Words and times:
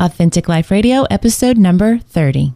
Authentic 0.00 0.48
Life 0.48 0.70
Radio, 0.70 1.04
episode 1.10 1.58
number 1.58 1.98
30. 1.98 2.54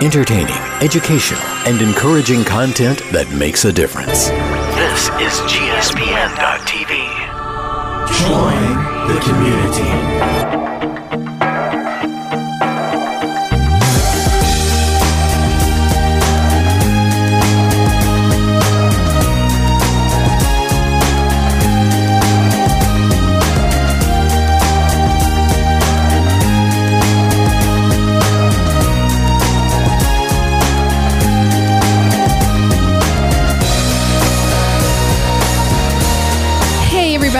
Entertaining, 0.00 0.54
educational, 0.80 1.40
and 1.66 1.82
encouraging 1.82 2.44
content 2.44 3.02
that 3.10 3.28
makes 3.36 3.64
a 3.64 3.72
difference. 3.72 4.28
This 4.78 5.08
is 5.20 5.40
GSPN.TV. 5.50 6.92
Join 8.22 8.62
the 9.08 9.18
community. 9.20 10.61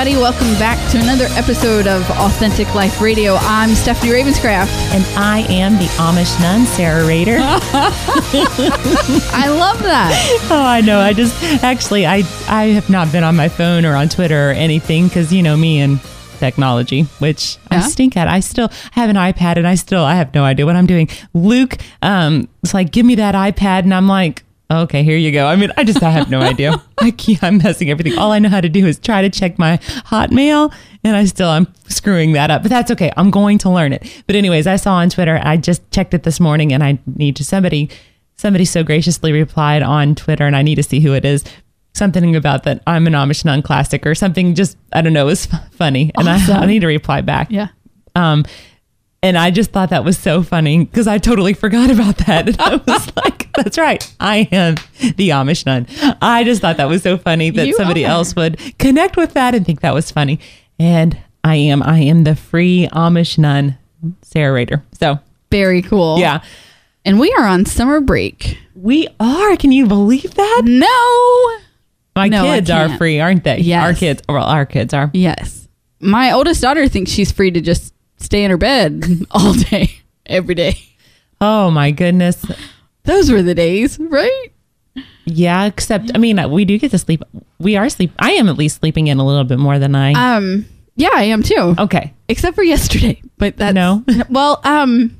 Everybody, 0.02 0.20
welcome 0.20 0.52
back 0.58 0.90
to 0.90 0.98
another 0.98 1.26
episode 1.36 1.86
of 1.86 2.02
Authentic 2.10 2.74
Life 2.74 3.00
Radio. 3.00 3.36
I'm 3.36 3.72
Stephanie 3.76 4.10
Ravenscraft. 4.10 4.66
And 4.92 5.04
I 5.16 5.46
am 5.48 5.74
the 5.74 5.84
Amish 5.94 6.40
nun, 6.40 6.66
Sarah 6.66 7.06
Rader. 7.06 7.36
I 9.30 9.46
love 9.46 9.80
that. 9.84 10.48
Oh, 10.50 10.60
I 10.60 10.80
know. 10.80 10.98
I 10.98 11.12
just 11.12 11.40
actually, 11.62 12.04
I 12.04 12.24
I 12.48 12.64
have 12.70 12.90
not 12.90 13.12
been 13.12 13.22
on 13.22 13.36
my 13.36 13.48
phone 13.48 13.84
or 13.84 13.94
on 13.94 14.08
Twitter 14.08 14.50
or 14.50 14.52
anything 14.52 15.06
because 15.06 15.32
you 15.32 15.40
know 15.40 15.56
me 15.56 15.78
and 15.78 16.00
technology, 16.40 17.02
which 17.20 17.58
I 17.70 17.78
stink 17.82 18.16
at. 18.16 18.26
I 18.26 18.40
still 18.40 18.72
have 18.90 19.08
an 19.08 19.14
iPad 19.14 19.56
and 19.56 19.68
I 19.68 19.76
still 19.76 20.02
I 20.02 20.16
have 20.16 20.34
no 20.34 20.42
idea 20.42 20.66
what 20.66 20.74
I'm 20.74 20.86
doing. 20.86 21.10
Luke, 21.32 21.78
um, 22.02 22.48
it's 22.64 22.74
like 22.74 22.90
give 22.90 23.06
me 23.06 23.14
that 23.16 23.36
iPad, 23.36 23.84
and 23.84 23.94
I'm 23.94 24.08
like. 24.08 24.42
Okay, 24.72 25.02
here 25.02 25.18
you 25.18 25.32
go. 25.32 25.46
I 25.46 25.56
mean, 25.56 25.70
I 25.76 25.84
just 25.84 26.02
I 26.02 26.10
have 26.10 26.30
no 26.30 26.40
idea. 26.40 26.82
I 26.98 27.10
keep, 27.10 27.42
I'm 27.42 27.58
messing 27.58 27.90
everything. 27.90 28.18
All 28.18 28.32
I 28.32 28.38
know 28.38 28.48
how 28.48 28.60
to 28.60 28.68
do 28.70 28.86
is 28.86 28.98
try 28.98 29.20
to 29.20 29.28
check 29.28 29.58
my 29.58 29.76
Hotmail, 30.06 30.72
and 31.04 31.14
I 31.14 31.26
still 31.26 31.48
I'm 31.48 31.66
screwing 31.88 32.32
that 32.32 32.50
up. 32.50 32.62
But 32.62 32.70
that's 32.70 32.90
okay. 32.92 33.12
I'm 33.16 33.30
going 33.30 33.58
to 33.58 33.70
learn 33.70 33.92
it. 33.92 34.22
But 34.26 34.36
anyways, 34.36 34.66
I 34.66 34.76
saw 34.76 34.94
on 34.94 35.10
Twitter. 35.10 35.38
I 35.42 35.58
just 35.58 35.88
checked 35.90 36.14
it 36.14 36.22
this 36.22 36.40
morning, 36.40 36.72
and 36.72 36.82
I 36.82 36.98
need 37.06 37.36
to 37.36 37.44
somebody 37.44 37.90
somebody 38.34 38.64
so 38.64 38.82
graciously 38.82 39.30
replied 39.30 39.82
on 39.82 40.14
Twitter, 40.14 40.46
and 40.46 40.56
I 40.56 40.62
need 40.62 40.76
to 40.76 40.82
see 40.82 41.00
who 41.00 41.12
it 41.12 41.24
is. 41.24 41.44
Something 41.94 42.34
about 42.34 42.62
that 42.62 42.82
I'm 42.86 43.06
an 43.06 43.12
Amish 43.12 43.44
nun 43.44 43.60
classic 43.60 44.06
or 44.06 44.14
something. 44.14 44.54
Just 44.54 44.78
I 44.92 45.02
don't 45.02 45.12
know. 45.12 45.24
It 45.24 45.30
was 45.30 45.52
f- 45.52 45.72
funny, 45.74 46.10
and 46.16 46.28
I, 46.28 46.62
I 46.62 46.64
need 46.64 46.80
to 46.80 46.86
reply 46.86 47.20
back. 47.20 47.48
Yeah. 47.50 47.68
Um, 48.14 48.44
and 49.22 49.38
I 49.38 49.50
just 49.50 49.70
thought 49.70 49.90
that 49.90 50.04
was 50.04 50.18
so 50.18 50.42
funny 50.42 50.84
because 50.84 51.06
I 51.06 51.18
totally 51.18 51.54
forgot 51.54 51.90
about 51.90 52.16
that. 52.18 52.48
And 52.48 52.60
I 52.60 52.76
was 52.76 53.16
like, 53.16 53.41
that's 53.56 53.78
right. 53.78 54.02
I 54.20 54.48
am 54.52 54.74
the 55.16 55.30
Amish 55.30 55.66
nun. 55.66 55.86
I 56.22 56.44
just 56.44 56.60
thought 56.60 56.76
that 56.78 56.88
was 56.88 57.02
so 57.02 57.18
funny 57.18 57.50
that 57.50 57.66
You 57.66 57.74
somebody 57.74 58.04
are. 58.04 58.10
else 58.10 58.34
would 58.36 58.58
connect 58.78 59.16
with 59.16 59.34
that 59.34 59.54
and 59.54 59.64
think 59.66 59.80
that 59.80 59.94
was 59.94 60.10
funny. 60.10 60.40
And 60.78 61.18
I 61.44 61.56
am. 61.56 61.82
I 61.82 62.00
am 62.00 62.24
the 62.24 62.34
free 62.36 62.88
Amish 62.92 63.36
nun, 63.38 63.76
Sarah 64.22 64.52
Rader. 64.54 64.82
So, 64.98 65.18
Very 65.50 65.82
cool. 65.82 66.18
yeah, 66.18 66.42
And 67.04 67.18
we 67.20 67.32
are 67.38 67.44
on 67.46 67.66
summer 67.66 68.00
break. 68.00 68.58
we 68.74 69.08
are. 69.20 69.56
Can 69.56 69.72
you 69.72 69.86
believe 69.86 70.34
that? 70.34 70.62
No. 70.64 71.58
My 72.14 72.28
No, 72.28 72.42
kids 72.44 72.68
are 72.70 72.96
free, 72.98 73.20
aren't 73.20 73.44
they? 73.44 73.58
Yes. 73.58 73.84
Our 73.84 73.94
kids, 73.94 74.22
well, 74.28 74.44
our 74.44 74.66
kids 74.66 74.92
are. 74.94 75.10
Yes. 75.14 75.66
My 76.00 76.32
oldest 76.32 76.60
daughter 76.62 76.86
thinks 76.88 77.10
she's 77.10 77.32
free 77.32 77.50
to 77.50 77.60
just 77.60 77.94
stay 78.18 78.44
in 78.44 78.50
her 78.50 78.56
bed 78.56 79.04
all 79.30 79.54
day, 79.54 79.92
every 80.26 80.54
day. 80.54 80.76
Oh 81.40 81.70
my 81.70 81.90
goodness. 81.90 82.44
Those 83.04 83.30
were 83.30 83.42
the 83.42 83.54
days, 83.54 83.98
right? 83.98 84.48
Yeah, 85.24 85.64
except 85.66 86.10
I 86.14 86.18
mean, 86.18 86.50
we 86.50 86.64
do 86.64 86.78
get 86.78 86.90
to 86.90 86.98
sleep. 86.98 87.22
We 87.58 87.76
are 87.76 87.88
sleep. 87.88 88.12
I 88.18 88.32
am 88.32 88.48
at 88.48 88.56
least 88.56 88.80
sleeping 88.80 89.06
in 89.06 89.18
a 89.18 89.24
little 89.26 89.44
bit 89.44 89.58
more 89.58 89.78
than 89.78 89.94
I. 89.94 90.12
Um, 90.36 90.66
yeah, 90.96 91.10
I 91.14 91.24
am 91.24 91.42
too. 91.42 91.74
okay. 91.78 92.12
Except 92.28 92.54
for 92.54 92.62
yesterday. 92.62 93.20
But 93.38 93.56
that's 93.56 93.74
No. 93.74 94.04
Well, 94.30 94.60
um 94.64 95.18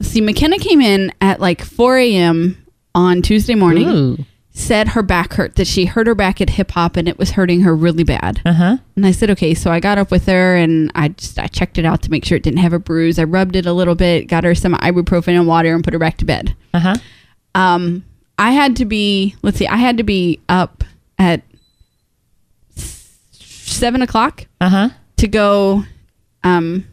see, 0.00 0.20
McKenna 0.20 0.58
came 0.58 0.80
in 0.80 1.12
at 1.20 1.40
like 1.40 1.62
four 1.62 1.96
AM 1.98 2.64
on 2.94 3.22
Tuesday 3.22 3.54
morning. 3.54 3.88
Ooh. 3.88 4.18
Said 4.56 4.88
her 4.88 5.02
back 5.02 5.32
hurt, 5.34 5.56
that 5.56 5.66
she 5.66 5.84
hurt 5.86 6.06
her 6.06 6.14
back 6.14 6.40
at 6.40 6.50
hip 6.50 6.70
hop 6.70 6.96
and 6.96 7.08
it 7.08 7.18
was 7.18 7.32
hurting 7.32 7.62
her 7.62 7.74
really 7.74 8.04
bad. 8.04 8.40
Uh 8.46 8.52
huh. 8.52 8.76
And 8.94 9.04
I 9.04 9.10
said, 9.10 9.28
okay. 9.30 9.52
So 9.52 9.72
I 9.72 9.80
got 9.80 9.98
up 9.98 10.12
with 10.12 10.26
her 10.26 10.54
and 10.54 10.92
I 10.94 11.08
just 11.08 11.38
I 11.40 11.48
checked 11.48 11.76
it 11.76 11.84
out 11.84 12.02
to 12.02 12.10
make 12.10 12.24
sure 12.24 12.36
it 12.36 12.44
didn't 12.44 12.60
have 12.60 12.72
a 12.72 12.78
bruise. 12.78 13.18
I 13.18 13.24
rubbed 13.24 13.56
it 13.56 13.66
a 13.66 13.72
little 13.72 13.96
bit, 13.96 14.28
got 14.28 14.44
her 14.44 14.54
some 14.54 14.74
ibuprofen 14.74 15.36
and 15.36 15.46
water, 15.48 15.74
and 15.74 15.82
put 15.82 15.92
her 15.92 15.98
back 15.98 16.18
to 16.18 16.24
bed. 16.24 16.54
Uh 16.72 16.78
huh. 16.80 16.94
Um, 17.56 18.04
I 18.38 18.52
had 18.52 18.76
to 18.76 18.84
be 18.84 19.34
let's 19.42 19.58
see, 19.58 19.66
I 19.66 19.76
had 19.76 19.96
to 19.96 20.04
be 20.04 20.38
up 20.48 20.84
at 21.18 21.42
seven 23.32 24.02
o'clock 24.02 24.46
Uh 24.60 24.68
huh. 24.68 24.88
to 25.18 25.28
go 25.28 25.84
um, 26.44 26.86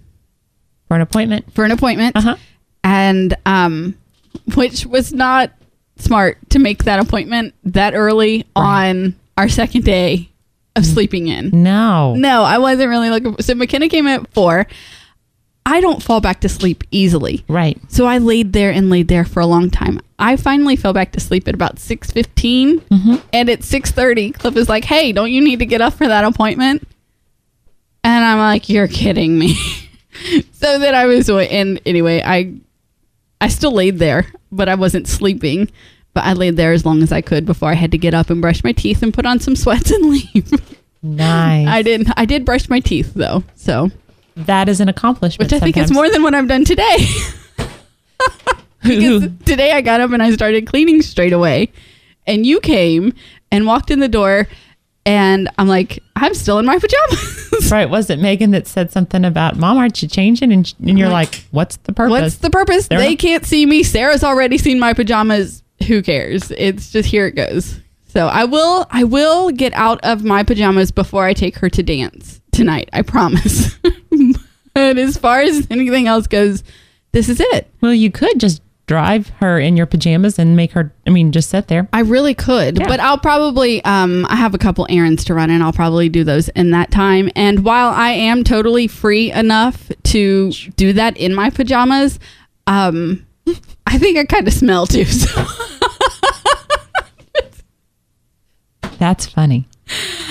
For 0.87 0.95
an 0.95 1.01
appointment. 1.01 1.53
for 1.53 1.63
an 1.65 1.71
appointment, 1.71 2.15
Uh 2.15 2.21
huh. 2.21 2.35
and 2.83 3.35
um, 3.45 3.95
which 4.55 4.85
was 4.85 5.13
not 5.13 5.51
smart 6.01 6.37
to 6.49 6.59
make 6.59 6.83
that 6.85 6.99
appointment 6.99 7.53
that 7.63 7.93
early 7.93 8.45
on 8.55 9.15
our 9.37 9.49
second 9.49 9.83
day 9.83 10.29
of 10.75 10.83
mm. 10.83 10.93
sleeping 10.93 11.27
in. 11.27 11.49
No. 11.63 12.15
No, 12.15 12.43
I 12.43 12.57
wasn't 12.57 12.89
really 12.89 13.09
looking. 13.09 13.35
So 13.41 13.55
McKenna 13.55 13.89
came 13.89 14.07
at 14.07 14.31
four. 14.33 14.67
I 15.65 15.79
don't 15.79 16.01
fall 16.01 16.21
back 16.21 16.41
to 16.41 16.49
sleep 16.49 16.83
easily. 16.91 17.45
Right. 17.47 17.79
So 17.87 18.05
I 18.05 18.17
laid 18.17 18.53
there 18.53 18.71
and 18.71 18.89
laid 18.89 19.07
there 19.07 19.25
for 19.25 19.41
a 19.41 19.45
long 19.45 19.69
time. 19.69 19.99
I 20.17 20.35
finally 20.35 20.75
fell 20.75 20.93
back 20.93 21.11
to 21.13 21.19
sleep 21.19 21.47
at 21.47 21.53
about 21.53 21.75
6.15. 21.75 22.79
Mm-hmm. 22.79 23.15
And 23.31 23.49
at 23.49 23.59
6.30, 23.59 24.33
Cliff 24.33 24.55
is 24.55 24.69
like, 24.69 24.85
hey, 24.85 25.11
don't 25.11 25.31
you 25.31 25.41
need 25.41 25.59
to 25.59 25.65
get 25.65 25.81
up 25.81 25.93
for 25.93 26.07
that 26.07 26.25
appointment? 26.25 26.87
And 28.03 28.25
I'm 28.25 28.39
like, 28.39 28.69
you're 28.69 28.87
kidding 28.87 29.37
me. 29.37 29.55
so 30.51 30.79
then 30.79 30.95
I 30.95 31.05
was, 31.05 31.29
and 31.29 31.79
anyway, 31.85 32.23
I, 32.25 32.55
I 33.41 33.49
still 33.49 33.71
laid 33.73 33.99
there, 33.99 34.27
but 34.51 34.69
I 34.69 34.75
wasn't 34.75 35.07
sleeping. 35.07 35.69
But 36.13 36.25
I 36.25 36.33
laid 36.33 36.57
there 36.57 36.73
as 36.73 36.85
long 36.85 37.03
as 37.03 37.11
I 37.11 37.21
could 37.21 37.45
before 37.45 37.69
I 37.69 37.73
had 37.73 37.91
to 37.91 37.97
get 37.97 38.13
up 38.13 38.29
and 38.29 38.41
brush 38.41 38.63
my 38.63 38.73
teeth 38.73 39.01
and 39.01 39.13
put 39.13 39.25
on 39.25 39.39
some 39.39 39.55
sweats 39.55 39.91
and 39.91 40.05
leave. 40.09 40.51
Nice. 41.01 41.67
I 41.67 41.81
didn't. 41.81 42.09
I 42.17 42.25
did 42.25 42.45
brush 42.45 42.69
my 42.69 42.79
teeth 42.79 43.13
though, 43.15 43.43
so 43.55 43.89
that 44.35 44.69
is 44.69 44.79
an 44.79 44.89
accomplishment. 44.89 45.51
which 45.51 45.61
I 45.61 45.63
think 45.63 45.77
is 45.77 45.91
more 45.91 46.09
than 46.09 46.21
what 46.21 46.35
I've 46.35 46.47
done 46.47 46.63
today. 46.65 46.97
because 48.83 49.29
today 49.45 49.71
I 49.71 49.81
got 49.81 50.01
up 50.01 50.11
and 50.11 50.21
I 50.21 50.31
started 50.33 50.67
cleaning 50.67 51.01
straight 51.01 51.33
away, 51.33 51.71
and 52.27 52.45
you 52.45 52.59
came 52.59 53.13
and 53.51 53.65
walked 53.65 53.89
in 53.89 53.99
the 53.99 54.07
door, 54.07 54.47
and 55.05 55.49
I'm 55.57 55.67
like, 55.67 56.03
I'm 56.15 56.33
still 56.33 56.59
in 56.59 56.65
my 56.65 56.77
pajamas. 56.77 57.69
right. 57.71 57.89
Was 57.89 58.09
it 58.09 58.19
Megan 58.19 58.51
that 58.51 58.67
said 58.67 58.91
something 58.91 59.25
about, 59.25 59.57
Mom, 59.57 59.77
aren't 59.77 60.01
you 60.01 60.07
changing? 60.07 60.51
And, 60.51 60.73
and 60.79 60.99
you're 60.99 61.09
like, 61.09 61.43
what's 61.51 61.77
the 61.77 61.93
purpose? 61.93 62.21
What's 62.21 62.35
the 62.37 62.49
purpose? 62.49 62.87
There- 62.87 62.99
they 62.99 63.15
can't 63.15 63.45
see 63.45 63.65
me. 63.65 63.83
Sarah's 63.83 64.23
already 64.23 64.57
seen 64.57 64.79
my 64.79 64.93
pajamas. 64.93 65.63
Who 65.87 66.03
cares? 66.03 66.51
It's 66.51 66.91
just 66.91 67.09
here 67.09 67.25
it 67.25 67.35
goes. 67.35 67.79
So 68.05 68.27
I 68.27 68.43
will. 68.43 68.85
I 68.91 69.03
will 69.05 69.51
get 69.51 69.73
out 69.73 69.99
of 70.03 70.23
my 70.23 70.43
pajamas 70.43 70.91
before 70.91 71.25
I 71.25 71.33
take 71.33 71.57
her 71.57 71.69
to 71.69 71.81
dance 71.81 72.41
tonight. 72.51 72.89
I 72.93 73.01
promise. 73.01 73.75
but 74.73 74.97
as 74.97 75.17
far 75.17 75.39
as 75.39 75.65
anything 75.71 76.07
else 76.07 76.27
goes, 76.27 76.63
this 77.13 77.29
is 77.29 77.39
it. 77.39 77.67
well, 77.81 77.93
you 77.93 78.11
could 78.11 78.39
just 78.39 78.61
drive 78.87 79.29
her 79.39 79.57
in 79.59 79.77
your 79.77 79.85
pajamas 79.85 80.37
and 80.37 80.55
make 80.55 80.71
her, 80.73 80.93
I 81.07 81.11
mean, 81.11 81.31
just 81.31 81.49
sit 81.49 81.67
there. 81.69 81.87
I 81.93 82.01
really 82.01 82.33
could, 82.33 82.77
Yeah. 82.79 82.87
but 82.87 82.99
I'll 82.99 83.17
probably 83.17 83.83
um 83.85 84.25
I 84.29 84.35
have 84.35 84.53
a 84.53 84.57
couple 84.57 84.85
errands 84.89 85.23
to 85.25 85.33
run 85.33 85.49
and 85.49 85.63
I'll 85.63 85.71
probably 85.73 86.09
do 86.09 86.23
those 86.25 86.49
in 86.49 86.71
that 86.71 86.91
time. 86.91 87.29
And 87.35 87.63
while 87.63 87.89
I 87.89 88.09
am 88.09 88.43
totally 88.43 88.87
free 88.87 89.31
enough 89.31 89.89
to 90.05 90.51
do 90.75 90.93
that 90.93 91.15
in 91.17 91.33
my 91.33 91.49
pajamas, 91.49 92.19
um 92.67 93.25
I 93.87 93.97
think 93.97 94.17
I 94.17 94.25
kind 94.25 94.47
of 94.47 94.53
smell 94.53 94.85
too. 94.87 95.05
So 98.81 98.89
That's 98.97 99.25
funny. 99.25 99.67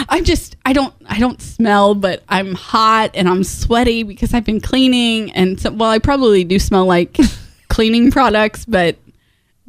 I'm 0.08 0.24
just 0.24 0.56
I 0.64 0.72
don't 0.72 0.94
I 1.06 1.18
don't 1.18 1.40
smell, 1.42 1.94
but 1.94 2.22
I'm 2.28 2.54
hot 2.54 3.10
and 3.14 3.28
I'm 3.28 3.42
sweaty 3.44 4.02
because 4.04 4.32
I've 4.32 4.44
been 4.44 4.60
cleaning 4.60 5.32
and 5.32 5.60
so 5.60 5.70
well 5.72 5.90
I 5.90 5.98
probably 5.98 6.44
do 6.44 6.58
smell 6.58 6.86
like 6.86 7.16
cleaning 7.80 8.10
products, 8.10 8.66
but 8.66 8.96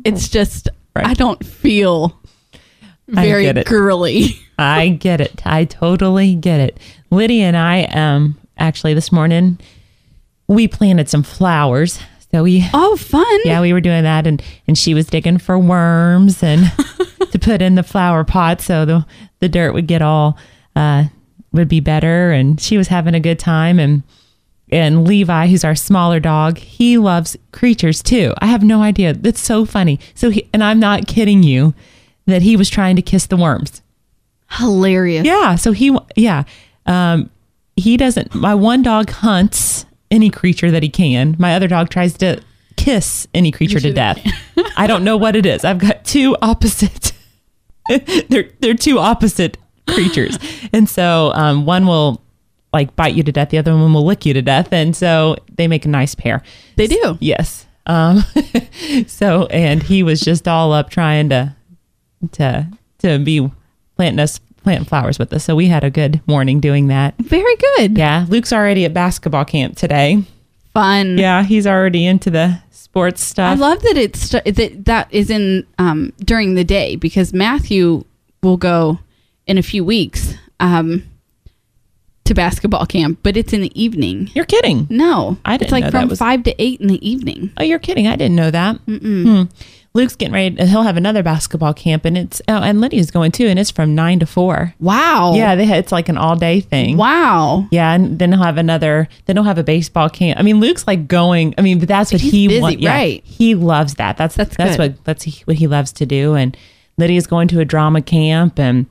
it's 0.03 0.27
just 0.27 0.67
Right. 0.93 1.07
I 1.07 1.13
don't 1.13 1.41
feel 1.45 2.19
very 3.07 3.49
girly. 3.63 4.37
I 4.59 4.89
get 4.89 5.21
it. 5.21 5.41
I 5.45 5.63
totally 5.63 6.35
get 6.35 6.59
it. 6.59 6.77
Lydia 7.09 7.45
and 7.45 7.55
I, 7.55 7.83
um, 7.85 8.37
actually 8.57 8.93
this 8.93 9.09
morning, 9.13 9.57
we 10.49 10.67
planted 10.67 11.07
some 11.07 11.23
flowers. 11.23 12.01
So 12.33 12.43
we, 12.43 12.67
Oh, 12.73 12.97
fun. 12.97 13.39
yeah, 13.45 13.61
we 13.61 13.71
were 13.71 13.79
doing 13.79 14.03
that, 14.03 14.27
and 14.27 14.43
and 14.67 14.77
she 14.77 14.93
was 14.93 15.05
digging 15.07 15.37
for 15.37 15.57
worms 15.57 16.43
and 16.43 16.69
to 17.31 17.39
put 17.39 17.61
in 17.61 17.75
the 17.75 17.83
flower 17.83 18.25
pot 18.25 18.59
so 18.59 18.83
the 18.83 19.05
the 19.39 19.47
dirt 19.47 19.73
would 19.73 19.87
get 19.87 20.01
all 20.01 20.37
uh, 20.75 21.05
would 21.53 21.69
be 21.69 21.79
better 21.79 22.31
and 22.31 22.59
she 22.59 22.77
was 22.77 22.89
having 22.89 23.15
a 23.15 23.19
good 23.21 23.39
time 23.39 23.79
and 23.79 24.03
and 24.71 25.07
Levi, 25.07 25.47
who's 25.47 25.63
our 25.63 25.75
smaller 25.75 26.19
dog, 26.19 26.57
he 26.57 26.97
loves 26.97 27.37
creatures 27.51 28.01
too. 28.01 28.33
I 28.39 28.45
have 28.45 28.63
no 28.63 28.81
idea. 28.81 29.13
That's 29.13 29.41
so 29.41 29.65
funny. 29.65 29.99
So 30.15 30.29
he, 30.29 30.49
and 30.53 30.63
I'm 30.63 30.79
not 30.79 31.07
kidding 31.07 31.43
you 31.43 31.73
that 32.25 32.41
he 32.41 32.55
was 32.55 32.69
trying 32.69 32.95
to 32.95 33.01
kiss 33.01 33.25
the 33.25 33.35
worms. 33.35 33.81
Hilarious. 34.51 35.25
Yeah. 35.25 35.55
So 35.55 35.73
he, 35.73 35.97
yeah. 36.15 36.43
Um, 36.85 37.29
he 37.75 37.97
doesn't, 37.97 38.33
my 38.33 38.55
one 38.55 38.81
dog 38.81 39.09
hunts 39.09 39.85
any 40.09 40.29
creature 40.29 40.71
that 40.71 40.83
he 40.83 40.89
can. 40.89 41.35
My 41.37 41.55
other 41.55 41.67
dog 41.67 41.89
tries 41.89 42.17
to 42.19 42.41
kiss 42.77 43.27
any 43.33 43.51
creature 43.51 43.79
to 43.79 43.93
death. 43.93 44.19
I 44.77 44.87
don't 44.87 45.03
know 45.03 45.17
what 45.17 45.35
it 45.35 45.45
is. 45.45 45.63
I've 45.65 45.79
got 45.79 46.05
two 46.05 46.37
opposite, 46.41 47.13
they're, 48.29 48.49
they're 48.59 48.73
two 48.73 48.99
opposite 48.99 49.57
creatures. 49.87 50.37
And 50.73 50.89
so, 50.89 51.31
um, 51.33 51.65
one 51.65 51.85
will 51.85 52.21
like 52.73 52.95
bite 52.95 53.15
you 53.15 53.23
to 53.23 53.31
death. 53.31 53.49
The 53.49 53.57
other 53.57 53.75
one 53.75 53.93
will 53.93 54.05
lick 54.05 54.25
you 54.25 54.33
to 54.33 54.41
death. 54.41 54.71
And 54.71 54.95
so 54.95 55.35
they 55.55 55.67
make 55.67 55.85
a 55.85 55.89
nice 55.89 56.15
pair. 56.15 56.41
They 56.77 56.87
do. 56.87 57.17
Yes. 57.19 57.65
Um, 57.85 58.23
so, 59.07 59.47
and 59.47 59.83
he 59.83 60.03
was 60.03 60.21
just 60.21 60.47
all 60.47 60.71
up 60.71 60.89
trying 60.89 61.29
to, 61.29 61.55
to, 62.33 62.67
to 62.99 63.19
be 63.19 63.51
planting 63.95 64.19
us, 64.19 64.39
planting 64.63 64.85
flowers 64.85 65.19
with 65.19 65.33
us. 65.33 65.43
So 65.43 65.55
we 65.55 65.67
had 65.67 65.83
a 65.83 65.89
good 65.89 66.21
morning 66.27 66.59
doing 66.59 66.87
that. 66.87 67.17
Very 67.17 67.55
good. 67.55 67.97
Yeah. 67.97 68.25
Luke's 68.29 68.53
already 68.53 68.85
at 68.85 68.93
basketball 68.93 69.45
camp 69.45 69.75
today. 69.75 70.23
Fun. 70.73 71.17
Yeah. 71.17 71.43
He's 71.43 71.67
already 71.67 72.05
into 72.05 72.29
the 72.29 72.59
sports 72.91 73.21
stuff. 73.23 73.57
I 73.57 73.59
love 73.59 73.81
that 73.83 73.97
it's 73.97 74.29
that 74.29 74.85
that 74.85 75.07
is 75.11 75.29
in 75.29 75.65
um, 75.77 76.13
during 76.19 76.55
the 76.55 76.63
day 76.63 76.95
because 76.97 77.33
Matthew 77.33 78.03
will 78.43 78.57
go 78.57 78.99
in 79.47 79.57
a 79.57 79.63
few 79.63 79.83
weeks 79.83 80.33
um, 80.59 81.03
to 82.31 82.35
basketball 82.35 82.85
camp, 82.85 83.19
but 83.23 83.37
it's 83.37 83.53
in 83.53 83.61
the 83.61 83.81
evening. 83.81 84.29
You're 84.33 84.45
kidding. 84.45 84.87
No, 84.89 85.37
I 85.45 85.57
didn't 85.57 85.63
it's 85.67 85.71
like 85.71 85.83
know 85.83 85.89
that 85.91 85.99
from 86.01 86.09
was- 86.09 86.19
five 86.19 86.43
to 86.43 86.55
eight 86.61 86.81
in 86.81 86.87
the 86.87 87.07
evening. 87.07 87.51
Oh, 87.57 87.63
you're 87.63 87.79
kidding. 87.79 88.07
I 88.07 88.15
didn't 88.15 88.35
know 88.35 88.51
that. 88.51 88.77
Hmm. 88.87 89.43
Luke's 89.93 90.15
getting 90.15 90.33
ready. 90.33 90.55
He'll 90.67 90.83
have 90.83 90.95
another 90.95 91.21
basketball 91.21 91.73
camp 91.73 92.05
and 92.05 92.17
it's, 92.17 92.41
oh, 92.47 92.61
and 92.61 92.79
Lydia's 92.79 93.11
going 93.11 93.33
too. 93.33 93.47
And 93.47 93.59
it's 93.59 93.69
from 93.71 93.93
nine 93.93 94.19
to 94.19 94.25
four. 94.25 94.73
Wow. 94.79 95.33
Yeah. 95.35 95.55
They, 95.55 95.67
it's 95.77 95.91
like 95.91 96.07
an 96.07 96.17
all 96.17 96.37
day 96.37 96.61
thing. 96.61 96.95
Wow. 96.95 97.67
Yeah, 97.71 97.91
and 97.91 98.17
then 98.17 98.31
he'll 98.31 98.41
have 98.43 98.55
another. 98.57 99.09
Then 99.25 99.35
he'll 99.35 99.43
have 99.43 99.57
a 99.57 99.65
baseball 99.65 100.09
camp. 100.09 100.39
I 100.39 100.43
mean, 100.43 100.61
Luke's 100.61 100.87
like 100.87 101.09
going. 101.09 101.53
I 101.57 101.61
mean, 101.61 101.77
but 101.79 101.89
that's 101.89 102.13
what 102.13 102.21
he's 102.21 102.31
he 102.31 102.47
busy, 102.47 102.61
wants. 102.61 102.79
Yeah, 102.81 102.93
right. 102.93 103.21
He 103.25 103.53
loves 103.53 103.95
that. 103.95 104.15
That's 104.15 104.35
That's 104.35 104.55
that's 104.55 104.77
good. 104.77 104.93
what 104.95 105.03
that's 105.03 105.25
what 105.41 105.57
he 105.57 105.67
loves 105.67 105.91
to 105.93 106.05
do. 106.05 106.35
And 106.35 106.55
Lydia's 106.97 107.27
going 107.27 107.49
to 107.49 107.59
a 107.59 107.65
drama 107.65 108.01
camp, 108.01 108.59
and 108.59 108.85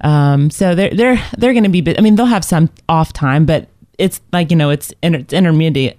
um, 0.00 0.50
so 0.50 0.74
they're 0.74 0.90
they're 0.94 1.22
they're 1.36 1.52
going 1.52 1.64
to 1.64 1.70
be. 1.70 1.96
I 1.96 2.00
mean, 2.00 2.16
they'll 2.16 2.26
have 2.26 2.44
some 2.44 2.70
off 2.88 3.12
time, 3.12 3.46
but 3.46 3.68
it's 3.98 4.20
like 4.32 4.50
you 4.50 4.56
know, 4.56 4.70
it's 4.70 4.92
inter, 5.02 5.20
it's 5.20 5.32
intermediate, 5.32 5.98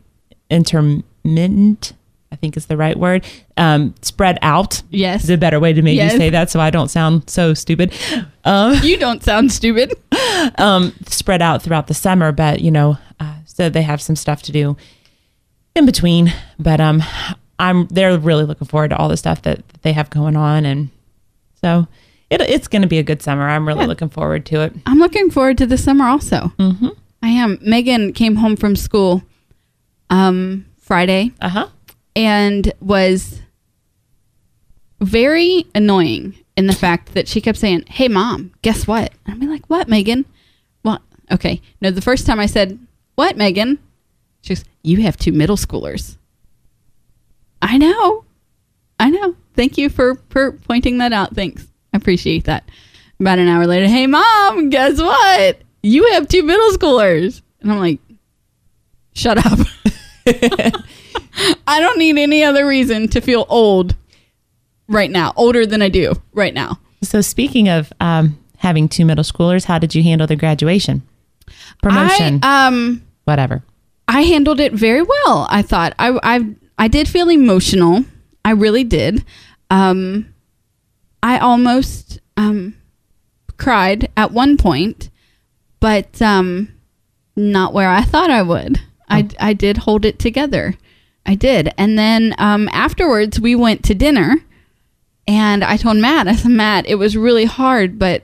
intermittent. 0.50 1.94
I 2.32 2.36
think 2.36 2.56
is 2.56 2.68
the 2.68 2.78
right 2.78 2.96
word. 2.98 3.26
Um, 3.58 3.96
spread 4.04 4.38
out. 4.44 4.84
Yes. 4.92 5.24
is 5.24 5.32
a 5.32 5.38
better 5.38 5.60
way 5.60 5.74
to 5.74 5.82
maybe 5.82 5.96
Yes. 5.98 6.16
say 6.16 6.30
that, 6.30 6.52
so 6.52 6.60
I 6.60 6.70
don't 6.70 6.90
sound 6.90 7.28
so 7.28 7.56
stupid. 7.56 7.92
Um, 8.46 8.76
You 8.84 8.98
don't 8.98 9.24
sound 9.24 9.52
stupid. 9.52 9.94
um, 10.60 10.94
spread 11.08 11.42
out 11.42 11.64
throughout 11.64 11.88
the 11.88 11.96
summer, 11.96 12.32
but 12.32 12.60
you 12.62 12.70
know, 12.70 12.98
uh, 13.20 13.34
so 13.46 13.68
they 13.70 13.82
have 13.82 14.00
some 14.00 14.16
stuff 14.16 14.44
to 14.44 14.52
do 14.52 14.78
in 15.76 15.88
between. 15.88 16.32
But 16.60 16.80
um, 16.80 17.02
I'm 17.58 17.88
they're 17.88 18.18
really 18.20 18.46
looking 18.46 18.68
forward 18.68 18.90
to 18.90 18.98
all 18.98 19.10
the 19.10 19.18
stuff 19.18 19.42
that, 19.42 19.68
that 19.68 19.82
they 19.82 19.94
have 19.94 20.12
going 20.12 20.36
on, 20.36 20.66
and 20.66 20.90
so 21.62 21.88
it, 22.30 22.42
it's 22.42 22.68
going 22.68 22.82
to 22.84 22.88
be 22.88 23.00
a 23.00 23.04
good 23.04 23.22
summer. 23.22 23.48
I'm 23.48 23.68
really 23.68 23.82
Yeah. 23.82 23.88
looking 23.88 24.10
forward 24.10 24.46
to 24.48 24.62
it. 24.62 24.74
I'm 24.86 25.00
looking 25.00 25.30
forward 25.32 25.58
to 25.60 25.66
the 25.66 25.78
summer 25.78 26.06
also. 26.06 26.52
Mm-hmm. 26.60 26.90
I 27.22 27.30
am. 27.30 27.58
Megan 27.62 28.14
came 28.14 28.38
home 28.38 28.56
from 28.56 28.76
school 28.76 29.24
um, 30.10 30.66
Friday 30.80 31.32
Uh 31.42 31.50
huh. 31.50 31.68
and 32.16 32.72
was 32.80 33.42
very 35.02 35.66
annoying 35.76 36.36
in 36.58 36.68
the 36.68 36.74
fact 36.74 37.14
that 37.14 37.28
she 37.28 37.42
kept 37.42 37.58
saying, 37.58 37.84
Hey, 37.88 38.08
mom, 38.08 38.52
guess 38.62 38.86
what? 38.88 39.14
And 39.26 39.36
I'd 39.36 39.40
be 39.40 39.48
like, 39.48 39.66
What, 39.68 39.88
Megan? 39.88 40.26
What? 40.82 41.02
Okay. 41.32 41.62
No, 41.82 41.92
the 41.92 42.02
first 42.02 42.26
time 42.26 42.40
I 42.40 42.46
said, 42.48 42.80
What, 43.16 43.38
Megan? 43.38 43.80
She 44.42 44.56
goes, 44.56 44.64
You 44.84 45.02
have 45.02 45.18
two 45.18 45.32
middle 45.32 45.58
schoolers. 45.58 46.18
I 47.62 47.78
know. 47.78 48.26
I 49.00 49.10
know. 49.10 49.36
Thank 49.56 49.78
you 49.78 49.90
for, 49.90 50.16
for 50.30 50.54
pointing 50.54 50.98
that 51.00 51.14
out. 51.14 51.36
Thanks. 51.36 51.68
I 51.94 51.98
appreciate 51.98 52.46
that. 52.46 52.70
About 53.20 53.40
an 53.40 53.48
hour 53.48 53.68
later, 53.68 53.88
Hey, 53.88 54.08
mom, 54.08 54.70
guess 54.70 55.00
what? 55.00 55.62
You 55.84 56.14
have 56.14 56.28
two 56.28 56.44
middle 56.44 56.70
schoolers. 56.72 57.42
And 57.62 57.72
I'm 57.72 57.80
like, 57.80 58.00
Shut 59.14 59.38
up. 59.38 59.60
I 61.68 61.80
don't 61.80 61.98
need 61.98 62.18
any 62.18 62.44
other 62.44 62.66
reason 62.66 63.08
to 63.10 63.22
feel 63.22 63.46
old 63.50 63.96
right 64.88 65.12
now, 65.12 65.34
older 65.36 65.66
than 65.66 65.82
I 65.82 65.90
do 65.90 66.14
right 66.34 66.54
now. 66.54 66.80
So 67.02 67.22
speaking 67.22 67.70
of 67.70 67.92
um, 68.00 68.38
having 68.58 68.88
two 68.88 69.06
middle 69.06 69.24
schoolers, 69.24 69.66
how 69.66 69.80
did 69.80 69.96
you 69.96 70.04
handle 70.04 70.28
the 70.28 70.36
graduation, 70.36 71.02
promotion, 71.82 72.40
I, 72.44 72.68
um, 72.68 73.06
whatever? 73.26 73.64
I 74.08 74.22
handled 74.22 74.60
it 74.60 74.74
very 74.74 75.02
well. 75.02 75.48
I 75.50 75.62
thought 75.62 75.94
I, 76.00 76.20
I, 76.24 76.56
I 76.78 76.88
did 76.88 77.08
feel 77.08 77.30
emotional. 77.30 78.06
I 78.44 78.52
really 78.52 78.84
did. 78.84 79.24
Um, 79.70 80.29
I 81.22 81.38
almost 81.38 82.20
um, 82.38 82.76
cried 83.58 84.10
at 84.16 84.32
one 84.32 84.58
point, 84.58 85.10
but 85.80 86.22
um, 86.22 86.74
not 87.36 87.74
where 87.74 87.90
I 87.90 88.02
thought 88.02 88.30
I 88.30 88.42
would. 88.42 88.80
I, 89.10 89.28
I 89.40 89.54
did 89.54 89.78
hold 89.78 90.06
it 90.06 90.20
together. 90.20 90.76
I 91.26 91.36
did. 91.36 91.74
And 91.78 91.98
then 91.98 92.36
um, 92.38 92.70
afterwards, 92.72 93.40
we 93.40 93.56
went 93.56 93.84
to 93.86 93.96
dinner, 93.96 94.36
and 95.28 95.64
I 95.64 95.78
told 95.78 95.98
Matt, 95.98 96.28
I 96.28 96.36
said, 96.36 96.52
Matt, 96.52 96.88
it 96.88 96.96
was 96.96 97.18
really 97.18 97.46
hard, 97.46 98.00
but 98.00 98.24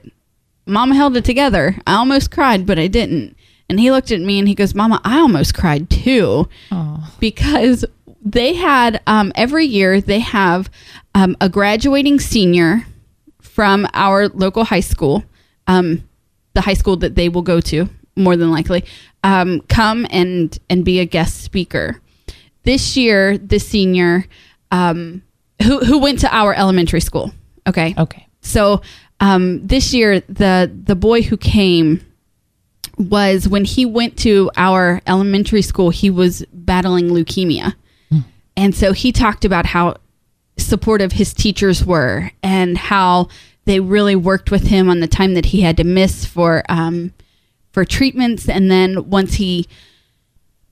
Mama 0.66 0.94
held 0.94 1.16
it 1.16 1.24
together. 1.24 1.76
I 1.86 1.94
almost 1.94 2.30
cried, 2.30 2.66
but 2.66 2.78
I 2.78 2.86
didn't. 2.86 3.36
And 3.68 3.80
he 3.80 3.90
looked 3.90 4.12
at 4.12 4.20
me 4.20 4.38
and 4.38 4.48
he 4.48 4.54
goes, 4.54 4.74
Mama, 4.74 5.00
I 5.04 5.18
almost 5.18 5.54
cried 5.54 5.90
too. 5.90 6.48
Because 7.18 7.84
they 8.26 8.54
had, 8.54 9.00
um, 9.06 9.32
every 9.34 9.64
year, 9.64 10.00
they 10.00 10.20
have 10.20 10.70
um, 11.14 11.36
a 11.40 11.48
graduating 11.48 12.20
senior 12.20 12.84
from 13.40 13.86
our 13.94 14.28
local 14.28 14.64
high 14.64 14.80
school, 14.80 15.24
um, 15.66 16.06
the 16.54 16.60
high 16.60 16.74
school 16.74 16.96
that 16.96 17.14
they 17.14 17.28
will 17.28 17.42
go 17.42 17.60
to, 17.60 17.88
more 18.16 18.36
than 18.36 18.50
likely, 18.50 18.84
um, 19.24 19.60
come 19.68 20.06
and, 20.10 20.58
and 20.68 20.84
be 20.84 21.00
a 21.00 21.06
guest 21.06 21.42
speaker. 21.42 22.00
This 22.64 22.96
year, 22.96 23.38
the 23.38 23.58
senior 23.58 24.26
um, 24.70 25.22
who, 25.62 25.78
who 25.78 25.98
went 25.98 26.18
to 26.20 26.34
our 26.34 26.52
elementary 26.52 27.00
school, 27.00 27.32
okay? 27.66 27.94
Okay. 27.96 28.26
So 28.40 28.82
um, 29.20 29.66
this 29.66 29.94
year, 29.94 30.20
the 30.20 30.70
the 30.84 30.94
boy 30.94 31.22
who 31.22 31.36
came 31.36 32.04
was 32.98 33.48
when 33.48 33.64
he 33.64 33.86
went 33.86 34.16
to 34.18 34.50
our 34.56 35.00
elementary 35.06 35.62
school. 35.62 35.90
He 35.90 36.10
was 36.10 36.44
battling 36.52 37.08
leukemia, 37.08 37.74
and 38.56 38.74
so 38.74 38.92
he 38.92 39.12
talked 39.12 39.44
about 39.44 39.66
how 39.66 39.96
supportive 40.58 41.12
his 41.12 41.34
teachers 41.34 41.84
were 41.84 42.30
and 42.42 42.78
how 42.78 43.28
they 43.66 43.80
really 43.80 44.16
worked 44.16 44.50
with 44.50 44.68
him 44.68 44.88
on 44.88 45.00
the 45.00 45.08
time 45.08 45.34
that 45.34 45.46
he 45.46 45.60
had 45.60 45.76
to 45.76 45.84
miss 45.84 46.24
for 46.24 46.62
um, 46.68 47.12
for 47.72 47.84
treatments. 47.84 48.48
And 48.48 48.70
then 48.70 49.10
once 49.10 49.34
he 49.34 49.66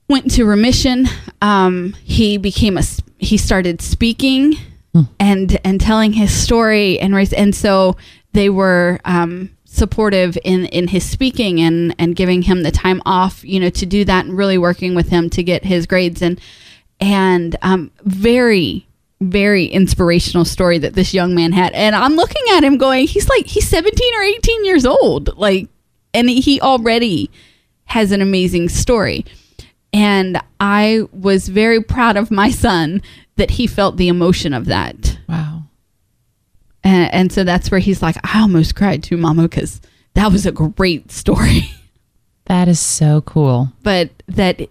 went 0.09 0.25
into 0.25 0.45
remission, 0.45 1.07
um, 1.41 1.93
he 2.03 2.37
became 2.37 2.77
a 2.77 2.83
he 3.17 3.37
started 3.37 3.81
speaking 3.81 4.55
and 5.19 5.59
and 5.63 5.79
telling 5.79 6.13
his 6.13 6.31
story 6.33 6.99
and 6.99 7.13
and 7.33 7.53
so 7.53 7.97
they 8.31 8.49
were 8.49 8.99
um, 9.03 9.49
supportive 9.65 10.37
in 10.43 10.65
in 10.67 10.87
his 10.87 11.07
speaking 11.07 11.59
and 11.59 11.93
and 11.99 12.15
giving 12.15 12.43
him 12.43 12.63
the 12.63 12.71
time 12.71 13.01
off 13.05 13.43
you 13.43 13.59
know 13.59 13.69
to 13.69 13.85
do 13.85 14.05
that 14.05 14.25
and 14.25 14.37
really 14.37 14.57
working 14.57 14.95
with 14.95 15.09
him 15.09 15.29
to 15.29 15.43
get 15.43 15.65
his 15.65 15.85
grades 15.85 16.21
and 16.21 16.39
and 16.99 17.55
um, 17.61 17.91
very 18.03 18.87
very 19.21 19.65
inspirational 19.65 20.43
story 20.43 20.77
that 20.77 20.93
this 20.93 21.13
young 21.13 21.33
man 21.33 21.53
had 21.53 21.71
and 21.73 21.95
i'm 21.95 22.15
looking 22.15 22.43
at 22.51 22.63
him 22.65 22.77
going 22.77 23.07
he's 23.07 23.29
like 23.29 23.47
he's 23.47 23.67
17 23.67 24.13
or 24.13 24.21
18 24.21 24.65
years 24.65 24.85
old 24.85 25.35
like 25.37 25.69
and 26.13 26.29
he 26.29 26.59
already 26.59 27.31
has 27.85 28.11
an 28.11 28.21
amazing 28.21 28.67
story 28.67 29.25
and 29.93 30.37
i 30.59 31.01
was 31.13 31.47
very 31.47 31.81
proud 31.81 32.17
of 32.17 32.29
my 32.29 32.49
son 32.51 33.01
that 33.37 33.51
he 33.51 33.67
felt 33.67 33.95
the 33.95 34.09
emotion 34.09 34.53
of 34.53 34.65
that 34.65 35.17
Wow. 35.29 35.63
and, 36.83 37.13
and 37.13 37.31
so 37.31 37.45
that's 37.45 37.71
where 37.71 37.79
he's 37.79 38.01
like 38.01 38.17
i 38.25 38.41
almost 38.41 38.75
cried 38.75 39.01
too 39.01 39.15
mama 39.15 39.43
because 39.43 39.79
that 40.13 40.29
was 40.29 40.45
a 40.45 40.51
great 40.51 41.09
story 41.11 41.71
That 42.47 42.67
is 42.67 42.79
so 42.79 43.21
cool. 43.21 43.71
but 43.81 44.09
that 44.27 44.69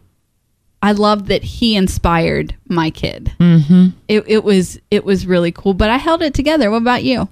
i 0.85 0.93
love 0.93 1.27
that 1.27 1.43
he 1.43 1.75
inspired 1.75 2.55
my 2.69 2.91
kid 2.91 3.33
mm-hmm. 3.41 3.89
it, 4.07 4.23
it 4.29 4.45
was 4.45 4.79
it 4.93 5.05
was 5.05 5.27
really 5.27 5.51
cool 5.51 5.75
but 5.75 5.91
i 5.91 5.97
held 5.97 6.23
it 6.23 6.33
together 6.33 6.71
what 6.71 6.83
about 6.83 7.03
you 7.03 7.29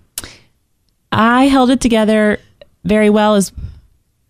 I 1.13 1.45
held 1.45 1.71
it 1.71 1.81
together 1.81 2.41
very 2.85 3.11
well 3.11 3.35
as 3.35 3.53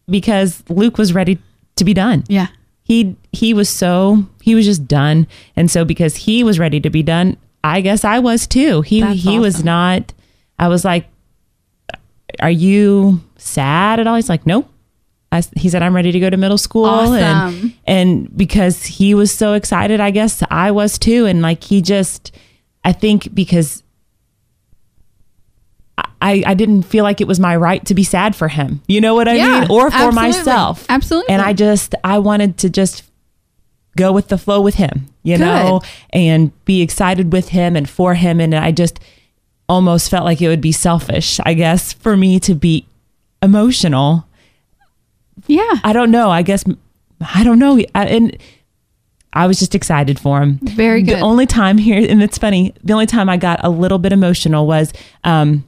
because 0.09 0.63
Luke 0.69 0.99
was 0.99 1.15
ready 1.15 1.39
to 1.77 1.85
be 1.85 1.95
done. 1.95 2.25
Yeah. 2.29 2.49
He 2.83 3.17
he 3.33 3.55
was 3.55 3.71
so 3.71 4.27
he 4.43 4.55
was 4.57 4.67
just 4.67 4.89
done. 4.89 5.29
And 5.55 5.71
so 5.71 5.85
because 5.85 6.17
he 6.17 6.43
was 6.43 6.59
ready 6.59 6.81
to 6.81 6.91
be 6.91 7.03
done, 7.03 7.37
I 7.63 7.81
guess 7.81 8.05
I 8.05 8.19
was 8.19 8.49
too. 8.49 8.83
He 8.83 9.01
That's 9.01 9.23
he 9.23 9.39
was 9.39 9.65
not 9.65 10.13
I 10.59 10.69
was 10.69 10.85
like 10.85 11.07
are 12.41 12.51
you 12.51 13.21
sad 13.37 14.01
at 14.01 14.07
all? 14.07 14.17
He's 14.17 14.31
like, 14.31 14.47
"Nope." 14.47 14.72
I, 15.33 15.43
he 15.57 15.69
said, 15.69 15.83
"I'm 15.83 15.97
ready 15.97 16.13
to 16.13 16.21
go 16.21 16.29
to 16.31 16.37
middle 16.37 16.59
school." 16.59 16.87
And 17.15 17.73
and 17.87 18.37
because 18.37 18.85
he 18.85 19.15
was 19.15 19.33
so 19.33 19.55
excited, 19.55 19.99
I 20.01 20.11
guess 20.11 20.43
I 20.51 20.71
was 20.71 20.99
too. 20.99 21.25
And 21.27 21.41
like 21.43 21.65
he 21.65 21.81
just, 21.83 22.31
I 22.85 22.93
think 22.93 23.35
because 23.35 23.83
I 26.21 26.43
I 26.47 26.55
didn't 26.55 26.83
feel 26.83 27.03
like 27.05 27.21
it 27.21 27.27
was 27.27 27.41
my 27.41 27.57
right 27.57 27.85
to 27.87 27.95
be 27.95 28.05
sad 28.05 28.37
for 28.37 28.49
him. 28.49 28.83
You 28.87 29.01
know 29.01 29.15
what 29.15 29.29
I 29.29 29.35
Yeah, 29.35 29.61
mean? 29.61 29.71
Or 29.71 29.91
for 29.91 29.97
absolutely. 29.97 30.15
myself. 30.23 30.87
Absolutely. 30.89 31.33
And 31.35 31.43
I 31.43 31.53
just 31.53 31.95
I 32.05 32.19
wanted 32.19 32.59
to 32.59 32.71
just 32.71 33.05
go 33.97 34.13
with 34.13 34.29
the 34.29 34.39
flow 34.39 34.61
with 34.61 34.77
him, 34.77 35.07
you 35.23 35.37
Good. 35.37 35.45
know, 35.45 35.83
and 36.11 36.51
be 36.65 36.81
excited 36.81 37.33
with 37.33 37.49
him 37.51 37.77
and 37.77 37.89
for 37.89 38.15
him. 38.15 38.41
And 38.41 38.55
I 38.55 38.73
just 38.73 39.01
almost 39.69 40.11
felt 40.11 40.25
like 40.25 40.41
it 40.41 40.49
would 40.49 40.61
be 40.63 40.73
selfish, 40.73 41.41
I 41.45 41.55
guess, 41.55 41.93
for 41.93 42.17
me 42.17 42.39
to 42.41 42.55
be 42.55 42.87
emotional. 43.43 44.27
Yeah. 45.47 45.75
I 45.85 45.93
don't 45.93 46.11
know. 46.11 46.31
I 46.31 46.43
guess 46.43 46.65
I 47.35 47.45
don't 47.45 47.59
know. 47.59 47.79
I, 47.95 48.07
and 48.07 48.37
I 49.33 49.47
was 49.47 49.59
just 49.59 49.75
excited 49.75 50.19
for 50.21 50.43
him. 50.43 50.59
Very 50.63 51.03
good. 51.03 51.17
The 51.17 51.21
only 51.21 51.47
time 51.47 51.79
here, 51.79 52.05
and 52.09 52.23
it's 52.23 52.37
funny. 52.39 52.75
The 52.85 52.93
only 52.93 53.07
time 53.07 53.29
I 53.29 53.37
got 53.37 53.61
a 53.65 53.71
little 53.71 53.99
bit 53.99 54.13
emotional 54.13 54.67
was 54.67 54.93
um, 55.25 55.65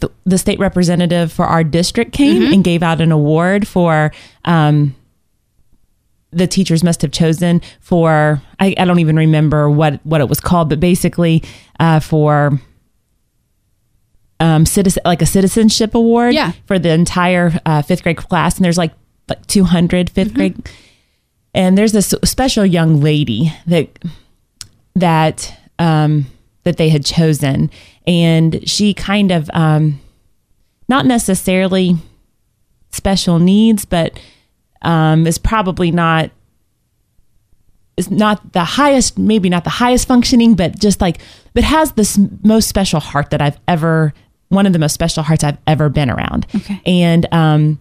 the, 0.00 0.10
the 0.24 0.36
state 0.38 0.58
representative 0.58 1.32
for 1.32 1.46
our 1.46 1.64
district 1.64 2.12
came 2.12 2.42
Mm-hmm. 2.42 2.52
and 2.52 2.64
gave 2.64 2.82
out 2.82 3.00
an 3.00 3.12
award 3.12 3.66
for. 3.66 4.12
Um, 4.44 4.94
the 6.32 6.46
teachers 6.46 6.84
must 6.84 7.02
have 7.02 7.10
chosen 7.10 7.60
for 7.80 8.40
I, 8.60 8.72
I 8.78 8.84
don't 8.84 9.00
even 9.00 9.16
remember 9.16 9.68
what 9.68 9.98
what 10.06 10.20
it 10.20 10.28
was 10.28 10.38
called, 10.38 10.68
but 10.68 10.78
basically 10.78 11.42
uh, 11.80 11.98
for 11.98 12.60
um, 14.40 14.66
citizen 14.66 15.02
like 15.04 15.22
a 15.22 15.26
citizenship 15.26 15.94
award 15.94 16.34
Yeah. 16.34 16.52
for 16.66 16.78
the 16.78 16.90
entire 16.90 17.52
uh, 17.66 17.82
fifth 17.82 18.02
grade 18.02 18.16
class, 18.16 18.56
and 18.56 18.64
there's 18.64 18.78
like 18.78 18.92
like 19.28 19.46
200 19.46 20.06
Mm-hmm. 20.08 20.14
fifth 20.14 20.34
grade, 20.34 20.68
and 21.54 21.76
there's 21.78 21.92
this 21.92 22.14
special 22.24 22.66
young 22.66 23.00
lady 23.00 23.52
that 23.66 23.88
that 24.96 25.56
um, 25.78 26.26
that 26.64 26.76
they 26.76 26.88
had 26.88 27.04
chosen, 27.04 27.70
and 28.06 28.68
she 28.68 28.92
kind 28.94 29.30
of 29.30 29.48
um, 29.54 30.00
not 30.88 31.06
necessarily 31.06 31.96
special 32.90 33.38
needs, 33.38 33.84
but 33.84 34.18
um, 34.82 35.26
is 35.26 35.38
probably 35.38 35.90
not 35.90 36.30
is 37.96 38.10
not 38.10 38.52
the 38.54 38.64
highest, 38.64 39.18
maybe 39.18 39.48
not 39.50 39.64
the 39.64 39.70
highest 39.70 40.08
functioning, 40.08 40.54
but 40.54 40.78
just 40.78 41.00
like, 41.02 41.18
but 41.52 41.62
has 41.64 41.92
this 41.92 42.18
most 42.42 42.66
special 42.68 42.98
heart 42.98 43.28
that 43.30 43.42
I've 43.42 43.58
ever, 43.68 44.14
one 44.50 44.66
of 44.66 44.72
the 44.72 44.78
most 44.78 44.92
special 44.92 45.22
hearts 45.22 45.42
I've 45.42 45.56
ever 45.66 45.88
been 45.88 46.10
around. 46.10 46.46
Okay. 46.54 46.80
And 46.84 47.26
um, 47.32 47.78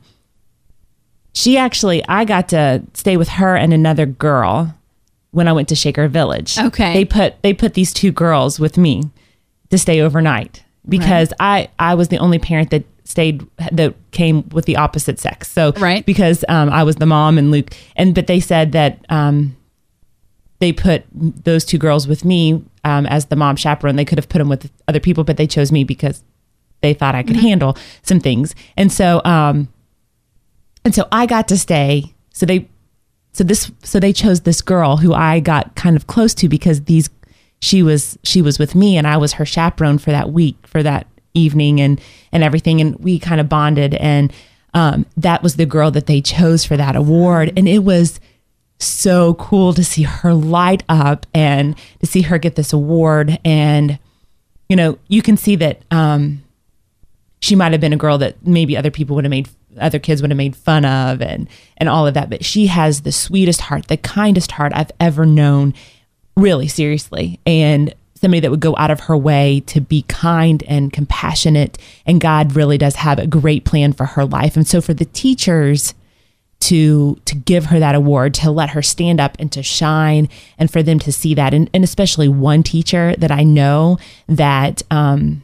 she 1.34 1.58
actually, 1.58 2.04
I 2.08 2.26
got 2.26 2.50
to 2.50 2.84
stay 2.94 3.18
with 3.18 3.28
her 3.30 3.56
and 3.56 3.74
another 3.74 4.06
girl 4.06 4.74
when 5.32 5.48
I 5.48 5.54
went 5.54 5.68
to 5.70 5.76
Shaker 5.76 6.08
Village. 6.08 6.58
Okay. 6.58 6.94
They 6.94 7.06
put 7.06 7.42
they 7.44 7.54
put 7.54 7.74
these 7.74 7.94
two 7.94 8.12
girls 8.12 8.60
with 8.60 8.78
me 8.78 9.04
to 9.70 9.78
stay 9.78 10.02
overnight 10.02 10.64
because 10.88 11.34
I 11.40 11.70
I 11.78 11.94
was 11.96 12.08
the 12.08 12.18
only 12.18 12.40
parent 12.40 12.70
that 12.72 12.84
stayed 13.04 13.46
that 13.72 13.96
came 14.12 14.48
with 14.50 14.66
the 14.66 14.78
opposite 14.78 15.20
sex. 15.20 15.52
So 15.52 15.72
Right. 15.78 16.06
because 16.06 16.46
um, 16.50 16.70
I 16.70 16.84
was 16.84 16.96
the 16.98 17.06
mom 17.06 17.38
and 17.38 17.52
Luke 17.52 17.76
and 17.96 18.14
but 18.16 18.28
they 18.28 18.40
said 18.40 18.72
that 18.74 19.04
um, 19.10 19.56
they 20.60 20.72
put 20.72 21.04
those 21.14 21.64
two 21.66 21.78
girls 21.78 22.08
with 22.08 22.26
me 22.26 22.64
um, 22.84 23.06
as 23.08 23.26
the 23.26 23.36
mom 23.36 23.56
chaperone. 23.56 23.96
They 23.96 24.06
could 24.06 24.18
have 24.18 24.30
put 24.30 24.38
them 24.40 24.50
with 24.50 24.72
other 24.88 25.00
people, 25.00 25.24
but 25.24 25.38
they 25.38 25.48
chose 25.48 25.72
me 25.72 25.84
because 25.84 26.24
they 26.82 26.94
thought 26.94 27.16
I 27.16 27.24
could 27.24 27.36
handle 27.36 27.78
some 28.02 28.20
things. 28.20 28.56
And 28.78 28.92
so 28.92 29.22
um, 29.26 29.68
and 30.86 30.96
so 30.96 31.08
I 31.12 31.26
got 31.26 31.48
to 31.50 31.58
stay. 31.58 32.14
So 32.34 32.46
they 32.46 32.68
so 33.34 33.44
this 33.44 33.72
so 33.84 34.00
they 34.00 34.14
chose 34.14 34.42
this 34.42 34.62
girl 34.62 34.98
who 34.98 35.14
I 35.14 35.40
got 35.40 35.76
kind 35.76 35.96
of 35.96 36.08
close 36.08 36.34
to 36.36 36.50
because 36.50 36.84
these 36.84 37.10
she 37.62 37.84
was 37.84 38.18
she 38.24 38.42
was 38.42 38.60
with 38.60 38.76
me 38.76 38.98
and 38.98 39.06
I 39.06 39.18
was 39.18 39.34
her 39.34 39.46
chaperone 39.46 39.98
for 39.98 40.12
that 40.12 40.32
week 40.32 40.56
for 40.66 40.82
that 40.84 41.08
evening 41.34 41.80
and 41.80 42.02
and 42.32 42.44
everything. 42.44 42.82
And 42.82 42.98
we 43.00 43.20
kind 43.20 43.42
of 43.42 43.50
bonded 43.50 43.96
and 43.96 44.34
um, 44.74 45.06
that 45.18 45.42
was 45.42 45.56
the 45.56 45.66
girl 45.66 45.92
that 45.92 46.06
they 46.06 46.22
chose 46.22 46.64
for 46.64 46.78
that 46.78 46.96
award. 46.96 47.54
And 47.58 47.68
it 47.68 47.80
was 47.80 48.20
so 48.78 49.34
cool 49.36 49.74
to 49.74 49.84
see 49.84 50.04
her 50.04 50.34
light 50.34 50.84
up 50.88 51.26
and 51.34 51.76
to 52.00 52.06
see 52.06 52.22
her 52.22 52.38
get 52.38 52.56
this 52.56 52.72
award. 52.72 53.40
And 53.44 54.00
you 54.70 54.76
know 54.76 54.98
you 55.08 55.22
can 55.22 55.38
see 55.38 55.56
that 55.58 55.84
um, 55.92 56.44
she 57.40 57.56
might 57.56 57.72
have 57.72 57.82
been 57.82 57.94
a 57.94 57.98
girl 57.98 58.18
that 58.18 58.36
maybe 58.46 58.76
other 58.76 58.92
people 58.92 59.16
would 59.16 59.26
have 59.26 59.30
made 59.30 59.50
other 59.80 60.00
kids 60.00 60.22
would 60.22 60.32
have 60.32 60.38
made 60.38 60.56
fun 60.56 60.84
of 60.84 61.22
and 61.22 61.48
and 61.78 61.88
all 61.90 62.08
of 62.08 62.14
that 62.14 62.30
but 62.30 62.44
she 62.44 62.68
has 62.68 63.02
the 63.02 63.12
sweetest 63.12 63.62
heart 63.62 63.88
the 63.88 63.98
kindest 63.98 64.52
heart 64.52 64.72
i've 64.76 64.92
ever 65.00 65.26
known 65.26 65.74
really 66.36 66.68
seriously 66.68 67.40
and 67.46 67.94
somebody 68.16 68.40
that 68.42 68.52
would 68.52 68.60
go 68.60 68.76
out 68.78 68.92
of 68.92 69.02
her 69.02 69.16
way 69.16 69.62
to 69.62 69.80
be 69.80 70.02
kind 70.04 70.64
and 70.68 70.92
compassionate 70.92 71.78
and 72.06 72.20
god 72.20 72.56
really 72.56 72.78
does 72.78 72.96
have 72.96 73.20
a 73.20 73.28
great 73.28 73.64
plan 73.64 73.94
for 73.94 74.06
her 74.06 74.26
life. 74.26 74.56
And 74.56 74.68
so 74.68 74.82
for 74.82 74.94
the 74.94 75.06
teachers 75.06 75.94
to 76.62 77.16
to 77.26 77.36
give 77.36 77.66
her 77.66 77.80
that 77.80 77.96
award 77.96 78.34
to 78.34 78.52
let 78.52 78.72
her 78.72 78.82
stand 78.82 79.22
up 79.22 79.38
and 79.40 79.52
to 79.54 79.64
shine 79.64 80.28
and 80.58 80.70
for 80.70 80.84
them 80.84 81.00
to 81.00 81.12
see 81.12 81.34
that 81.34 81.54
and, 81.54 81.70
and 81.74 81.84
especially 81.84 82.28
one 82.28 82.64
teacher 82.64 83.16
that 83.18 83.32
i 83.32 83.44
know 83.44 83.98
that 84.28 84.82
um 84.92 85.42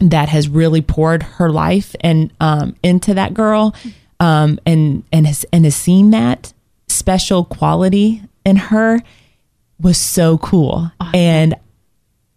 that 0.00 0.28
has 0.28 0.48
really 0.48 0.80
poured 0.80 1.22
her 1.22 1.50
life 1.50 1.94
and 2.00 2.32
um, 2.40 2.74
into 2.82 3.14
that 3.14 3.34
girl 3.34 3.74
um, 4.20 4.58
and 4.64 5.04
and 5.12 5.26
has 5.26 5.44
and 5.52 5.64
has 5.64 5.76
seen 5.76 6.10
that 6.10 6.52
special 6.88 7.44
quality 7.44 8.22
in 8.44 8.56
her 8.56 9.00
was 9.80 9.98
so 9.98 10.38
cool. 10.38 10.90
And 11.12 11.56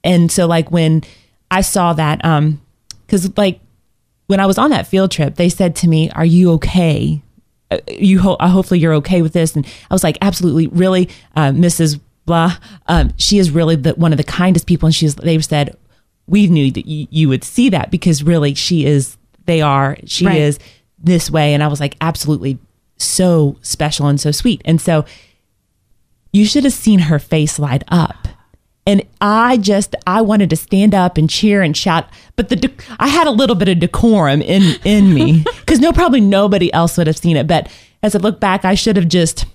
and 0.03 0.31
so 0.31 0.47
like 0.47 0.71
when 0.71 1.03
I 1.51 1.61
saw 1.61 1.93
that 1.93 2.23
um 2.25 2.61
because 3.05 3.37
like 3.37 3.59
when 4.27 4.39
I 4.39 4.47
was 4.47 4.57
on 4.57 4.71
that 4.71 4.87
field 4.87 5.11
trip 5.11 5.35
they 5.35 5.49
said 5.49 5.75
to 5.77 5.87
me 5.87 6.09
are 6.11 6.25
you 6.25 6.53
okay? 6.53 7.21
Uh, 7.71 7.77
you 7.87 8.19
ho- 8.19 8.37
uh, 8.39 8.47
hopefully 8.47 8.79
you're 8.79 8.93
okay 8.95 9.21
with 9.21 9.33
this. 9.33 9.55
And 9.55 9.65
I 9.65 9.93
was 9.93 10.03
like 10.03 10.17
absolutely. 10.21 10.67
Really 10.67 11.09
uh, 11.35 11.51
Mrs 11.51 11.99
blah 12.25 12.57
um, 12.87 13.13
she 13.17 13.37
is 13.37 13.51
really 13.51 13.75
the, 13.75 13.93
one 13.93 14.11
of 14.11 14.17
the 14.17 14.23
kindest 14.23 14.65
people. 14.65 14.87
And 14.87 14.95
she's 14.95 15.13
they 15.15 15.39
said 15.39 15.77
we 16.27 16.47
knew 16.47 16.71
that 16.71 16.85
you, 16.87 17.07
you 17.09 17.29
would 17.29 17.43
see 17.43 17.69
that 17.69 17.91
because 17.91 18.23
really 18.23 18.53
she 18.53 18.85
is 18.85 19.17
they 19.45 19.61
are 19.61 19.97
she 20.05 20.25
Right. 20.25 20.37
is 20.41 20.59
this 20.97 21.29
way. 21.29 21.53
And 21.53 21.61
i 21.63 21.67
was 21.67 21.79
like 21.79 21.95
absolutely 22.01 22.57
so 22.97 23.57
special 23.61 24.07
and 24.07 24.19
so 24.19 24.31
sweet. 24.31 24.61
And 24.65 24.79
so 24.81 25.05
you 26.31 26.45
should 26.45 26.63
have 26.63 26.73
seen 26.73 26.99
her 26.99 27.19
face 27.19 27.59
light 27.59 27.83
up. 27.89 28.27
And 28.87 29.03
i 29.19 29.57
just 29.57 29.95
i 30.05 30.21
wanted 30.21 30.49
to 30.51 30.55
stand 30.55 30.93
up 30.93 31.17
and 31.17 31.27
cheer 31.29 31.61
and 31.63 31.75
shout 31.75 32.07
but 32.35 32.49
the 32.49 32.55
dec- 32.55 32.83
i 32.99 33.07
had 33.07 33.25
a 33.25 33.31
little 33.31 33.55
bit 33.55 33.67
of 33.67 33.79
decorum 33.79 34.41
in 34.43 34.79
in 34.83 35.11
me 35.13 35.43
because 35.59 35.79
no 35.79 35.91
probably 35.91 36.21
nobody 36.21 36.71
else 36.71 36.95
would 36.97 37.07
have 37.07 37.17
seen 37.17 37.35
it. 37.35 37.47
But 37.47 37.67
as 38.03 38.13
i 38.15 38.19
look 38.19 38.39
back 38.39 38.63
i 38.63 38.75
should 38.75 38.95
have 38.95 39.07
just 39.07 39.45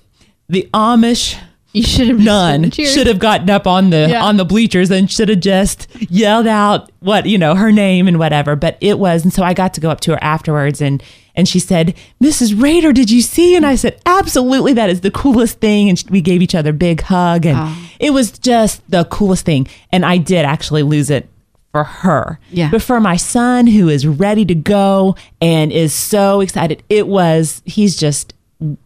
the 0.49 0.69
amish 0.75 1.41
You 1.73 1.83
should 1.85 2.09
have 2.09 2.19
nun. 2.19 2.71
should 2.73 3.07
have 3.07 3.19
gotten 3.21 3.49
up 3.49 3.67
on 3.67 3.91
the 3.91 4.09
Yeah. 4.11 4.25
on 4.25 4.37
the 4.37 4.45
bleachers 4.45 4.91
and 4.91 5.11
should 5.11 5.29
have 5.29 5.41
just 5.41 5.87
yelled 6.11 6.47
out 6.47 6.91
what 7.00 7.27
you 7.27 7.39
know 7.39 7.55
her 7.55 7.71
name 7.71 8.09
and 8.09 8.19
whatever 8.19 8.57
but 8.57 8.77
it 8.81 8.99
was 8.99 9.23
and 9.23 9.33
so 9.33 9.43
i 9.43 9.55
got 9.55 9.73
to 9.75 9.81
go 9.81 9.89
up 9.91 10.00
to 10.00 10.12
her 10.12 10.19
afterwards 10.23 10.81
and 10.83 11.03
and 11.37 11.49
she 11.49 11.59
said 11.61 11.95
mrs 12.23 12.61
rader 12.61 12.93
did 12.93 13.11
you 13.11 13.23
see? 13.23 13.55
And 13.55 13.65
i 13.65 13.77
said 13.77 14.00
absolutely 14.05 14.73
that 14.75 14.91
is 14.91 15.03
the 15.03 15.11
coolest 15.11 15.61
thing 15.61 15.89
and 15.89 16.03
we 16.11 16.21
gave 16.21 16.43
each 16.43 16.55
other 16.55 16.71
a 16.71 16.75
big 16.75 17.03
hug 17.03 17.47
and 17.47 17.57
oh. 17.59 17.89
it 18.00 18.11
was 18.11 18.33
just 18.33 18.83
the 18.91 19.05
coolest 19.05 19.47
thing 19.47 19.69
and 19.93 20.05
i 20.05 20.17
did 20.19 20.45
actually 20.45 20.83
lose 20.83 21.09
it 21.09 21.29
for 21.71 21.85
her. 21.85 22.41
Yeah. 22.50 22.69
but 22.69 22.83
for 22.83 22.99
my 22.99 23.15
son 23.17 23.69
who 23.69 23.89
is 23.89 24.05
ready 24.05 24.45
to 24.45 24.57
go 24.57 25.15
and 25.41 25.71
is 25.71 25.93
so 25.95 26.41
excited 26.41 26.83
it 26.89 27.07
was 27.07 27.62
he's 27.65 27.95
just 27.97 28.35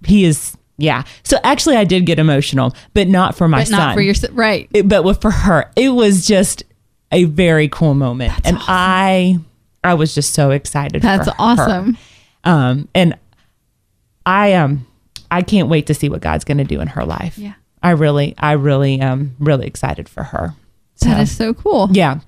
he 0.04 0.24
is 0.26 0.56
yeah 0.76 1.04
so 1.22 1.36
actually 1.44 1.76
i 1.76 1.84
did 1.84 2.04
get 2.06 2.18
emotional 2.18 2.74
but 2.94 3.06
not 3.08 3.36
for 3.36 3.46
my 3.48 3.60
but 3.60 3.68
son 3.68 3.78
not 3.78 3.94
for 3.94 4.00
your 4.00 4.14
right. 4.32 4.68
it, 4.74 4.88
but 4.88 5.04
with, 5.04 5.20
for 5.20 5.30
her, 5.30 5.70
it 5.76 5.90
was 5.90 6.26
just 6.26 6.62
a 7.12 7.24
very 7.24 7.68
cool 7.68 7.94
moment, 7.94 8.32
and 8.44 8.56
I, 8.62 9.38
I 9.84 9.94
was 9.94 10.16
just 10.16 10.34
so 10.34 10.50
excited. 10.50 11.00
That's 11.00 11.28
for 11.28 11.30
her. 11.30 11.36
awesome. 11.38 11.96
Um, 12.42 12.88
and 12.92 13.16
I 14.26 14.54
um, 14.54 14.84
I 15.30 15.42
can't 15.42 15.68
wait 15.68 15.86
to 15.86 15.94
see 15.94 16.08
what 16.08 16.20
God's 16.20 16.44
going 16.44 16.58
to 16.58 16.64
do 16.64 16.80
in 16.80 16.88
her 16.88 17.04
life. 17.04 17.38
Yeah. 17.38 17.54
I 17.82 17.90
really, 17.90 18.34
I 18.38 18.52
really 18.52 18.98
am 19.00 19.36
really 19.38 19.66
excited 19.66 20.08
for 20.08 20.24
her. 20.24 20.54
So 20.96 21.08
That 21.10 21.20
is 21.20 21.36
so 21.36 21.54
cool. 21.54 21.88
yeah, 21.92 22.20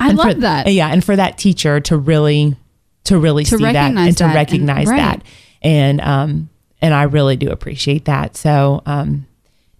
I 0.00 0.08
And 0.08 0.18
love 0.18 0.28
for- 0.32 0.40
that. 0.40 0.72
Yeah, 0.72 0.88
and 0.88 1.04
for 1.04 1.14
that 1.14 1.38
teacher 1.38 1.78
to 1.80 1.96
really 1.96 2.56
to 3.04 3.18
really 3.18 3.44
To 3.44 3.58
see 3.58 3.62
that 3.64 3.76
and 3.76 3.96
to 4.16 4.24
that 4.24 4.24
and- 4.24 4.34
recognize 4.34 4.86
right. 4.88 4.96
that. 4.96 5.22
And 5.62 6.00
um 6.00 6.48
and 6.82 6.92
I 6.92 7.04
really 7.04 7.36
do 7.36 7.50
appreciate 7.50 8.04
that. 8.04 8.36
So 8.36 8.82
um 8.84 9.26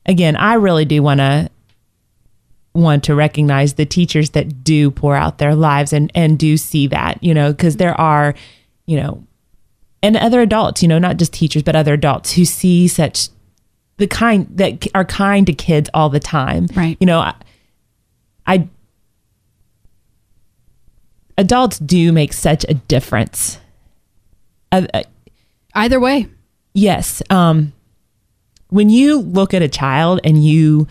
again, 0.06 0.36
I 0.36 0.54
really 0.54 0.84
do 0.86 1.02
want 1.02 1.18
to 1.18 1.50
want 2.74 3.04
to 3.04 3.14
recognize 3.14 3.74
the 3.74 3.84
teachers 3.84 4.30
that 4.30 4.64
do 4.64 4.90
pour 4.90 5.14
out 5.14 5.38
their 5.38 5.54
lives 5.54 5.92
and 5.92 6.10
and 6.14 6.38
do 6.38 6.56
see 6.56 6.86
that, 6.86 7.22
you 7.22 7.34
know, 7.34 7.52
because 7.52 7.76
there 7.76 8.00
are, 8.00 8.34
you 8.86 8.96
know, 8.96 9.22
and 10.02 10.16
other 10.16 10.40
adults, 10.40 10.80
you 10.82 10.88
know, 10.88 10.98
not 10.98 11.18
just 11.18 11.32
teachers 11.32 11.62
but 11.62 11.76
other 11.76 11.92
adults 11.94 12.32
who 12.32 12.44
see 12.44 12.88
such 12.88 13.28
the 13.98 14.06
kind 14.06 14.46
that 14.56 14.86
are 14.94 15.04
kind 15.04 15.46
to 15.46 15.52
kids 15.52 15.90
all 15.92 16.08
the 16.08 16.20
time. 16.20 16.66
Right. 16.74 16.96
You 16.98 17.06
know, 17.06 17.20
I, 17.20 17.34
I 18.46 18.68
adults 21.38 21.78
do 21.78 22.12
make 22.12 22.32
such 22.32 22.64
a 22.68 22.74
difference. 22.74 23.58
Uh, 24.70 24.86
uh, 24.94 25.02
Either 25.74 26.00
way. 26.00 26.26
Yes. 26.74 27.22
Um, 27.30 27.72
when 28.68 28.88
you 28.90 29.20
look 29.20 29.52
at 29.54 29.62
a 29.62 29.68
child 29.68 30.20
and 30.24 30.42
you 30.44 30.86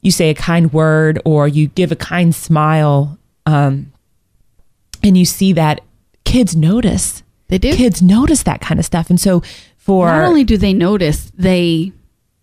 you 0.00 0.10
say 0.10 0.30
a 0.30 0.34
kind 0.34 0.72
word 0.72 1.20
or 1.24 1.48
you 1.48 1.66
give 1.68 1.90
a 1.92 1.96
kind 1.96 2.34
smile, 2.34 3.18
um, 3.46 3.92
and 5.02 5.18
you 5.18 5.24
see 5.24 5.52
that 5.54 5.80
kids 6.24 6.54
notice. 6.56 7.22
They 7.48 7.58
do. 7.58 7.74
Kids 7.74 8.00
notice 8.02 8.42
that 8.44 8.60
kind 8.60 8.78
of 8.78 8.86
stuff, 8.86 9.10
and 9.10 9.20
so 9.20 9.42
for 9.76 10.06
Not 10.06 10.28
only 10.28 10.44
do 10.44 10.56
they 10.56 10.72
notice, 10.74 11.30
they 11.34 11.92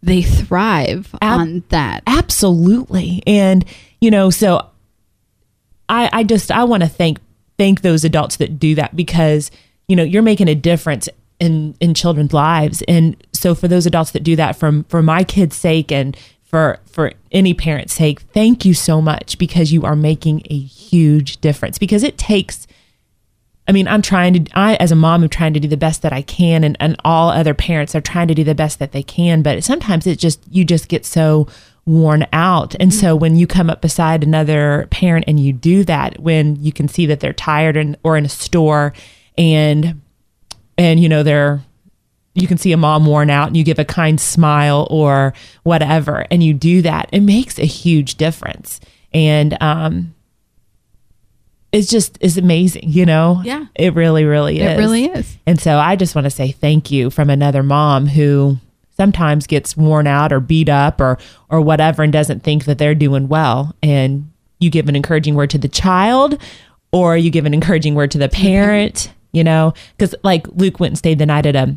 they 0.01 0.21
thrive 0.21 1.15
Ab- 1.21 1.39
on 1.39 1.63
that. 1.69 2.03
absolutely 2.05 3.23
and 3.25 3.65
you 3.99 4.11
know 4.11 4.29
so 4.29 4.67
i 5.89 6.07
i 6.13 6.23
just 6.23 6.51
i 6.51 6.63
want 6.63 6.83
to 6.83 6.89
thank 6.89 7.17
thank 7.57 7.81
those 7.81 8.03
adults 8.03 8.35
that 8.35 8.59
do 8.59 8.75
that 8.75 8.95
because 8.95 9.49
you 9.87 9.95
know 9.95 10.03
you're 10.03 10.21
making 10.21 10.47
a 10.47 10.53
difference 10.53 11.09
in 11.39 11.75
in 11.79 11.93
children's 11.93 12.33
lives 12.33 12.81
and 12.87 13.15
so 13.33 13.53
for 13.53 13.67
those 13.67 13.85
adults 13.85 14.11
that 14.11 14.23
do 14.23 14.35
that 14.35 14.55
from 14.55 14.83
for 14.85 15.01
my 15.01 15.23
kids 15.23 15.55
sake 15.55 15.91
and 15.91 16.17
for 16.43 16.79
for 16.85 17.11
any 17.31 17.53
parent's 17.53 17.93
sake 17.93 18.21
thank 18.33 18.63
you 18.63 18.73
so 18.73 19.01
much 19.01 19.37
because 19.37 19.73
you 19.73 19.83
are 19.83 19.95
making 19.95 20.41
a 20.49 20.57
huge 20.57 21.37
difference 21.41 21.77
because 21.77 22.03
it 22.03 22.17
takes 22.17 22.67
I 23.67 23.71
mean, 23.71 23.87
I'm 23.87 24.01
trying 24.01 24.45
to, 24.45 24.51
I, 24.57 24.75
as 24.75 24.91
a 24.91 24.95
mom, 24.95 25.23
am 25.23 25.29
trying 25.29 25.53
to 25.55 25.59
do 25.59 25.67
the 25.67 25.77
best 25.77 26.03
that 26.03 26.13
I 26.13 26.21
can, 26.21 26.63
and, 26.63 26.77
and 26.79 26.95
all 27.03 27.29
other 27.29 27.55
parents 27.55 27.95
are 27.95 28.01
trying 28.01 28.27
to 28.27 28.35
do 28.35 28.43
the 28.43 28.53
best 28.53 28.77
that 28.79 28.91
they 28.91 29.01
can. 29.01 29.41
But 29.41 29.63
sometimes 29.63 30.05
it 30.05 30.19
just, 30.19 30.39
you 30.51 30.63
just 30.63 30.87
get 30.87 31.03
so 31.05 31.47
worn 31.85 32.27
out. 32.31 32.75
And 32.79 32.93
so 32.93 33.15
when 33.15 33.35
you 33.35 33.47
come 33.47 33.69
up 33.69 33.81
beside 33.81 34.23
another 34.23 34.87
parent 34.91 35.25
and 35.27 35.39
you 35.39 35.51
do 35.51 35.83
that, 35.85 36.19
when 36.19 36.55
you 36.57 36.71
can 36.71 36.87
see 36.87 37.05
that 37.07 37.19
they're 37.21 37.33
tired 37.33 37.75
and, 37.75 37.97
or 38.03 38.17
in 38.17 38.25
a 38.25 38.29
store 38.29 38.93
and, 39.37 40.01
and, 40.77 40.99
you 40.99 41.09
know, 41.09 41.23
they're, 41.23 41.61
you 42.33 42.47
can 42.47 42.57
see 42.57 42.71
a 42.71 42.77
mom 42.77 43.05
worn 43.05 43.29
out 43.29 43.47
and 43.47 43.55
you 43.55 43.63
give 43.63 43.79
a 43.79 43.85
kind 43.85 44.19
smile 44.19 44.87
or 44.89 45.33
whatever, 45.63 46.25
and 46.29 46.43
you 46.43 46.53
do 46.53 46.81
that, 46.81 47.09
it 47.11 47.21
makes 47.21 47.57
a 47.59 47.65
huge 47.65 48.15
difference. 48.15 48.79
And, 49.13 49.57
um, 49.61 50.15
it's 51.75 51.89
just 51.89 52.17
is 52.21 52.37
amazing, 52.37 52.85
you 52.87 53.05
know? 53.05 53.41
Yeah. 53.43 53.65
It 53.75 53.93
really, 53.95 54.23
really 54.23 54.61
is. 54.61 54.71
It 54.71 54.77
really 54.77 55.05
is. 55.05 55.37
And 55.45 55.59
so 55.59 55.77
I 55.77 55.97
just 55.97 56.15
want 56.15 56.23
to 56.23 56.31
say 56.31 56.51
thank 56.51 56.89
you 56.89 57.09
from 57.09 57.29
another 57.29 57.63
mom 57.63 58.07
who 58.07 58.57
sometimes 58.95 59.45
gets 59.45 59.75
worn 59.75 60.07
out 60.07 60.31
or 60.31 60.39
beat 60.39 60.69
up 60.69 61.01
or 61.01 61.17
or 61.49 61.59
whatever 61.59 62.01
and 62.01 62.13
doesn't 62.13 62.43
think 62.43 62.63
that 62.65 62.77
they're 62.77 62.95
doing 62.95 63.27
well. 63.27 63.75
And 63.83 64.31
you 64.59 64.69
give 64.69 64.87
an 64.87 64.95
encouraging 64.95 65.35
word 65.35 65.49
to 65.49 65.57
the 65.57 65.67
child 65.67 66.41
or 66.93 67.17
you 67.17 67.29
give 67.29 67.45
an 67.45 67.53
encouraging 67.59 67.93
word 67.93 68.11
to 68.11 68.17
the 68.17 68.29
parent, 68.29 69.11
you 69.35 69.43
know? 69.43 69.73
Because 69.97 70.15
like 70.23 70.47
Luke 70.49 70.79
went 70.79 70.91
and 70.91 70.97
stayed 70.97 71.19
the 71.19 71.25
night 71.25 71.45
at 71.45 71.55
a 71.55 71.75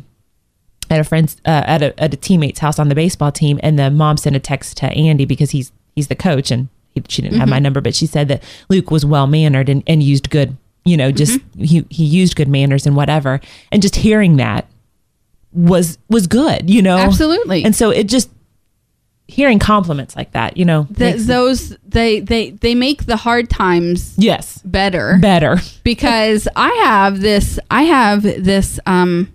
at 0.89 0.99
a 0.99 1.03
friend's 1.03 1.37
uh, 1.45 1.63
at 1.65 1.81
a 1.83 1.99
at 2.01 2.13
a 2.13 2.17
teammate's 2.17 2.59
house 2.59 2.79
on 2.79 2.89
the 2.89 2.95
baseball 2.95 3.31
team, 3.31 3.59
and 3.61 3.77
the 3.77 3.91
mom 3.91 4.17
sent 4.17 4.35
a 4.35 4.39
text 4.39 4.77
to 4.77 4.87
Andy 4.87 5.25
because 5.25 5.51
he's 5.51 5.71
he's 5.95 6.07
the 6.07 6.15
coach, 6.15 6.51
and 6.51 6.69
he, 6.91 7.03
she 7.07 7.21
didn't 7.21 7.37
have 7.37 7.49
my 7.49 7.59
number, 7.59 7.81
but 7.81 7.93
she 7.93 8.05
said 8.05 8.27
that 8.29 8.43
Luke 8.69 8.89
was 8.89 9.05
well 9.05 9.27
mannered 9.27 9.69
and, 9.69 9.83
and 9.85 10.01
used 10.01 10.29
good, 10.29 10.57
you 10.85 10.97
know, 10.97 11.11
just 11.11 11.39
he 11.57 11.85
he 11.89 12.05
used 12.05 12.35
good 12.35 12.47
manners 12.47 12.87
and 12.87 12.95
whatever, 12.95 13.39
and 13.71 13.81
just 13.81 13.97
hearing 13.97 14.37
that 14.37 14.67
was 15.51 15.97
was 16.09 16.27
good, 16.27 16.69
you 16.69 16.81
know, 16.81 16.97
Absolutely. 16.97 17.63
and 17.63 17.75
so 17.75 17.89
it 17.89 18.07
just 18.07 18.29
hearing 19.29 19.59
compliments 19.59 20.15
like 20.15 20.31
that, 20.31 20.57
you 20.57 20.65
know, 20.65 20.85
Th 20.85 20.99
makes- 21.15 21.25
those 21.25 21.77
they 21.87 22.19
they 22.19 22.51
they 22.51 22.75
make 22.75 23.05
the 23.05 23.15
hard 23.17 23.49
times 23.49 24.15
yes. 24.17 24.59
better. 24.65 25.17
Better, 25.21 25.57
because 25.83 26.47
I 26.55 26.69
have 26.83 27.21
this 27.21 27.59
I 27.69 27.83
have 27.83 28.23
this 28.23 28.79
um 28.85 29.31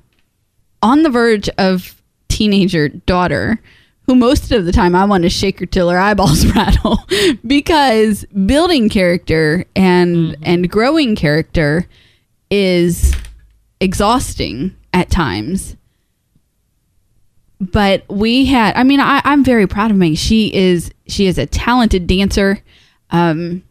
on 0.83 1.03
the 1.03 1.11
verge 1.11 1.49
of 1.59 2.01
teenager 2.29 2.89
daughter 2.89 3.61
who 4.07 4.15
most 4.15 4.53
of 4.53 4.67
the 4.67 4.73
time 4.73 4.95
I 4.95 5.05
want 5.05 5.23
to 5.23 5.31
shake 5.31 5.61
her 5.61 5.67
till 5.67 5.89
her 5.89 5.99
eyeballs 5.99 6.45
rattle 6.55 6.99
because 7.47 8.25
building 8.47 8.89
character 8.89 9.65
and 9.77 10.37
and 10.43 10.69
growing 10.69 11.17
character 11.17 11.87
is 12.51 13.15
exhausting 13.81 14.75
at 14.93 15.11
times 15.11 15.77
but 17.73 18.05
we 18.09 18.45
had 18.47 18.75
i 18.77 18.83
mean 18.83 19.01
I, 19.01 19.21
i'm 19.25 19.45
very 19.45 19.67
proud 19.67 19.91
of 19.91 19.97
me 19.97 20.15
she 20.15 20.53
is 20.55 20.91
she 21.07 21.27
is 21.27 21.39
a 21.39 21.47
talented 21.47 22.07
dancer 22.07 22.61
um 23.11 23.63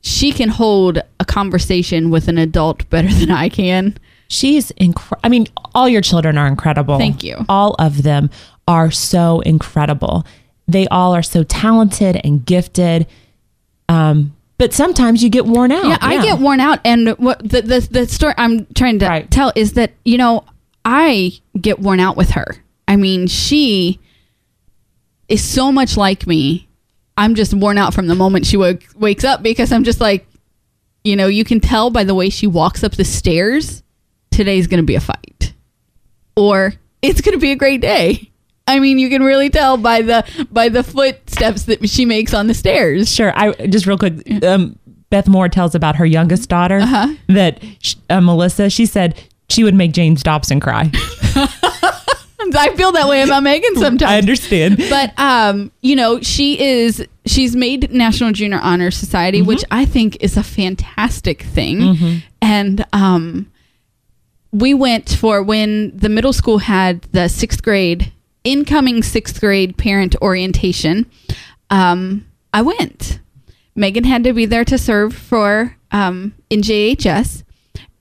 she 0.00 0.32
can 0.32 0.48
hold 0.50 0.98
a 1.18 1.24
conversation 1.24 2.10
with 2.10 2.28
an 2.28 2.38
adult 2.38 2.88
better 2.90 3.12
than 3.12 3.30
i 3.30 3.48
can 3.48 3.96
She's 4.26 4.70
incredible. 4.72 5.20
I 5.22 5.28
mean, 5.28 5.46
all 5.74 5.86
your 5.88 6.00
children 6.00 6.38
are 6.38 6.46
incredible. 6.48 6.98
Thank 6.98 7.22
you. 7.22 7.44
All 7.48 7.76
of 7.78 8.02
them 8.02 8.30
are 8.66 8.90
so 8.90 9.40
incredible. 9.40 10.24
They 10.66 10.88
all 10.88 11.14
are 11.14 11.22
so 11.22 11.44
talented 11.44 12.18
and 12.24 12.44
gifted. 12.44 13.06
Um, 13.88 14.34
but 14.56 14.72
sometimes 14.72 15.22
you 15.22 15.28
get 15.28 15.44
worn 15.44 15.70
out. 15.72 15.84
yeah, 15.84 15.98
i 16.00 16.20
get 16.22 16.38
worn 16.40 16.58
out 16.58 16.80
and 16.86 17.10
what 17.18 17.38
the, 17.40 17.60
the 17.62 17.86
the 17.90 18.06
story 18.06 18.32
i'm 18.38 18.66
trying 18.74 18.98
to 19.00 19.06
Right. 19.06 19.30
tell 19.30 19.52
is 19.54 19.74
that 19.74 19.92
you 20.06 20.16
know 20.16 20.44
i 20.86 21.32
get 21.60 21.78
worn 21.80 22.00
out 22.00 22.16
with 22.16 22.30
her 22.30 22.46
i 22.88 22.96
mean 22.96 23.26
she 23.26 23.98
is 25.28 25.42
so 25.42 25.72
much 25.72 25.96
like 25.96 26.26
me 26.26 26.68
i'm 27.16 27.34
just 27.34 27.54
worn 27.54 27.78
out 27.78 27.94
from 27.94 28.06
the 28.06 28.14
moment 28.14 28.46
she 28.46 28.56
woke, 28.56 28.82
wakes 28.96 29.24
up 29.24 29.42
because 29.42 29.72
i'm 29.72 29.84
just 29.84 30.00
like 30.00 30.26
you 31.04 31.16
know 31.16 31.26
you 31.26 31.44
can 31.44 31.60
tell 31.60 31.90
by 31.90 32.04
the 32.04 32.14
way 32.14 32.28
she 32.30 32.46
walks 32.46 32.82
up 32.84 32.92
the 32.92 33.04
stairs 33.04 33.82
today's 34.30 34.66
gonna 34.66 34.82
be 34.82 34.94
a 34.94 35.00
fight 35.00 35.52
or 36.36 36.74
it's 37.02 37.20
gonna 37.20 37.38
be 37.38 37.52
a 37.52 37.56
great 37.56 37.80
day 37.80 38.30
i 38.66 38.78
mean 38.78 38.98
you 38.98 39.08
can 39.08 39.22
really 39.22 39.50
tell 39.50 39.76
by 39.76 40.02
the 40.02 40.46
by 40.50 40.68
the 40.68 40.82
footsteps 40.82 41.64
that 41.64 41.88
she 41.88 42.04
makes 42.04 42.32
on 42.34 42.46
the 42.46 42.54
stairs 42.54 43.12
Sure. 43.14 43.32
I 43.36 43.52
just 43.66 43.86
real 43.86 43.98
quick. 43.98 44.42
Um, 44.44 44.78
Beth 45.10 45.28
Moore 45.28 45.48
tells 45.48 45.74
about 45.76 45.94
her 45.96 46.06
youngest 46.06 46.48
daughter 46.48 46.78
Uh-huh. 46.78 47.14
that 47.28 47.62
sh- 47.80 47.94
uh, 48.10 48.20
Melissa. 48.20 48.68
She 48.68 48.84
said 48.86 49.22
she 49.48 49.62
would 49.62 49.74
make 49.74 49.92
James 49.92 50.22
Dobson 50.24 50.58
cry. 50.58 50.90
i 52.54 52.74
feel 52.76 52.92
that 52.92 53.08
way 53.08 53.22
about 53.22 53.42
megan 53.42 53.74
sometimes. 53.76 54.10
I 54.10 54.18
understand. 54.18 54.78
but 54.90 55.12
um 55.18 55.70
you 55.80 55.96
know 55.96 56.20
she 56.20 56.60
is 56.60 57.06
she's 57.26 57.54
made 57.56 57.90
national 57.92 58.32
junior 58.32 58.58
honor 58.62 58.90
society 58.90 59.38
Mm-hmm. 59.38 59.48
which 59.48 59.64
i 59.70 59.84
think 59.84 60.16
is 60.20 60.36
a 60.36 60.42
fantastic 60.42 61.42
thing. 61.42 62.22
And 62.42 62.84
um 62.92 63.50
we 64.52 64.74
went 64.74 65.08
for 65.10 65.42
when 65.42 65.96
the 65.96 66.08
middle 66.08 66.32
school 66.32 66.58
had 66.58 67.02
the 67.12 67.28
sixth 67.28 67.62
grade 67.62 68.12
incoming 68.44 69.02
sixth 69.02 69.40
grade 69.40 69.76
parent 69.78 70.14
orientation 70.20 71.06
um 71.70 72.26
i 72.52 72.60
went. 72.62 73.20
Megan 73.76 74.04
had 74.04 74.22
to 74.24 74.32
be 74.32 74.46
there 74.46 74.64
to 74.64 74.76
serve 74.78 75.14
for 75.14 75.76
um 75.92 76.34
in 76.50 76.60
jhs 76.60 77.42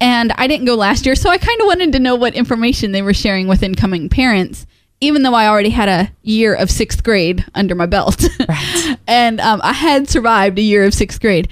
and 0.03 0.33
I 0.37 0.47
didn't 0.47 0.65
go 0.65 0.75
last 0.75 1.05
year, 1.05 1.15
so 1.15 1.29
I 1.29 1.37
kind 1.37 1.61
of 1.61 1.65
wanted 1.65 1.93
to 1.93 1.99
know 1.99 2.15
what 2.15 2.35
information 2.35 2.91
they 2.91 3.01
were 3.01 3.13
sharing 3.13 3.47
with 3.47 3.63
incoming 3.63 4.09
parents, 4.09 4.65
even 4.99 5.23
though 5.23 5.33
I 5.33 5.47
already 5.47 5.69
had 5.69 5.87
a 5.87 6.11
year 6.23 6.53
of 6.53 6.69
sixth 6.69 7.05
grade 7.05 7.45
under 7.55 7.73
my 7.73 7.85
belt. 7.85 8.21
Right. 8.49 8.97
and 9.07 9.39
um, 9.39 9.61
I 9.63 9.71
had 9.71 10.09
survived 10.09 10.59
a 10.59 10.61
year 10.61 10.83
of 10.83 10.93
sixth 10.93 11.21
grade. 11.21 11.47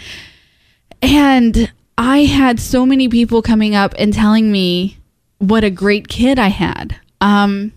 And 1.02 1.72
I 1.98 2.26
had 2.26 2.60
so 2.60 2.86
many 2.86 3.08
people 3.08 3.42
coming 3.42 3.74
up 3.74 3.96
and 3.98 4.14
telling 4.14 4.52
me 4.52 4.98
what 5.38 5.64
a 5.64 5.70
great 5.70 6.10
kid 6.10 6.38
I 6.38 6.50
had. 6.50 7.00
Um, 7.22 7.72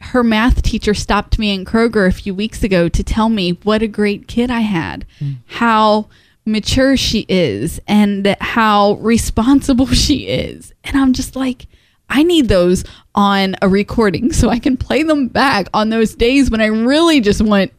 her 0.00 0.22
math 0.22 0.60
teacher 0.60 0.92
stopped 0.92 1.38
me 1.38 1.54
in 1.54 1.64
Kroger 1.64 2.06
a 2.06 2.12
few 2.12 2.34
weeks 2.34 2.62
ago 2.62 2.90
to 2.90 3.02
tell 3.02 3.30
me 3.30 3.52
what 3.62 3.80
a 3.80 3.88
great 3.88 4.28
kid 4.28 4.50
I 4.50 4.60
had, 4.60 5.06
how 5.46 6.08
mature 6.44 6.96
she 6.96 7.24
is, 7.28 7.80
and 7.86 8.36
how 8.40 8.94
responsible 8.94 9.86
she 9.92 10.26
is. 10.26 10.72
And 10.84 10.96
I'm 10.96 11.12
just 11.12 11.36
like, 11.36 11.66
I 12.08 12.22
need 12.22 12.48
those 12.48 12.84
on 13.14 13.56
a 13.62 13.68
recording 13.68 14.32
so 14.32 14.48
I 14.50 14.58
can 14.58 14.76
play 14.76 15.02
them 15.02 15.28
back 15.28 15.68
on 15.72 15.88
those 15.88 16.14
days 16.14 16.50
when 16.50 16.60
I 16.60 16.66
really 16.66 17.20
just 17.20 17.40
want 17.40 17.72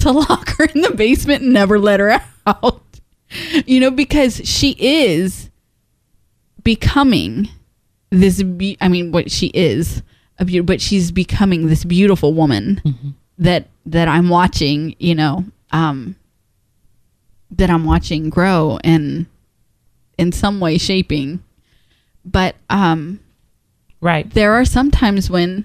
to 0.00 0.10
lock 0.12 0.50
her 0.58 0.64
in 0.64 0.82
the 0.82 0.92
basement 0.92 1.42
and 1.42 1.52
never 1.52 1.78
let 1.78 2.00
her 2.00 2.20
out. 2.46 2.82
You 3.66 3.80
know, 3.80 3.90
because 3.90 4.40
she 4.44 4.76
is 4.78 5.50
becoming 6.62 7.48
this. 8.10 8.42
Be- 8.42 8.76
I 8.80 8.88
mean, 8.88 9.12
what 9.12 9.30
she 9.30 9.48
is 9.48 10.02
a 10.38 10.44
be- 10.44 10.60
but 10.60 10.80
she's 10.80 11.10
becoming 11.10 11.66
this 11.66 11.84
beautiful 11.84 12.32
woman 12.34 13.16
that 13.38 13.68
that 13.86 14.08
I'm 14.08 14.28
watching. 14.28 14.94
You 14.98 15.14
know, 15.14 15.44
um, 15.72 16.16
that 17.56 17.70
I'm 17.70 17.84
watching 17.84 18.30
grow 18.30 18.78
and 18.84 19.26
in 20.18 20.32
some 20.32 20.60
way 20.60 20.78
shaping. 20.78 21.42
But 22.24 22.56
um, 22.70 23.20
Right. 24.00 24.28
there 24.30 24.52
are 24.54 24.64
some 24.64 24.90
times 24.90 25.28
when. 25.30 25.64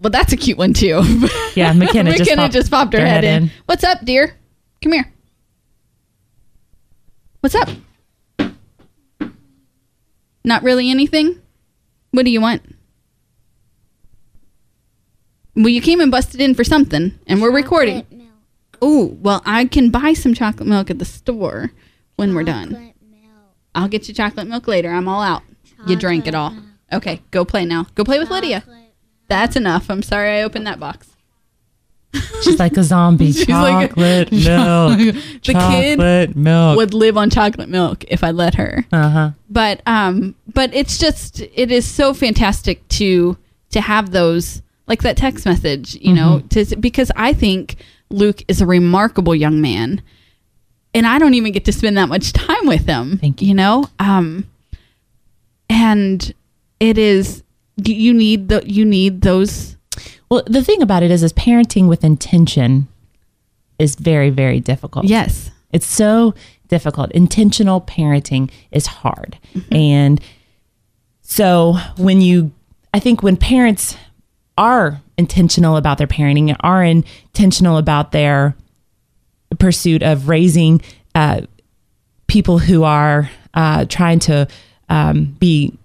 Well, 0.00 0.10
that's 0.10 0.32
a 0.32 0.36
cute 0.36 0.58
one 0.58 0.72
too. 0.72 1.02
Yeah, 1.54 1.72
McKenna, 1.74 2.12
just, 2.12 2.20
McKenna 2.22 2.42
popped 2.42 2.52
just 2.54 2.70
popped 2.70 2.92
her 2.94 3.04
head, 3.04 3.24
in. 3.24 3.50
What's 3.66 3.84
up, 3.84 4.02
dear? 4.06 4.36
Come 4.82 4.92
here. 4.92 5.12
What's 7.40 7.54
up? 7.54 7.68
Not 10.44 10.62
really 10.62 10.90
anything? 10.90 11.40
What 12.12 12.24
do 12.24 12.30
you 12.30 12.40
want? 12.40 12.62
Well, 15.54 15.68
you 15.68 15.82
came 15.82 16.00
and 16.00 16.10
busted 16.10 16.40
in 16.40 16.54
for 16.54 16.64
something, 16.64 17.18
and 17.26 17.42
we're 17.42 17.52
recording. 17.52 18.06
Chocolate 18.82 18.90
milk. 18.90 19.10
Oh, 19.12 19.18
well, 19.22 19.42
I 19.46 19.64
can 19.66 19.90
buy 19.90 20.12
some 20.12 20.34
chocolate 20.34 20.68
milk 20.68 20.90
at 20.90 20.98
the 20.98 21.04
store 21.04 21.70
when 22.16 22.34
we're 22.34 22.44
done. 22.44 22.70
Milk. 22.72 22.94
I'll 23.74 23.88
get 23.88 24.08
you 24.08 24.14
chocolate 24.14 24.46
milk 24.48 24.68
later. 24.68 24.90
I'm 24.90 25.08
all 25.08 25.22
out. 25.22 25.42
You 25.86 25.96
drank 25.96 26.26
it 26.26 26.34
all. 26.34 26.54
Okay, 26.92 27.22
go 27.30 27.44
play 27.44 27.64
now. 27.64 27.86
Go 27.94 28.04
play 28.04 28.18
with 28.18 28.30
Lydia. 28.30 28.62
Milk. 28.66 28.78
That's 29.28 29.56
enough. 29.56 29.90
I'm 29.90 30.02
sorry 30.02 30.38
I 30.38 30.42
opened 30.42 30.66
that 30.66 30.78
box. 30.78 31.08
She's 32.42 32.58
like 32.58 32.76
a 32.76 32.82
zombie. 32.82 33.32
She's 33.32 33.48
like 33.48 33.92
a- 33.92 33.94
chocolate 33.94 34.32
milk. 34.32 34.98
The 35.42 35.54
kid 35.70 36.36
milk. 36.36 36.76
would 36.76 36.92
live 36.92 37.16
on 37.16 37.30
chocolate 37.30 37.70
milk 37.70 38.04
if 38.08 38.22
I 38.22 38.30
let 38.32 38.54
her. 38.56 38.84
Uh 38.92 39.08
huh. 39.08 39.30
but 39.48 39.80
um 39.86 40.34
but 40.52 40.74
it's 40.74 40.98
just 40.98 41.40
it 41.40 41.70
is 41.72 41.86
so 41.86 42.12
fantastic 42.12 42.86
to 42.88 43.38
to 43.70 43.80
have 43.80 44.10
those 44.10 44.60
like 44.86 45.00
that 45.02 45.16
text 45.16 45.46
message 45.46 45.94
you 45.94 46.12
know 46.12 46.42
Mm-hmm. 46.44 46.48
to 46.72 46.76
because 46.76 47.10
i 47.16 47.32
think 47.32 47.76
luke 48.12 48.42
is 48.48 48.60
a 48.60 48.66
remarkable 48.66 49.34
young 49.34 49.60
man 49.60 50.02
and 50.94 51.06
i 51.06 51.18
don't 51.18 51.34
even 51.34 51.52
get 51.52 51.64
to 51.64 51.72
spend 51.72 51.96
that 51.96 52.08
much 52.08 52.32
time 52.46 52.66
with 52.66 52.86
him 52.86 53.18
Thank 53.18 53.42
you. 53.42 53.48
you 53.48 53.54
know 53.54 53.88
um 53.98 54.46
and 55.68 56.32
it 56.80 56.98
is 56.98 57.42
you 57.76 57.94
you 57.94 58.14
need 58.14 58.48
the 58.48 58.62
you 58.66 58.84
need 58.84 59.22
those 59.22 59.76
Well, 60.30 60.42
the 60.46 60.62
thing 60.64 60.82
about 60.82 61.02
it 61.02 61.10
is, 61.10 61.22
is 61.22 61.32
parenting 61.32 61.88
with 61.88 62.04
intention 62.04 62.88
is 63.78 63.94
very, 63.96 64.30
very 64.30 64.60
difficult. 64.60 65.04
yes 65.06 65.50
It's 65.72 65.86
so 65.86 66.34
difficult. 66.68 67.10
Intentional 67.12 67.80
parenting 67.80 68.50
is 68.70 68.86
hard. 68.86 69.38
And 69.70 70.20
so 71.22 71.76
when 71.96 72.20
you, 72.20 72.52
I 72.94 72.98
think 73.00 73.22
when 73.22 73.36
parents 73.36 73.96
are 74.58 75.00
intentional 75.16 75.76
about 75.76 75.98
their 75.98 76.06
parenting, 76.06 76.54
are 76.60 76.84
intentional 76.84 77.78
about 77.78 78.12
their 78.12 78.54
pursuit 79.58 80.02
of 80.02 80.28
raising 80.28 80.80
uh, 81.14 81.42
people 82.26 82.58
who 82.58 82.84
are 82.84 83.30
uh, 83.54 83.84
trying 83.86 84.18
to 84.18 84.48
um, 84.88 85.24
be, 85.38 85.76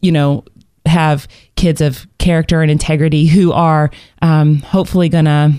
you 0.00 0.12
know, 0.12 0.44
have 0.86 1.28
kids 1.56 1.80
of 1.80 2.06
character 2.18 2.60
and 2.60 2.70
integrity 2.70 3.26
who 3.26 3.52
are 3.52 3.90
um, 4.20 4.56
hopefully 4.60 5.08
going 5.08 5.24
to 5.26 5.52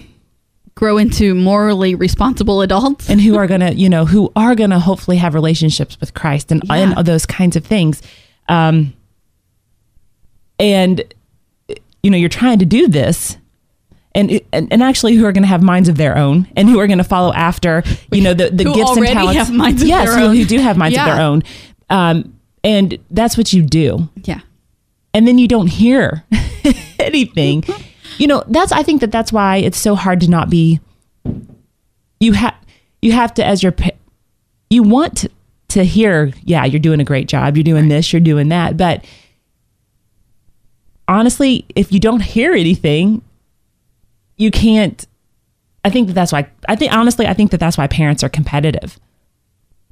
grow 0.76 0.98
into 0.98 1.34
morally 1.36 1.96
responsible 1.96 2.62
adults 2.62 3.08
and 3.10 3.22
who 3.22 3.36
are 3.36 3.46
gonna 3.46 3.72
you 3.74 3.88
know 3.88 4.06
who 4.06 4.32
are 4.36 4.56
gonna 4.56 4.80
hopefully 4.80 5.18
have 5.18 5.36
relationships 5.36 6.00
with 6.00 6.16
christ 6.16 6.52
and, 6.52 6.64
Yeah. 6.66 6.96
and 6.98 7.06
those 7.06 7.28
kinds 7.28 7.56
of 7.56 7.64
things 7.64 8.02
um 8.50 8.92
and 10.58 11.13
you 12.04 12.12
know 12.12 12.18
you're 12.18 12.30
trying 12.30 12.60
to 12.60 12.66
do 12.66 12.88
this 12.88 13.38
and, 14.16 14.40
and 14.52 14.72
and 14.72 14.84
actually 14.84 15.16
who 15.16 15.26
are 15.26 15.32
going 15.32 15.44
to 15.44 15.48
have 15.48 15.64
minds 15.64 15.90
of 15.90 15.98
their 15.98 16.18
own 16.18 16.48
and 16.56 16.70
who 16.70 16.80
are 16.80 16.86
going 16.88 17.00
to 17.00 17.04
follow 17.04 17.34
after 17.34 17.84
you 18.12 18.22
know 18.22 18.34
the, 18.34 18.50
the 18.52 18.64
Who 18.64 18.76
gifts 18.76 18.96
and 18.96 19.08
talents. 19.08 19.38
have 19.38 19.52
minds 19.52 19.82
of 19.82 19.88
yes 19.88 20.10
their 20.10 20.20
who, 20.20 20.26
own. 20.26 20.36
who 20.36 20.46
do 20.46 20.60
have 20.60 20.78
minds 20.78 20.98
of 20.98 21.06
their 21.06 21.22
own. 21.22 21.42
Um 21.90 22.38
and 22.64 22.98
that's 23.12 23.38
what 23.38 23.52
you 23.52 23.62
do. 23.62 24.08
Yeah. 24.24 24.40
And 25.14 25.28
then 25.28 25.38
you 25.38 25.48
don't 25.48 25.68
hear 25.68 26.24
anything. 27.00 27.64
You 28.20 28.28
know 28.28 28.44
that's 28.48 28.72
i 28.72 28.84
think 28.84 29.02
that 29.02 29.12
that's 29.12 29.34
why 29.34 29.58
it's 29.58 29.80
so 29.80 29.96
hard 29.96 30.20
to 30.22 30.30
not 30.30 30.50
be 30.50 30.80
you 32.20 32.34
have 32.34 32.56
you 33.02 33.12
have 33.12 33.34
to 33.34 33.46
as 33.46 33.64
your 33.64 33.74
you 34.70 34.84
want 34.84 35.18
to, 35.18 35.30
to 35.70 35.84
hear 35.84 36.32
yeah 36.44 36.64
you're 36.66 36.80
doing 36.80 37.00
a 37.00 37.04
great 37.04 37.28
job 37.28 37.58
you're 37.58 37.64
doing 37.64 37.88
this 37.88 38.14
you're 38.14 38.20
doing 38.20 38.50
that 38.50 38.78
but 38.78 39.04
honestly 41.08 41.66
if 41.76 41.92
you 41.92 42.00
don't 42.00 42.22
hear 42.22 42.54
anything 42.54 43.22
you 44.38 44.50
can't 44.52 45.06
i 45.84 45.90
think 45.90 46.08
that 46.08 46.14
that's 46.14 46.32
why 46.32 46.48
i 46.68 46.76
think 46.76 46.94
honestly 46.94 47.28
i 47.28 47.34
think 47.34 47.52
that 47.52 47.60
that's 47.60 47.78
why 47.78 47.88
parents 47.88 48.24
are 48.24 48.30
competitive. 48.30 49.00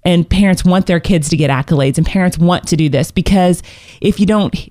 And 0.04 0.28
parents 0.28 0.65
want 0.65 0.88
their 0.88 1.00
kids 1.00 1.30
to 1.30 1.38
get 1.38 1.52
accolades 1.52 1.97
and 2.00 2.08
parents 2.08 2.36
want 2.36 2.67
to 2.69 2.76
do 2.76 2.89
this 2.89 3.12
because 3.12 3.62
if 4.02 4.19
you 4.19 4.26
don't 4.26 4.69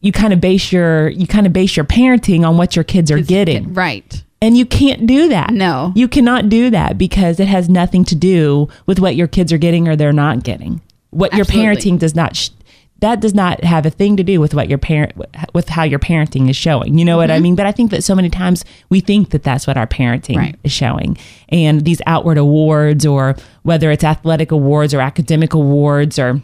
you 0.00 0.10
kind 0.10 0.32
of 0.32 0.40
base 0.40 0.72
your 0.72 1.08
you 1.08 1.28
kind 1.28 1.46
of 1.46 1.52
base 1.52 1.76
your 1.76 1.84
parenting 1.84 2.44
on 2.46 2.56
what 2.56 2.74
your 2.74 2.84
kids 2.84 3.12
are 3.12 3.20
getting. 3.20 3.72
right. 3.74 4.24
And 4.42 4.58
you 4.58 4.66
can't 4.66 5.06
do 5.06 5.28
that. 5.28 5.50
No. 5.52 5.92
you 5.94 6.08
cannot 6.08 6.48
do 6.48 6.68
that 6.70 6.98
because 6.98 7.38
it 7.40 7.46
has 7.48 7.68
nothing 7.68 8.04
to 8.06 8.14
do 8.16 8.68
with 8.86 8.98
what 8.98 9.14
your 9.14 9.28
kids 9.28 9.52
are 9.52 9.58
getting 9.58 9.86
or 9.88 9.94
they're 9.96 10.12
not 10.12 10.42
getting. 10.42 10.82
What 11.10 11.32
your 11.32 11.46
parenting 11.46 11.98
does 12.00 12.14
not 12.16 12.34
sh- 12.34 12.50
that 13.04 13.20
does 13.20 13.34
not 13.34 13.62
have 13.64 13.84
a 13.86 13.90
thing 13.90 14.16
to 14.16 14.22
do 14.24 14.40
with 14.40 14.54
what 14.54 14.68
your 14.68 14.78
parent 14.78 15.12
with 15.52 15.68
how 15.68 15.82
your 15.84 15.98
parenting 15.98 16.48
is 16.48 16.56
showing. 16.56 16.98
You 16.98 17.04
know 17.04 17.16
what 17.18 17.30
i 17.30 17.38
mean? 17.38 17.54
But 17.54 17.66
i 17.66 17.72
think 17.72 17.90
that 17.90 18.02
so 18.02 18.14
many 18.14 18.30
times 18.30 18.64
we 18.88 19.00
think 19.00 19.30
that 19.30 19.42
that's 19.42 19.66
what 19.66 19.76
our 19.76 19.86
parenting 19.86 20.36
Right. 20.36 20.56
is 20.64 20.72
showing. 20.72 21.16
And 21.50 21.84
these 21.84 22.00
outward 22.06 22.38
awards 22.38 23.04
or 23.06 23.36
whether 23.62 23.90
it's 23.90 24.04
athletic 24.04 24.50
awards 24.52 24.94
or 24.94 25.00
academic 25.00 25.52
awards 25.54 26.18
or 26.18 26.42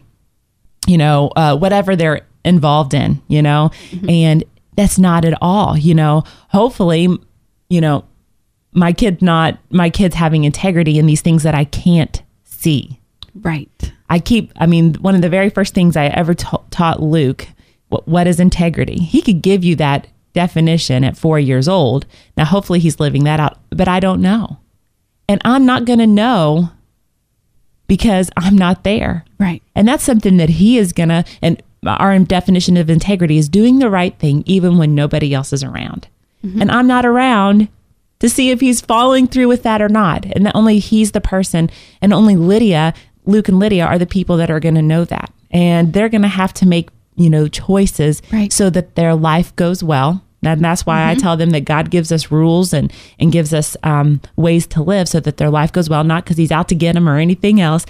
you 0.86 0.96
know, 0.98 1.30
uh, 1.36 1.56
whatever 1.56 1.94
they're 1.94 2.22
involved 2.44 2.94
in, 2.94 3.20
you 3.28 3.42
know, 3.42 3.70
and 4.08 4.44
that's 4.76 4.98
not 4.98 5.24
at 5.24 5.34
all, 5.42 5.76
you 5.76 5.94
know. 5.94 6.24
Hopefully, 6.48 7.06
you 7.68 7.80
know, 7.80 8.04
my 8.72 8.92
kid 8.92 9.20
not 9.22 9.58
my 9.70 9.90
kids 9.90 10.14
having 10.14 10.44
integrity 10.44 10.98
in 10.98 11.06
these 11.06 11.20
things 11.22 11.42
that 11.42 11.54
I 11.54 11.64
can't 11.64 12.22
see. 12.44 12.98
right 13.34 13.92
I 14.10 14.18
keep, 14.18 14.52
I 14.56 14.66
mean, 14.66 14.94
one 14.94 15.14
of 15.14 15.22
the 15.22 15.30
very 15.30 15.48
first 15.48 15.72
things 15.72 15.96
I 15.96 16.06
ever 16.06 16.34
ta- 16.34 16.62
taught 16.70 17.02
Luke, 17.02 17.46
what, 17.88 18.06
what 18.06 18.26
is 18.26 18.40
integrity? 18.40 18.98
He 18.98 19.22
could 19.22 19.40
give 19.40 19.64
you 19.64 19.76
that 19.76 20.08
definition 20.34 21.04
at 21.04 21.16
four 21.16 21.38
years 21.38 21.68
old. 21.68 22.06
Now, 22.36 22.44
hopefully, 22.44 22.80
he's 22.80 23.00
living 23.00 23.24
that 23.24 23.40
out, 23.40 23.58
but 23.70 23.88
I 23.88 24.00
don't 24.00 24.20
know. 24.20 24.58
And 25.28 25.40
I'm 25.44 25.64
not 25.64 25.84
going 25.84 26.00
to 26.00 26.06
know 26.06 26.70
because 27.86 28.30
I'm 28.36 28.56
not 28.56 28.84
there. 28.84 29.24
right 29.38 29.62
And 29.74 29.86
that's 29.88 30.04
something 30.04 30.36
that 30.36 30.48
he 30.48 30.76
is 30.76 30.92
going 30.92 31.08
to, 31.08 31.24
and 31.40 31.62
our 31.86 32.18
definition 32.20 32.76
of 32.76 32.90
integrity 32.90 33.38
is 33.38 33.48
doing 33.48 33.78
the 33.78 33.90
right 33.90 34.18
thing 34.18 34.42
even 34.46 34.76
when 34.76 34.94
nobody 34.94 35.32
else 35.32 35.52
is 35.52 35.64
around. 35.64 36.08
Mm-hmm. 36.44 36.62
And 36.62 36.70
I'm 36.70 36.86
not 36.86 37.06
around 37.06 37.68
to 38.20 38.28
see 38.28 38.50
if 38.50 38.60
he's 38.60 38.80
following 38.80 39.26
through 39.26 39.48
with 39.48 39.62
that 39.62 39.80
or 39.80 39.88
not. 39.88 40.24
And 40.26 40.46
that 40.46 40.54
only 40.54 40.78
he's 40.78 41.12
the 41.12 41.20
person, 41.20 41.70
and 42.00 42.12
only 42.12 42.36
Lydia, 42.36 42.94
Luke 43.26 43.48
and 43.48 43.58
Lydia 43.58 43.84
are 43.86 43.98
the 43.98 44.06
people 44.06 44.36
that 44.38 44.50
are 44.50 44.60
going 44.60 44.74
to 44.76 44.82
know 44.82 45.04
that. 45.04 45.32
And 45.50 45.92
they're 45.92 46.08
going 46.08 46.22
to 46.22 46.28
have 46.28 46.52
to 46.54 46.66
make, 46.66 46.88
you 47.16 47.28
know, 47.30 47.48
choices 47.48 48.22
Right. 48.32 48.52
so 48.52 48.70
that 48.70 48.94
their 48.94 49.14
life 49.14 49.54
goes 49.56 49.82
well. 49.82 50.22
And 50.42 50.64
that's 50.64 50.86
why 50.86 51.10
I 51.10 51.16
tell 51.16 51.36
them 51.36 51.50
that 51.50 51.66
God 51.66 51.90
gives 51.90 52.10
us 52.10 52.30
rules 52.30 52.72
and, 52.72 52.90
and 53.18 53.30
gives 53.30 53.52
us 53.52 53.76
um, 53.82 54.22
ways 54.36 54.66
to 54.68 54.82
live 54.82 55.06
so 55.08 55.20
that 55.20 55.36
their 55.36 55.50
life 55.50 55.70
goes 55.70 55.90
well, 55.90 56.02
not 56.02 56.24
because 56.24 56.38
he's 56.38 56.50
out 56.52 56.68
to 56.68 56.74
get 56.74 56.94
them 56.94 57.06
or 57.08 57.18
anything 57.18 57.60
else, 57.60 57.84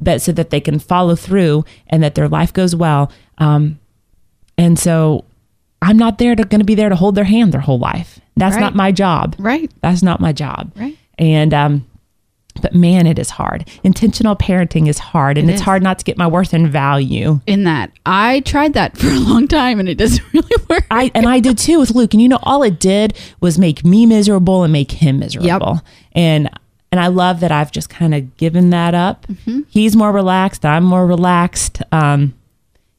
but 0.00 0.20
so 0.20 0.32
that 0.32 0.50
they 0.50 0.60
can 0.60 0.80
follow 0.80 1.14
through 1.14 1.64
and 1.86 2.02
that 2.02 2.16
their 2.16 2.28
life 2.28 2.52
goes 2.52 2.74
well. 2.74 3.12
Um, 3.38 3.78
and 4.56 4.76
so 4.76 5.24
I'm 5.80 5.96
not 5.96 6.18
there 6.18 6.34
to 6.34 6.44
going 6.44 6.58
to 6.60 6.64
be 6.64 6.74
there 6.74 6.88
to 6.88 6.96
hold 6.96 7.14
their 7.14 7.24
hand 7.24 7.52
their 7.52 7.60
whole 7.60 7.78
life. 7.78 8.18
That's 8.36 8.56
Right. 8.56 8.60
not 8.62 8.74
my 8.74 8.90
job. 8.90 9.36
right 9.38 9.70
That's 9.80 10.02
not 10.02 10.20
my 10.20 10.32
job. 10.32 10.72
Right. 10.74 10.96
And 11.16 11.54
um, 11.54 11.86
but 12.58 12.74
man, 12.74 13.06
it 13.06 13.18
is 13.18 13.30
hard. 13.30 13.68
Intentional 13.84 14.36
parenting 14.36 14.88
is 14.88 14.98
hard, 14.98 15.38
and 15.38 15.48
It 15.48 15.54
it's 15.54 15.60
is. 15.60 15.64
hard 15.64 15.82
not 15.82 15.98
to 15.98 16.04
get 16.04 16.16
my 16.18 16.26
worth 16.26 16.52
and 16.52 16.68
value. 16.68 17.40
in 17.46 17.64
that. 17.64 17.90
I 18.06 18.40
tried 18.40 18.74
that 18.74 18.96
for 18.98 19.08
a 19.08 19.18
long 19.18 19.48
time 19.48 19.80
and 19.80 19.88
it 19.88 19.96
doesn't 19.96 20.22
really 20.32 20.62
work. 20.68 20.84
I 20.90 21.10
and 21.14 21.26
I 21.28 21.40
did 21.40 21.58
too 21.58 21.78
with 21.80 21.92
Luke. 21.92 22.12
And 22.14 22.22
you 22.22 22.28
know, 22.28 22.38
all 22.42 22.62
it 22.62 22.78
did 22.80 23.16
was 23.40 23.58
make 23.58 23.84
me 23.84 24.06
miserable 24.06 24.62
and 24.64 24.72
make 24.72 24.92
him 24.92 25.18
miserable. 25.18 25.46
Yep. 25.46 25.84
And 26.12 26.50
and 26.90 27.00
I 27.00 27.08
love 27.08 27.40
that 27.40 27.52
I've 27.52 27.70
just 27.70 27.90
kind 27.90 28.14
of 28.14 28.36
given 28.38 28.70
that 28.70 28.94
up. 28.94 29.26
Mm-hmm. 29.26 29.60
He's 29.68 29.94
more 29.94 30.10
relaxed. 30.12 30.64
I'm 30.64 30.84
more 30.84 31.06
relaxed. 31.06 31.82
Um, 31.92 32.34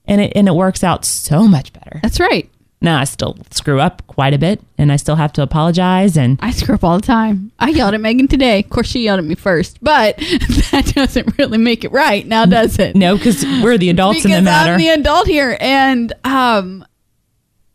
and 0.06 0.22
it 0.22 0.34
and 0.36 0.48
it 0.48 0.54
works 0.56 0.84
out 0.84 1.06
so 1.06 1.48
much 1.48 1.74
better. 1.74 2.00
That's 2.04 2.20
right. 2.20 2.50
Now 2.82 2.98
I 3.00 3.04
still 3.04 3.38
screw 3.52 3.82
up 3.82 4.06
quite 4.08 4.34
a 4.34 4.38
bit, 4.38 4.62
and 4.78 4.90
I 4.92 4.96
still 4.96 5.18
have 5.18 5.34
to 5.34 5.42
apologize. 5.42 6.16
And 6.16 6.40
I 6.42 6.52
screw 6.52 6.76
up 6.76 6.84
all 6.84 6.98
the 6.98 7.06
time. 7.06 7.52
I 7.60 7.70
yelled 7.70 7.94
at 7.94 8.00
Megan 8.00 8.30
today. 8.30 8.60
Of 8.62 8.70
course, 8.70 8.88
she 8.88 9.04
yelled 9.04 9.20
at 9.20 9.26
me 9.26 9.36
first, 9.36 9.80
but 9.82 10.18
that 10.72 10.94
doesn't 10.96 11.38
really 11.38 11.58
make 11.58 11.84
it 11.84 11.92
right 11.92 12.26
now, 12.26 12.46
does 12.46 12.80
it? 12.80 12.96
no, 12.96 13.18
because 13.18 13.44
we're 13.62 13.78
the 13.78 13.90
adults 13.90 14.20
because 14.20 14.38
in 14.38 14.46
the 14.46 14.50
matter. 14.50 14.74
I'm 14.74 14.80
the 14.80 14.90
adult 14.90 15.28
here, 15.28 15.58
and 15.60 16.14
um, 16.24 16.86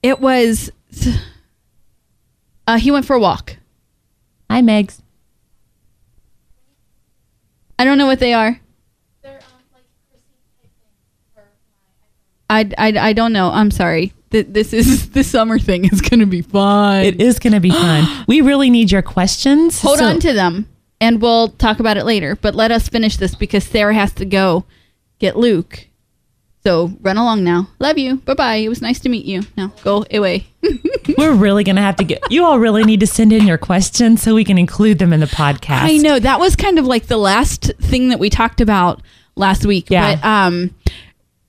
it 0.02 0.20
was. 0.20 0.70
Uh, 2.66 2.78
he 2.78 2.90
went 2.90 3.04
for 3.04 3.14
a 3.14 3.20
walk. 3.20 3.58
Hi, 4.50 4.62
Megs. 4.62 5.02
I 7.78 7.84
don't 7.84 7.98
know 7.98 8.06
what 8.06 8.20
they 8.20 8.32
are. 8.32 8.58
I, 12.48 12.70
I, 12.78 12.92
I 12.98 13.12
don't 13.12 13.32
know. 13.32 13.50
I'm 13.50 13.70
sorry. 13.70 14.12
Th- 14.30 14.46
This 14.48 14.72
is 14.72 15.10
the 15.18 15.24
summer 15.24 15.58
thing 15.58 15.84
is 15.87 16.00
going 16.00 16.20
to 16.20 16.26
be 16.26 16.42
fun. 16.42 17.04
It 17.04 17.20
is 17.20 17.38
going 17.38 17.52
to 17.54 17.60
be 17.60 17.70
fun. 17.84 18.24
we 18.26 18.40
really 18.40 18.70
need 18.70 18.90
your 18.90 19.02
questions. 19.02 19.80
Hold 19.82 19.98
So- 19.98 20.06
on 20.06 20.20
to 20.20 20.32
them, 20.32 20.68
and 21.00 21.20
we'll 21.22 21.48
talk 21.48 21.80
about 21.80 21.96
it 21.96 22.04
later. 22.04 22.37
But 22.37 22.54
let 22.54 22.70
us 22.72 22.88
finish 22.88 23.16
this 23.16 23.34
because 23.34 23.64
Sarah 23.64 23.94
has 23.94 24.12
to 24.14 24.24
go 24.24 24.64
get 25.18 25.37
Luke. 25.37 25.88
So 26.64 26.92
run 27.02 27.18
along 27.18 27.44
now. 27.44 27.68
Love 27.78 27.98
you. 27.98 28.16
Bye 28.16 28.32
bye. 28.34 28.54
It 28.56 28.70
was 28.70 28.80
nice 28.80 28.98
to 29.00 29.10
meet 29.10 29.26
you. 29.26 29.42
Now 29.54 29.70
go 29.82 30.06
away. 30.10 30.46
We're 31.18 31.34
really 31.34 31.62
going 31.62 31.76
to 31.76 31.82
have 31.82 31.96
to 31.96 32.04
get. 32.04 32.22
You 32.30 32.42
all 32.46 32.58
really 32.58 32.84
need 32.84 33.00
to 33.00 33.06
send 33.06 33.34
in 33.34 33.46
your 33.46 33.58
questions 33.58 34.22
so 34.22 34.34
we 34.34 34.44
can 34.44 34.56
include 34.56 34.98
them 34.98 35.12
in 35.12 35.20
the 35.20 35.26
podcast. 35.26 35.82
I 35.82 35.98
know 35.98 36.18
that 36.18 36.40
was 36.40 36.56
kind 36.56 36.78
of 36.78 36.87
like 36.87 37.06
the 37.08 37.18
last 37.18 37.70
thing 37.82 38.08
that 38.08 38.18
we 38.18 38.30
talked 38.30 38.62
about 38.62 39.02
last 39.37 39.66
week. 39.66 39.90
Yeah. 39.90 40.14
But 40.16 40.24
um, 40.26 40.74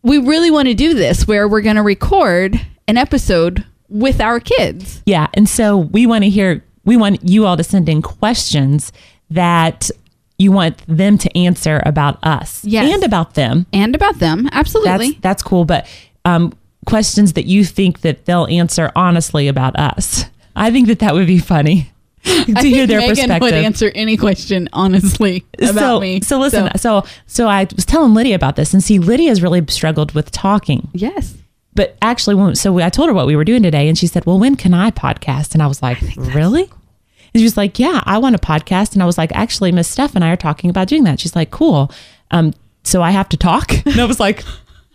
we 0.05 0.19
really 0.19 0.51
want 0.51 0.67
to 0.69 0.73
do 0.73 0.93
this 0.93 1.27
where 1.27 1.47
we're 1.47 1.61
going 1.61 1.75
to 1.75 1.81
record 1.83 2.59
an 2.87 2.95
episode 2.97 3.65
with 3.89 4.21
our 4.21 4.39
kids. 4.39 5.01
Yeah, 5.05 5.27
and 5.33 5.49
so 5.49 5.77
we 5.77 6.05
want 6.07 6.23
to 6.23 6.29
hear. 6.29 6.63
We 6.85 6.95
want 6.97 7.27
you 7.27 7.45
all 7.47 7.57
to 7.57 7.63
send 7.63 7.89
in 7.89 8.01
questions 8.03 8.91
that 9.31 9.89
you 10.37 10.51
want 10.51 10.83
them 10.87 11.17
to 11.17 11.35
answer 11.37 11.81
about 11.85 12.19
us 12.23 12.63
Yes. 12.63 12.93
and 12.93 13.03
about 13.03 13.33
them. 13.33 13.65
and 13.73 13.95
about 13.95 14.19
them. 14.19 14.47
Absolutely. 14.51 15.11
That's 15.11 15.21
that's 15.21 15.43
cool, 15.43 15.65
but 15.65 15.87
um, 16.25 16.53
questions 16.85 17.33
that 17.33 17.45
you 17.45 17.65
think 17.65 18.01
that 18.01 18.25
they'll 18.25 18.45
answer 18.47 18.91
honestly 18.95 19.47
about 19.47 19.75
us. 19.79 20.25
I 20.55 20.69
think 20.71 20.87
that 20.87 20.99
that 20.99 21.13
would 21.15 21.25
be 21.27 21.39
funny 21.39 21.91
to 22.45 22.53
I 22.55 22.63
hear 22.63 22.88
think 22.88 22.88
their 22.89 22.99
Megan 22.99 23.15
perspective. 23.15 23.41
would 23.41 23.53
answer 23.53 23.91
any 23.93 24.17
question 24.17 24.67
honestly 24.73 25.45
about 25.59 25.75
so, 25.75 25.99
me. 25.99 26.21
so 26.21 26.39
listen, 26.39 26.77
so. 26.77 27.03
so 27.27 27.47
I 27.47 27.67
was 27.75 27.85
telling 27.85 28.13
Lydia 28.13 28.35
about 28.35 28.55
this, 28.55 28.73
and 28.73 28.83
see, 28.83 28.99
Lydia's 28.99 29.41
really 29.41 29.63
struggled 29.69 30.13
with 30.13 30.31
talking. 30.31 30.89
yes. 30.93 31.35
But 31.75 31.97
actually, 32.01 32.35
when, 32.35 32.55
so 32.55 32.79
I 32.79 32.89
told 32.89 33.09
her 33.09 33.13
what 33.13 33.27
we 33.27 33.35
were 33.35 33.43
doing 33.43 33.61
today, 33.61 33.89
and 33.89 33.97
she 33.97 34.07
said, 34.07 34.25
"Well, 34.25 34.39
when 34.39 34.55
can 34.55 34.73
I 34.73 34.91
podcast?" 34.91 35.53
And 35.53 35.61
I 35.61 35.67
was 35.67 35.81
like, 35.83 35.97
"Really?" 36.15 36.63
And 36.63 37.41
she 37.41 37.43
was 37.43 37.57
like, 37.57 37.77
"Yeah, 37.79 38.01
I 38.05 38.17
want 38.17 38.33
a 38.33 38.39
podcast." 38.39 38.93
And 38.93 39.03
I 39.03 39.05
was 39.05 39.17
like, 39.17 39.31
"Actually, 39.33 39.73
Miss 39.73 39.89
Steph 39.89 40.15
and 40.15 40.23
I 40.23 40.29
are 40.29 40.38
talking 40.38 40.69
about 40.69 40.88
doing 40.88 41.03
that." 41.03 41.19
She's 41.19 41.35
like, 41.35 41.51
"Cool." 41.51 41.91
Um, 42.31 42.53
so 42.83 43.01
I 43.01 43.11
have 43.11 43.27
to 43.29 43.38
talk, 43.38 43.73
and 43.85 43.99
I 43.99 44.05
was 44.05 44.21
like, 44.21 44.43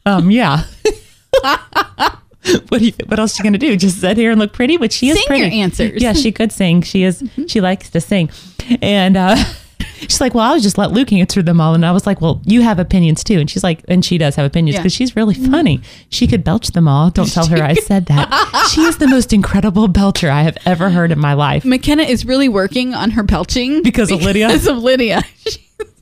"Um, 0.07 0.31
yeah." 0.31 0.65
what 2.69 2.79
do 2.79 2.87
you, 2.87 2.93
What 3.07 3.19
else 3.19 3.33
is 3.33 3.37
she 3.37 3.43
gonna 3.43 3.59
do? 3.59 3.77
Just 3.77 4.01
sit 4.01 4.17
here 4.17 4.31
and 4.31 4.41
look 4.41 4.53
pretty? 4.53 4.77
Which 4.77 4.93
she 4.93 5.09
is 5.11 5.17
Sing 5.19 5.27
pretty. 5.27 5.43
your 5.57 5.65
answers. 5.65 6.03
Yeah, 6.03 6.13
she 6.15 6.33
could 6.33 6.53
sing. 6.53 6.83
She 6.83 7.03
is. 7.05 7.23
She 7.49 7.61
likes 7.61 7.91
to 7.91 8.01
sing, 8.01 8.31
and. 8.83 9.17
uh 9.17 9.37
She's 10.01 10.21
like, 10.21 10.35
well, 10.35 10.51
I'll 10.53 10.61
just 10.61 10.79
let 10.79 10.93
Luke 10.93 11.13
answer 11.13 11.43
them 11.43 11.61
all. 11.61 11.75
And 11.75 11.85
I 11.85 11.93
was 11.93 12.07
like, 12.07 12.23
well, 12.23 12.41
you 12.47 12.63
have 12.63 12.79
opinions 12.79 13.23
too. 13.23 13.39
And 13.39 13.51
she's 13.51 13.63
like, 13.63 13.83
and 13.87 14.03
she 14.03 14.17
does 14.17 14.35
have 14.37 14.47
opinions 14.47 14.75
Yeah. 14.77 14.81
because 14.81 14.95
she's 14.95 15.15
really 15.15 15.35
funny. 15.35 15.83
She 16.09 16.27
could 16.27 16.43
belch 16.43 16.69
them 16.69 16.89
all. 16.89 17.11
Don't 17.11 17.31
tell 17.31 17.47
her 17.47 17.63
I 17.63 17.75
said 17.75 18.07
that. 18.07 18.71
she 18.75 18.81
is 18.83 18.97
the 18.97 19.07
most 19.07 19.33
incredible 19.35 19.89
belcher 19.89 20.31
I 20.31 20.43
have 20.43 20.57
ever 20.65 20.89
heard 20.89 21.13
in 21.13 21.19
my 21.19 21.35
life. 21.35 21.67
McKenna 21.67 22.03
is 22.05 22.25
really 22.25 22.49
working 22.49 22.95
on 22.95 23.11
her 23.11 23.23
belching 23.23 23.83
Because 23.83 24.11
of 24.11 24.23
Lydia? 24.23 24.47
Because 24.49 24.67
of 24.69 24.79
Lydia. 24.79 25.23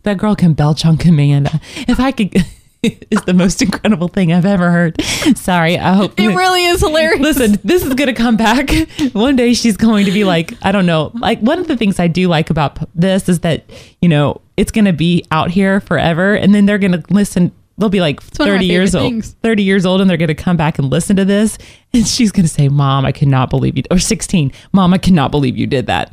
That 0.04 0.16
girl 0.18 0.36
can 0.36 0.52
belch 0.54 0.86
on 0.86 0.96
command. 0.96 1.48
If 1.88 1.98
I 1.98 2.12
could, 2.12 2.36
is 2.82 3.22
the 3.22 3.34
most 3.34 3.60
incredible 3.60 4.08
thing 4.08 4.32
I've 4.32 4.46
ever 4.46 4.70
heard. 4.70 5.00
Sorry, 5.36 5.78
I 5.78 5.94
hope 5.94 6.18
It 6.18 6.28
really 6.28 6.64
is 6.64 6.80
hilarious. 6.80 7.20
Listen, 7.20 7.58
this 7.64 7.84
is 7.84 7.94
going 7.94 8.06
to 8.06 8.14
come 8.14 8.36
back. 8.36 8.70
One 9.12 9.34
day 9.36 9.52
she's 9.54 9.76
going 9.76 10.06
to 10.06 10.12
be 10.12 10.24
like, 10.24 10.52
I 10.62 10.70
don't 10.70 10.86
know. 10.86 11.10
Like, 11.14 11.40
one 11.40 11.58
of 11.58 11.66
the 11.66 11.76
things 11.76 11.98
I 11.98 12.06
do 12.06 12.28
like 12.28 12.50
about 12.50 12.78
this 12.94 13.28
is 13.28 13.40
that, 13.40 13.64
you 14.00 14.08
know, 14.08 14.40
it's 14.56 14.70
going 14.70 14.84
to 14.84 14.92
be 14.92 15.24
out 15.32 15.50
here 15.50 15.80
forever. 15.80 16.34
And 16.34 16.54
then 16.54 16.66
they're 16.66 16.78
going 16.78 16.92
to 16.92 17.02
listen. 17.10 17.52
They'll 17.78 17.88
be 17.88 18.00
like 18.00 18.20
30 18.20 18.66
years 18.66 18.94
old, 18.94 19.04
things. 19.04 19.36
30 19.42 19.62
years 19.62 19.86
old, 19.86 20.00
and 20.00 20.10
they're 20.10 20.16
going 20.16 20.28
to 20.28 20.34
come 20.34 20.56
back 20.56 20.78
and 20.78 20.90
listen 20.90 21.16
to 21.16 21.24
this. 21.24 21.58
And 21.92 22.06
she's 22.06 22.32
going 22.32 22.46
to 22.46 22.52
say, 22.52 22.68
Mom, 22.68 23.04
I 23.04 23.12
cannot 23.12 23.50
believe 23.50 23.76
you, 23.76 23.84
or 23.90 23.98
16, 23.98 24.52
Mom, 24.72 24.92
I 24.94 24.98
cannot 24.98 25.30
believe 25.30 25.56
you 25.56 25.66
did 25.66 25.86
that. 25.86 26.12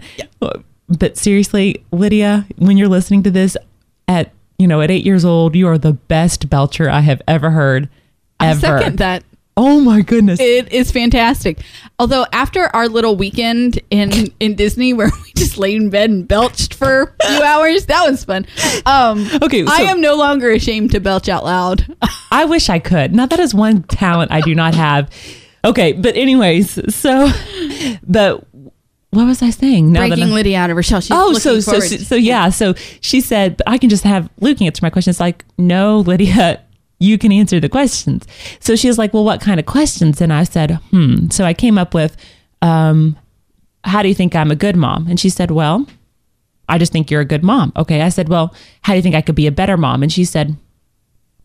But 0.87 1.17
seriously, 1.17 1.83
Lydia, 1.91 2.45
when 2.57 2.77
you're 2.77 2.87
listening 2.87 3.23
to 3.23 3.31
this 3.31 3.57
at, 4.07 4.31
you 4.57 4.67
know, 4.67 4.81
at 4.81 4.91
eight 4.91 5.05
years 5.05 5.25
old, 5.25 5.55
you 5.55 5.67
are 5.67 5.77
the 5.77 5.93
best 5.93 6.49
belcher 6.49 6.89
I 6.89 7.01
have 7.01 7.21
ever 7.27 7.51
heard. 7.51 7.89
I 8.39 8.53
second 8.53 8.97
that. 8.99 9.23
Oh 9.57 9.79
my 9.79 10.01
goodness. 10.01 10.39
It 10.41 10.73
is 10.73 10.91
fantastic. 10.91 11.61
Although 11.97 12.25
after 12.33 12.63
our 12.75 12.89
little 12.89 13.15
weekend 13.15 13.79
in 13.89 14.33
in 14.41 14.55
Disney 14.55 14.91
where 14.93 15.09
we 15.23 15.31
just 15.37 15.57
laid 15.57 15.81
in 15.81 15.89
bed 15.89 16.09
and 16.09 16.27
belched 16.27 16.73
for 16.73 17.15
a 17.21 17.27
few 17.27 17.41
hours, 17.43 17.85
that 17.85 18.09
was 18.09 18.25
fun. 18.25 18.45
Um, 18.85 19.27
Okay, 19.41 19.65
I 19.65 19.83
am 19.83 20.01
no 20.01 20.15
longer 20.15 20.51
ashamed 20.51 20.91
to 20.91 20.99
belch 20.99 21.29
out 21.29 21.45
loud. 21.45 21.95
I 22.31 22.43
wish 22.45 22.69
I 22.69 22.79
could. 22.79 23.15
Now 23.15 23.27
that 23.27 23.39
is 23.39 23.55
one 23.55 23.83
talent 23.83 24.31
I 24.31 24.41
do 24.41 24.53
not 24.53 24.75
have. 24.75 25.09
Okay, 25.63 25.93
but 25.93 26.15
anyways, 26.17 26.93
so 26.93 27.29
but 28.03 28.45
what 29.15 29.25
was 29.25 29.41
I 29.41 29.49
saying? 29.49 29.91
Now 29.91 30.07
Breaking 30.07 30.29
Lydia 30.31 30.57
out 30.59 30.69
of 30.69 30.75
her 30.75 30.83
shell. 30.83 31.01
She's 31.01 31.11
Oh, 31.13 31.33
so 31.33 31.59
so 31.59 31.79
so, 31.79 31.97
so 31.97 32.15
yeah. 32.15 32.49
So 32.49 32.73
she 33.01 33.21
said, 33.21 33.61
I 33.65 33.77
can 33.77 33.89
just 33.89 34.03
have 34.03 34.29
Luke 34.39 34.61
answer 34.61 34.79
my 34.83 34.89
questions. 34.89 35.19
Like, 35.19 35.43
no, 35.57 35.99
Lydia, 35.99 36.61
you 36.99 37.17
can 37.17 37.31
answer 37.31 37.59
the 37.59 37.69
questions. 37.69 38.25
So 38.59 38.75
she 38.75 38.87
was 38.87 38.97
like, 38.97 39.13
well, 39.13 39.23
what 39.23 39.41
kind 39.41 39.59
of 39.59 39.65
questions? 39.65 40.21
And 40.21 40.31
I 40.33 40.43
said, 40.43 40.71
hmm. 40.91 41.29
So 41.29 41.43
I 41.45 41.53
came 41.53 41.77
up 41.77 41.93
with, 41.93 42.15
um, 42.61 43.17
how 43.83 44.01
do 44.01 44.07
you 44.09 44.15
think 44.15 44.35
I'm 44.35 44.51
a 44.51 44.55
good 44.55 44.75
mom? 44.75 45.07
And 45.07 45.19
she 45.19 45.29
said, 45.29 45.51
well, 45.51 45.85
I 46.67 46.77
just 46.77 46.91
think 46.91 47.11
you're 47.11 47.21
a 47.21 47.25
good 47.25 47.43
mom. 47.43 47.71
Okay. 47.77 48.01
I 48.01 48.09
said, 48.09 48.29
well, 48.29 48.53
how 48.81 48.93
do 48.93 48.97
you 48.97 49.03
think 49.03 49.13
I 49.15 49.21
could 49.21 49.35
be 49.35 49.45
a 49.47 49.51
better 49.51 49.77
mom? 49.77 50.01
And 50.03 50.11
she 50.11 50.25
said, 50.25 50.55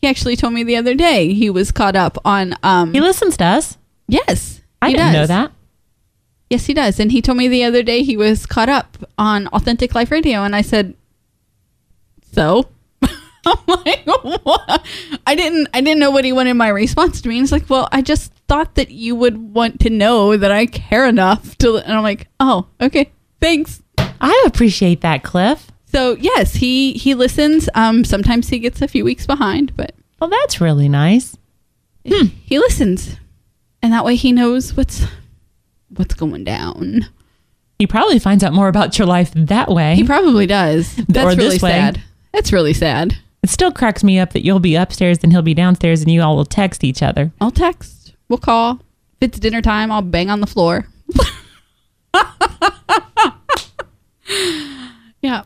He 0.01 0.07
actually 0.07 0.35
told 0.35 0.53
me 0.53 0.63
the 0.63 0.75
other 0.77 0.95
day 0.95 1.33
he 1.33 1.49
was 1.49 1.71
caught 1.71 1.95
up 1.95 2.17
on 2.25 2.55
um 2.63 2.93
He 2.93 2.99
listens 3.01 3.37
to 3.37 3.45
us. 3.45 3.77
yes. 4.07 4.61
I 4.81 4.91
didn't 4.91 5.13
know 5.13 5.25
that. 5.27 5.51
Yes, 6.49 6.65
he 6.65 6.73
does. 6.73 6.99
And 6.99 7.11
he 7.11 7.21
told 7.21 7.37
me 7.37 7.47
the 7.47 7.63
other 7.63 7.83
day 7.83 8.03
he 8.03 8.15
was 8.17 8.45
caught 8.45 8.69
up 8.69 8.97
on 9.17 9.47
Authentic 9.47 9.93
Life 9.95 10.11
Radio 10.11 10.43
and 10.43 10.55
I 10.55 10.61
said 10.61 10.95
so 12.33 12.69
I'm 13.01 13.57
like, 13.67 14.05
what? 14.05 14.85
I 15.25 15.35
didn't 15.35 15.69
I 15.73 15.81
didn't 15.81 15.99
know 15.99 16.11
what 16.11 16.25
he 16.25 16.33
wanted 16.33 16.53
my 16.55 16.67
response 16.67 17.21
to 17.21 17.29
me. 17.29 17.37
And 17.37 17.43
it's 17.43 17.51
like, 17.51 17.69
well, 17.69 17.87
I 17.91 18.01
just 18.01 18.33
thought 18.47 18.75
that 18.75 18.91
you 18.91 19.15
would 19.15 19.53
want 19.53 19.79
to 19.81 19.89
know 19.89 20.35
that 20.37 20.51
I 20.51 20.65
care 20.65 21.07
enough 21.07 21.57
to 21.59 21.77
and 21.77 21.93
I'm 21.93 22.03
like, 22.03 22.27
oh, 22.39 22.67
okay. 22.81 23.11
Thanks. 23.41 23.81
I 23.97 24.43
appreciate 24.47 25.01
that, 25.01 25.23
Cliff. 25.23 25.71
So 25.85 26.15
yes, 26.19 26.55
he 26.55 26.93
he 26.93 27.13
listens. 27.13 27.69
Um, 27.75 28.03
sometimes 28.03 28.49
he 28.49 28.59
gets 28.59 28.81
a 28.81 28.87
few 28.87 29.05
weeks 29.05 29.25
behind, 29.25 29.75
but 29.77 29.93
Well, 30.19 30.29
that's 30.29 30.59
really 30.59 30.89
nice. 30.89 31.37
he 32.03 32.57
listens, 32.59 33.17
and 33.81 33.91
that 33.93 34.03
way 34.05 34.15
he 34.15 34.31
knows 34.31 34.75
what's 34.75 35.05
what's 35.97 36.13
going 36.13 36.43
down. 36.43 37.07
He 37.79 37.87
probably 37.87 38.19
finds 38.19 38.43
out 38.43 38.53
more 38.53 38.67
about 38.67 38.97
your 38.97 39.07
life 39.07 39.31
that 39.35 39.69
way. 39.69 39.95
He 39.95 40.03
probably 40.03 40.47
does. 40.47 40.95
That's 41.07 41.37
really 41.37 41.55
way. 41.55 41.57
sad. 41.57 42.01
That's 42.33 42.51
really 42.51 42.73
sad. 42.73 43.17
it 43.43 43.49
still 43.49 43.71
cracks 43.71 44.03
me 44.03 44.19
up 44.19 44.33
that 44.33 44.43
you'll 44.43 44.59
be 44.59 44.75
upstairs 44.75 45.19
and 45.21 45.31
he'll 45.31 45.41
be 45.41 45.53
downstairs 45.53 46.01
and 46.01 46.11
you 46.11 46.21
all 46.21 46.35
will 46.35 46.45
text 46.45 46.83
each 46.83 47.03
other. 47.03 47.31
I'll 47.39 47.51
text. 47.51 48.15
We'll 48.29 48.39
call. 48.39 48.81
If 49.21 49.29
it's 49.29 49.39
dinner 49.39 49.61
time, 49.61 49.91
I'll 49.91 50.01
bang 50.01 50.29
on 50.29 50.41
the 50.41 50.47
floor. 50.47 50.87
yeah. 55.21 55.43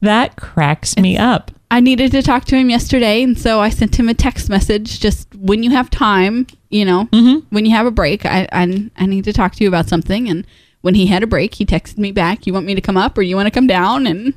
That 0.00 0.36
cracks 0.36 0.96
me 0.96 1.16
up. 1.16 1.50
I 1.70 1.80
needed 1.80 2.10
to 2.12 2.22
talk 2.22 2.44
to 2.46 2.56
him 2.56 2.68
yesterday, 2.68 3.22
and 3.22 3.38
so 3.38 3.60
I 3.60 3.70
sent 3.70 3.98
him 3.98 4.08
a 4.08 4.14
text 4.14 4.48
message. 4.48 4.98
Just 5.00 5.32
when 5.36 5.62
you 5.62 5.70
have 5.70 5.88
time, 5.90 6.46
you 6.68 6.84
know, 6.84 7.06
when 7.50 7.64
you 7.64 7.70
have 7.72 7.86
a 7.86 7.90
break, 7.92 8.26
I, 8.26 8.48
I 8.52 8.90
I 8.96 9.06
need 9.06 9.24
to 9.24 9.32
talk 9.32 9.54
to 9.54 9.62
you 9.64 9.68
about 9.68 9.88
something. 9.88 10.28
And 10.28 10.46
when 10.80 10.94
he 10.94 11.06
had 11.06 11.22
a 11.22 11.26
break, 11.28 11.54
he 11.54 11.64
texted 11.66 11.98
me 11.98 12.10
back. 12.10 12.46
You 12.46 12.52
want 12.52 12.66
me 12.66 12.74
to 12.74 12.80
come 12.80 12.96
up, 12.96 13.16
or 13.16 13.22
you 13.22 13.36
want 13.36 13.46
to 13.46 13.52
come 13.52 13.66
down? 13.68 14.06
And 14.06 14.34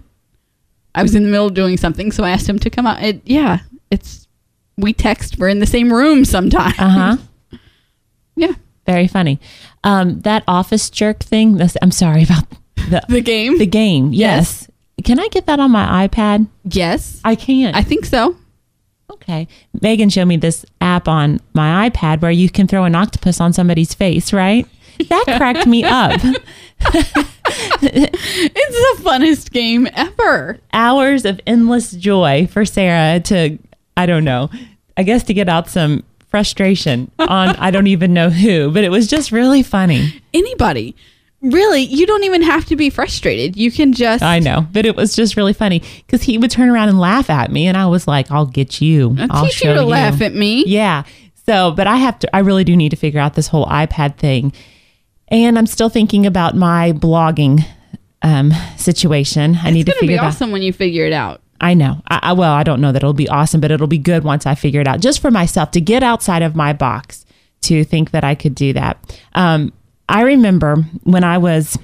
I 0.93 1.01
was 1.01 1.15
in 1.15 1.23
the 1.23 1.29
middle 1.29 1.47
of 1.47 1.53
doing 1.55 1.75
something, 1.77 2.11
so 2.11 2.23
I 2.23 2.29
asked 2.29 2.47
him 2.47 2.59
to 2.59 2.69
come 2.69 2.85
up. 2.85 3.01
It, 3.01 3.21
yeah, 3.25 3.59
it's 3.89 4.27
we 4.77 4.93
text. 4.93 5.39
We're 5.39 5.49
in 5.49 5.59
the 5.59 5.65
same 5.65 5.91
room 5.91 6.25
sometimes. 6.25 6.75
Uh 6.77 6.89
huh. 6.89 7.17
Yeah, 8.35 8.53
Very 8.87 9.07
funny. 9.07 9.39
Um, 9.83 10.19
that 10.21 10.43
office 10.47 10.89
jerk 10.89 11.19
thing. 11.19 11.61
I'm 11.81 11.91
sorry 11.91 12.23
about 12.23 12.45
the 12.75 13.03
the 13.07 13.21
game. 13.21 13.59
the 13.59 13.67
game. 13.67 14.11
Yes. 14.11 14.67
Can 15.03 15.19
I 15.19 15.27
get 15.29 15.45
that 15.47 15.59
on 15.59 15.71
my 15.71 16.07
iPad? 16.07 16.47
yes, 16.63 17.19
I 17.23 17.35
can't. 17.35 17.75
I 17.75 17.83
think 17.83 18.05
so. 18.05 18.35
okay. 19.11 19.47
Megan 19.81 20.09
showed 20.09 20.25
me 20.25 20.37
this 20.37 20.65
app 20.81 21.07
on 21.07 21.39
my 21.53 21.89
iPad 21.89 22.21
where 22.21 22.31
you 22.31 22.49
can 22.49 22.67
throw 22.67 22.85
an 22.85 22.95
octopus 22.95 23.39
on 23.41 23.53
somebody's 23.53 23.93
face. 23.93 24.31
Right. 24.33 24.67
That 25.09 25.23
cracked 25.37 25.67
me 25.67 25.83
up. 25.83 26.19
It's 27.85 28.97
the 28.97 29.03
funnest 29.03 29.51
game 29.51 29.87
ever. 29.93 30.59
Hours 30.71 31.25
of 31.25 31.39
endless 31.45 31.91
joy 31.91 32.47
for 32.47 32.65
Sarah 32.65 33.19
to, 33.21 33.57
I 33.97 34.05
don't 34.05 34.23
know, 34.23 34.49
I 34.97 35.03
guess 35.03 35.23
to 35.23 35.33
get 35.33 35.49
out 35.49 35.69
some 35.69 36.03
frustration 36.29 37.11
on 37.19 37.49
I 37.57 37.69
don't 37.71 37.87
even 37.87 38.13
know 38.13 38.29
who, 38.29 38.71
but 38.71 38.83
it 38.83 38.89
was 38.89 39.07
just 39.07 39.31
really 39.31 39.61
funny. 39.63 40.21
Anybody. 40.33 40.95
Really, 41.43 41.81
you 41.81 42.05
don't 42.05 42.23
even 42.23 42.41
have 42.41 42.63
to 42.65 42.77
be 42.77 42.89
frustrated. 42.89 43.57
You 43.57 43.69
can 43.69 43.91
just 43.91 44.23
I 44.23 44.39
know, 44.39 44.65
but 44.71 44.85
it 44.85 44.95
was 44.95 45.13
just 45.13 45.35
really 45.35 45.51
funny 45.51 45.83
because 46.05 46.23
he 46.23 46.37
would 46.37 46.49
turn 46.49 46.69
around 46.69 46.87
and 46.87 46.97
laugh 46.97 47.29
at 47.29 47.51
me, 47.51 47.67
and 47.67 47.75
I 47.75 47.85
was 47.87 48.07
like, 48.07 48.31
"I'll 48.31 48.45
get 48.45 48.81
you. 48.81 49.13
I'll 49.19 49.27
I'll 49.29 49.45
teach 49.45 49.61
you 49.61 49.73
to 49.73 49.83
laugh 49.83 50.21
at 50.21 50.33
me. 50.33 50.63
Yeah. 50.65 51.03
So, 51.45 51.71
but 51.71 51.85
I 51.85 51.97
have 51.97 52.17
to. 52.19 52.33
I 52.33 52.39
really 52.39 52.63
do 52.63 52.77
need 52.77 52.89
to 52.89 52.95
figure 52.95 53.19
out 53.19 53.33
this 53.33 53.47
whole 53.47 53.65
iPad 53.65 54.17
thing, 54.17 54.53
and 55.27 55.57
I'm 55.57 55.65
still 55.65 55.89
thinking 55.89 56.25
about 56.25 56.55
my 56.55 56.93
blogging 56.93 57.65
um, 58.21 58.53
situation. 58.77 59.57
I 59.61 59.71
need 59.71 59.85
to 59.87 59.91
figure. 59.91 59.95
It's 59.95 59.99
to 59.99 59.99
gonna 59.99 60.07
be 60.07 60.13
it 60.13 60.19
out. 60.19 60.25
awesome 60.27 60.51
when 60.51 60.61
you 60.61 60.71
figure 60.71 61.05
it 61.05 61.13
out. 61.13 61.41
I 61.59 61.73
know. 61.73 62.01
I, 62.07 62.19
I 62.23 62.33
well, 62.33 62.53
I 62.53 62.63
don't 62.63 62.79
know 62.79 62.93
that 62.93 63.03
it'll 63.03 63.13
be 63.13 63.27
awesome, 63.27 63.59
but 63.59 63.69
it'll 63.69 63.87
be 63.87 63.97
good 63.97 64.23
once 64.23 64.45
I 64.45 64.55
figure 64.55 64.79
it 64.79 64.87
out. 64.87 65.01
Just 65.01 65.21
for 65.21 65.29
myself 65.29 65.71
to 65.71 65.81
get 65.81 66.03
outside 66.03 66.41
of 66.41 66.55
my 66.55 66.71
box 66.71 67.25
to 67.63 67.83
think 67.83 68.11
that 68.11 68.23
I 68.23 68.35
could 68.35 68.55
do 68.55 68.71
that. 68.73 69.19
Um, 69.33 69.73
I 70.09 70.21
remember 70.21 70.77
when 71.03 71.23
I 71.23 71.37
was 71.37 71.77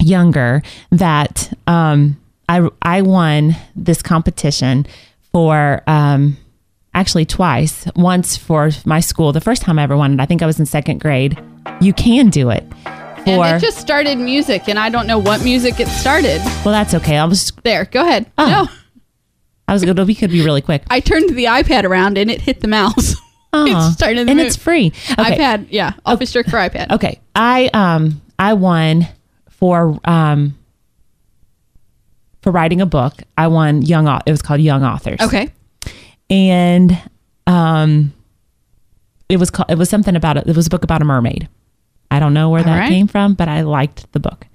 younger 0.00 0.62
that 0.90 1.52
um, 1.66 2.20
I 2.48 2.68
I 2.80 3.02
won 3.02 3.56
this 3.76 4.02
competition 4.02 4.86
for 5.32 5.82
um, 5.86 6.36
actually 6.94 7.24
twice. 7.24 7.86
Once 7.96 8.36
for 8.36 8.70
my 8.84 9.00
school. 9.00 9.32
The 9.32 9.40
first 9.40 9.62
time 9.62 9.78
I 9.78 9.82
ever 9.84 9.96
won 9.96 10.14
it, 10.14 10.20
I 10.20 10.26
think 10.26 10.42
I 10.42 10.46
was 10.46 10.58
in 10.58 10.66
second 10.66 11.00
grade. 11.00 11.42
You 11.80 11.92
can 11.92 12.30
do 12.30 12.50
it. 12.50 12.64
For 12.84 13.28
and 13.28 13.56
it 13.56 13.60
just 13.60 13.78
started 13.78 14.18
music, 14.18 14.68
and 14.68 14.78
I 14.80 14.88
don't 14.88 15.06
know 15.06 15.18
what 15.18 15.44
music 15.44 15.78
it 15.78 15.86
started. 15.86 16.40
well, 16.64 16.72
that's 16.72 16.92
okay. 16.94 17.18
I 17.18 17.24
was 17.24 17.52
There, 17.62 17.84
go 17.84 18.00
ahead. 18.00 18.30
Oh. 18.36 18.48
No, 18.48 18.68
I 19.68 19.72
was 19.72 19.82
it'll 19.84 20.04
be 20.04 20.14
could 20.14 20.30
be 20.30 20.44
really 20.44 20.60
quick. 20.60 20.82
I 20.90 21.00
turned 21.00 21.30
the 21.30 21.44
iPad 21.44 21.84
around 21.84 22.18
and 22.18 22.30
it 22.30 22.40
hit 22.40 22.60
the 22.60 22.68
mouse. 22.68 23.14
Aw. 23.52 23.88
it 23.88 23.92
started 23.92 24.26
the 24.26 24.30
and 24.32 24.38
move. 24.38 24.46
it's 24.46 24.56
free. 24.56 24.92
Okay. 25.18 25.36
iPad, 25.36 25.66
yeah, 25.70 25.92
Office 26.06 26.32
Jerk 26.32 26.46
for 26.46 26.56
iPad. 26.56 26.90
Okay. 26.90 27.20
I 27.34 27.70
um 27.74 28.22
I 28.38 28.54
won 28.54 29.06
for 29.50 29.98
um 30.04 30.58
for 32.40 32.50
writing 32.50 32.80
a 32.80 32.86
book. 32.86 33.22
I 33.36 33.48
won 33.48 33.82
young 33.82 34.08
it 34.26 34.30
was 34.30 34.42
called 34.42 34.60
Young 34.60 34.84
Authors. 34.84 35.20
Okay, 35.20 35.50
And 36.30 36.98
um 37.46 38.12
it 39.28 39.38
was 39.38 39.50
called 39.50 39.70
it 39.70 39.78
was 39.78 39.88
something 39.90 40.16
about 40.16 40.36
it. 40.36 40.46
It 40.46 40.56
was 40.56 40.66
a 40.66 40.70
book 40.70 40.84
about 40.84 41.02
a 41.02 41.04
mermaid. 41.04 41.48
I 42.10 42.20
don't 42.20 42.34
know 42.34 42.50
where 42.50 42.62
that 42.62 42.78
right. 42.78 42.88
came 42.90 43.06
from, 43.06 43.34
but 43.34 43.48
I 43.48 43.62
liked 43.62 44.12
the 44.12 44.20
book. 44.20 44.46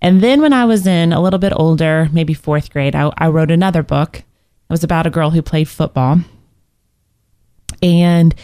And 0.00 0.20
then 0.20 0.40
when 0.40 0.52
I 0.52 0.64
was 0.64 0.86
in 0.86 1.12
a 1.12 1.20
little 1.20 1.38
bit 1.38 1.52
older, 1.56 2.08
maybe 2.12 2.34
fourth 2.34 2.70
grade, 2.70 2.94
I, 2.94 3.10
I 3.16 3.28
wrote 3.28 3.50
another 3.50 3.82
book. 3.82 4.18
It 4.18 4.24
was 4.70 4.84
about 4.84 5.06
a 5.06 5.10
girl 5.10 5.30
who 5.30 5.40
played 5.42 5.68
football. 5.68 6.20
And 7.82 8.34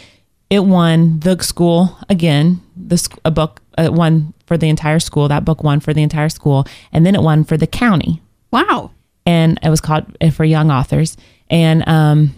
it 0.49 0.59
won 0.59 1.19
the 1.19 1.41
school 1.43 1.97
again, 2.09 2.61
the 2.75 2.97
sc- 2.97 3.17
a 3.25 3.31
book 3.31 3.61
uh, 3.77 3.89
won 3.91 4.33
for 4.45 4.57
the 4.57 4.69
entire 4.69 4.99
school. 4.99 5.27
That 5.27 5.43
book 5.45 5.63
won 5.63 5.79
for 5.79 5.93
the 5.93 6.03
entire 6.03 6.29
school, 6.29 6.65
and 6.91 7.05
then 7.05 7.15
it 7.15 7.21
won 7.21 7.43
for 7.43 7.57
the 7.57 7.67
county 7.67 8.21
wow. 8.51 8.91
and 9.25 9.59
it 9.61 9.69
was 9.69 9.81
called 9.81 10.05
uh, 10.21 10.29
for 10.29 10.45
young 10.45 10.71
authors 10.71 11.17
and 11.49 11.87
um 11.89 12.33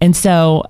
and 0.00 0.16
so 0.16 0.62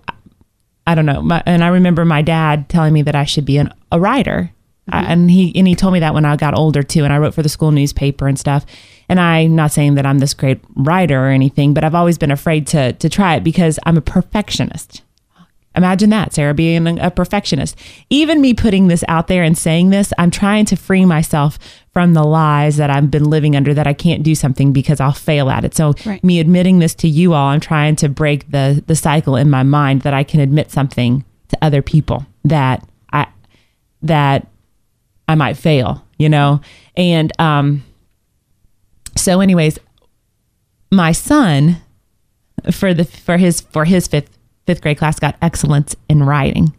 i 0.86 0.94
don't 0.94 1.06
know 1.06 1.22
my, 1.22 1.42
and 1.46 1.62
i 1.62 1.68
remember 1.68 2.04
my 2.04 2.20
dad 2.22 2.68
telling 2.68 2.92
me 2.92 3.02
that 3.02 3.14
i 3.14 3.24
should 3.24 3.44
be 3.44 3.58
an, 3.58 3.72
a 3.92 4.00
writer 4.00 4.50
I- 4.90 5.04
and 5.04 5.30
he 5.30 5.52
and 5.56 5.68
he 5.68 5.74
told 5.74 5.92
me 5.92 6.00
that 6.00 6.14
when 6.14 6.24
i 6.24 6.36
got 6.36 6.56
older 6.56 6.82
too 6.82 7.04
and 7.04 7.12
i 7.12 7.18
wrote 7.18 7.34
for 7.34 7.42
the 7.42 7.48
school 7.48 7.70
newspaper 7.70 8.26
and 8.26 8.38
stuff 8.38 8.66
and 9.08 9.20
i'm 9.20 9.54
not 9.54 9.72
saying 9.72 9.94
that 9.94 10.06
i'm 10.06 10.18
this 10.18 10.34
great 10.34 10.60
writer 10.76 11.24
or 11.26 11.28
anything 11.28 11.74
but 11.74 11.84
i've 11.84 11.94
always 11.94 12.18
been 12.18 12.30
afraid 12.30 12.66
to 12.66 12.92
to 12.94 13.08
try 13.08 13.34
it 13.36 13.44
because 13.44 13.78
i'm 13.84 13.96
a 13.96 14.02
perfectionist 14.02 15.02
Imagine 15.76 16.10
that, 16.10 16.34
Sarah, 16.34 16.54
being 16.54 16.98
a 16.98 17.08
perfectionist. 17.08 17.76
Even 18.10 18.40
me 18.40 18.52
putting 18.52 18.88
this 18.88 19.04
out 19.06 19.28
there 19.28 19.44
and 19.44 19.56
saying 19.56 19.90
this, 19.90 20.12
I'm 20.18 20.30
trying 20.30 20.64
to 20.64 20.76
free 20.76 21.04
myself 21.04 21.56
from 21.92 22.14
the 22.14 22.24
lies 22.24 22.78
that 22.78 22.90
I've 22.90 23.12
been 23.12 23.30
living 23.30 23.54
under 23.54 23.72
that 23.74 23.86
I 23.86 23.92
can't 23.92 24.24
do 24.24 24.34
something 24.34 24.72
because 24.72 24.98
I'll 24.98 25.12
fail 25.12 25.48
at 25.50 25.64
it. 25.64 25.76
So, 25.76 25.94
Right. 26.04 26.24
me 26.24 26.40
admitting 26.40 26.80
this 26.80 26.96
to 26.96 27.08
you 27.08 27.32
all, 27.32 27.48
I'm 27.48 27.60
trying 27.60 27.94
to 27.96 28.08
break 28.08 28.50
the 28.50 28.82
the 28.88 28.96
cycle 28.96 29.36
in 29.36 29.50
my 29.50 29.62
mind 29.62 30.02
that 30.02 30.14
I 30.14 30.24
can 30.24 30.40
admit 30.40 30.72
something 30.72 31.24
to 31.48 31.58
other 31.62 31.80
people 31.82 32.26
that 32.44 32.84
I 33.12 33.28
that 34.02 34.48
I 35.28 35.36
might 35.36 35.56
fail, 35.56 36.04
you 36.18 36.28
know? 36.28 36.60
And 36.96 37.30
um 37.38 37.84
so 39.18 39.40
anyways, 39.40 39.78
my 40.90 41.12
son 41.12 41.78
for 42.72 42.94
the 42.94 43.04
for 43.04 43.36
his 43.36 43.60
for 43.60 43.84
his 43.84 44.06
fifth 44.08 44.38
fifth 44.66 44.80
grade 44.82 44.98
class 44.98 45.18
got 45.18 45.36
excellence 45.42 45.94
in 46.08 46.22
writing. 46.22 46.74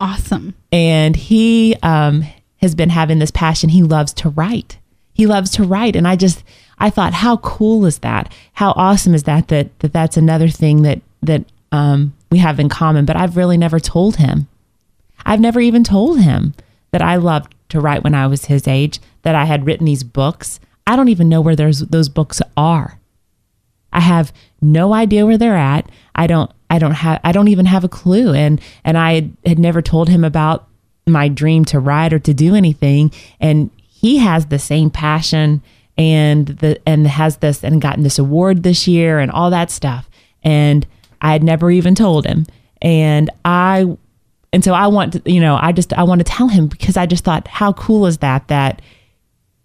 Awesome. 0.00 0.54
and 0.72 1.14
he 1.14 1.76
um, 1.82 2.24
has 2.56 2.74
been 2.74 2.90
having 2.90 3.20
this 3.20 3.30
passion. 3.30 3.68
He 3.68 3.84
loves 3.84 4.12
to 4.14 4.30
write. 4.30 4.78
He 5.12 5.26
loves 5.26 5.50
to 5.52 5.62
write. 5.64 5.94
And 5.94 6.08
i 6.08 6.16
just 6.16 6.42
i 6.78 6.90
thought 6.90 7.12
how 7.14 7.36
cool 7.38 7.86
is 7.86 7.98
that? 7.98 8.32
How 8.54 8.72
awesome 8.72 9.14
is 9.14 9.24
that 9.24 9.48
that, 9.48 9.78
that 9.80 9.92
that's 9.92 10.16
another 10.16 10.48
thing 10.48 10.82
that 10.82 11.00
that 11.22 11.44
um, 11.70 12.14
we 12.30 12.38
have 12.38 12.58
in 12.58 12.68
common. 12.68 13.04
But 13.04 13.16
i've 13.16 13.36
really 13.36 13.56
never 13.56 13.78
told 13.78 14.16
him. 14.16 14.48
I've 15.24 15.40
never 15.40 15.60
even 15.60 15.84
told 15.84 16.20
him 16.20 16.54
that 16.90 17.02
i 17.02 17.16
loved 17.16 17.54
to 17.70 17.80
write 17.80 18.04
when 18.04 18.14
i 18.14 18.26
was 18.26 18.46
his 18.46 18.68
age 18.68 19.00
that 19.22 19.34
i 19.34 19.44
had 19.44 19.66
written 19.66 19.86
these 19.86 20.04
books 20.04 20.60
i 20.86 20.96
don't 20.96 21.08
even 21.08 21.28
know 21.28 21.40
where 21.40 21.56
those 21.56 21.80
those 21.80 22.08
books 22.08 22.40
are. 22.56 22.98
I 23.92 24.00
have 24.00 24.32
no 24.60 24.94
idea 24.94 25.26
where 25.26 25.38
they're 25.38 25.56
at. 25.56 25.88
I 26.14 26.26
don't 26.26 26.50
I 26.70 26.78
don't 26.78 26.92
have 26.92 27.20
I 27.24 27.32
don't 27.32 27.48
even 27.48 27.66
have 27.66 27.84
a 27.84 27.88
clue. 27.88 28.32
And 28.32 28.60
and 28.84 28.96
I 28.96 29.30
had, 29.44 29.58
never 29.58 29.82
told 29.82 30.08
him 30.08 30.24
about 30.24 30.66
my 31.06 31.28
dream 31.28 31.64
to 31.66 31.78
write 31.78 32.12
or 32.12 32.18
to 32.20 32.34
do 32.34 32.54
anything. 32.54 33.12
And 33.40 33.70
he 33.76 34.18
has 34.18 34.46
the 34.46 34.58
same 34.58 34.90
passion 34.90 35.62
and 35.98 36.46
the 36.46 36.80
and 36.86 37.06
has 37.06 37.38
this 37.38 37.62
and 37.62 37.82
gotten 37.82 38.02
this 38.02 38.18
award 38.18 38.62
this 38.62 38.88
year 38.88 39.18
and 39.18 39.30
all 39.30 39.50
that 39.50 39.70
stuff. 39.70 40.08
And 40.42 40.86
I 41.20 41.32
had 41.32 41.42
never 41.42 41.70
even 41.70 41.94
told 41.94 42.26
him. 42.26 42.46
And 42.80 43.30
I 43.44 43.96
and 44.52 44.64
so 44.64 44.72
I 44.72 44.86
want 44.86 45.12
to 45.12 45.22
you 45.30 45.40
know 45.40 45.58
I 45.60 45.72
just 45.72 45.92
I 45.92 46.04
want 46.04 46.20
to 46.20 46.24
tell 46.24 46.48
him 46.48 46.66
because 46.66 46.96
I 46.96 47.06
just 47.06 47.24
thought 47.24 47.46
how 47.46 47.74
cool 47.74 48.06
is 48.06 48.18
that 48.18 48.48
that 48.48 48.80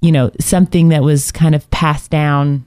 you 0.02 0.12
know 0.12 0.32
something 0.40 0.90
that 0.90 1.04
was 1.04 1.32
kind 1.32 1.56
of 1.56 1.70
passed 1.72 2.12
down 2.12 2.66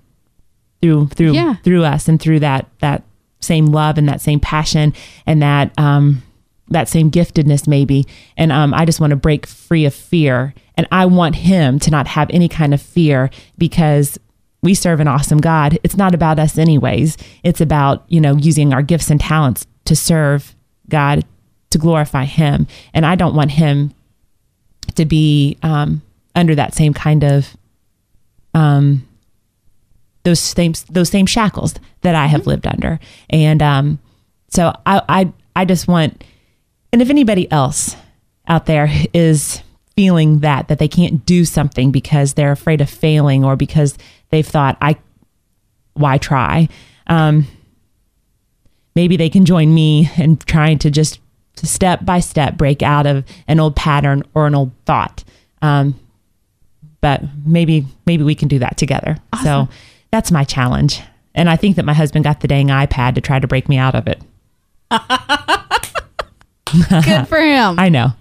through 0.82 1.08
through 1.08 1.32
Yeah. 1.32 1.54
through 1.62 1.84
us 1.84 2.08
and 2.08 2.20
through 2.20 2.40
that 2.40 2.66
that 2.80 3.02
same 3.40 3.66
love 3.66 3.98
and 3.98 4.08
that 4.08 4.20
same 4.20 4.40
passion 4.40 4.92
and 5.26 5.42
that 5.42 5.72
um 5.78 6.22
that 6.68 6.88
same 6.88 7.10
giftedness 7.10 7.66
maybe 7.66 8.06
and 8.36 8.52
um 8.52 8.72
I 8.74 8.84
just 8.84 9.00
want 9.00 9.10
to 9.10 9.16
break 9.16 9.46
free 9.46 9.84
of 9.84 9.94
fear 9.94 10.54
and 10.76 10.86
I 10.92 11.06
want 11.06 11.36
him 11.36 11.78
to 11.80 11.90
not 11.90 12.06
have 12.08 12.30
any 12.30 12.48
kind 12.48 12.72
of 12.74 12.80
fear 12.80 13.30
because 13.58 14.18
we 14.62 14.74
serve 14.74 15.00
an 15.00 15.08
awesome 15.08 15.38
God. 15.38 15.78
It's 15.82 15.96
not 15.96 16.14
about 16.14 16.38
us 16.38 16.58
anyways. 16.58 17.16
It's 17.42 17.62
about, 17.62 18.04
you 18.08 18.20
know, 18.20 18.36
using 18.36 18.74
our 18.74 18.82
gifts 18.82 19.10
and 19.10 19.18
talents 19.18 19.66
to 19.86 19.96
serve 19.96 20.54
God 20.88 21.24
to 21.70 21.78
glorify 21.78 22.24
him 22.24 22.66
and 22.92 23.06
I 23.06 23.14
don't 23.14 23.34
want 23.34 23.52
him 23.52 23.92
to 24.96 25.04
be 25.04 25.56
um 25.62 26.02
under 26.34 26.54
that 26.54 26.74
same 26.74 26.94
kind 26.94 27.24
of 27.24 27.56
um 28.54 29.06
those 30.24 30.40
same 30.40 30.72
those 30.90 31.08
same 31.08 31.26
shackles 31.26 31.74
that 32.02 32.14
I 32.14 32.26
have 32.26 32.46
lived 32.46 32.66
under. 32.66 33.00
And 33.28 33.62
um 33.62 33.98
so 34.48 34.72
I 34.86 35.02
I 35.08 35.32
I 35.56 35.64
just 35.64 35.88
want 35.88 36.24
and 36.92 37.00
if 37.00 37.10
anybody 37.10 37.50
else 37.50 37.96
out 38.48 38.66
there 38.66 38.88
is 39.12 39.62
feeling 39.96 40.40
that 40.40 40.68
that 40.68 40.78
they 40.78 40.88
can't 40.88 41.24
do 41.26 41.44
something 41.44 41.90
because 41.90 42.34
they're 42.34 42.52
afraid 42.52 42.80
of 42.80 42.90
failing 42.90 43.44
or 43.44 43.56
because 43.56 43.96
they've 44.30 44.46
thought 44.46 44.76
I 44.80 44.96
why 45.94 46.18
try? 46.18 46.68
Um 47.06 47.46
maybe 48.94 49.16
they 49.16 49.30
can 49.30 49.44
join 49.44 49.72
me 49.72 50.10
in 50.16 50.36
trying 50.36 50.78
to 50.78 50.90
just 50.90 51.20
step 51.56 52.04
by 52.04 52.20
step 52.20 52.56
break 52.56 52.82
out 52.82 53.06
of 53.06 53.24
an 53.46 53.60
old 53.60 53.76
pattern 53.76 54.22
or 54.34 54.46
an 54.46 54.54
old 54.54 54.72
thought. 54.84 55.24
Um 55.62 55.98
but 57.00 57.22
maybe 57.44 57.86
maybe 58.06 58.22
we 58.22 58.34
can 58.34 58.48
do 58.48 58.58
that 58.58 58.76
together 58.76 59.16
so 59.42 59.68
that's 60.10 60.30
my 60.30 60.44
challenge 60.44 61.00
and 61.34 61.48
i 61.50 61.56
think 61.56 61.76
that 61.76 61.84
my 61.84 61.94
husband 61.94 62.24
got 62.24 62.40
the 62.40 62.48
dang 62.48 62.68
ipad 62.68 63.14
to 63.14 63.20
try 63.20 63.38
to 63.38 63.46
break 63.46 63.68
me 63.68 63.76
out 63.78 63.94
of 63.94 64.06
it 64.08 64.20
Good 67.04 67.26
for 67.28 67.38
him. 67.40 67.78
i 67.78 67.88
know 67.88 68.12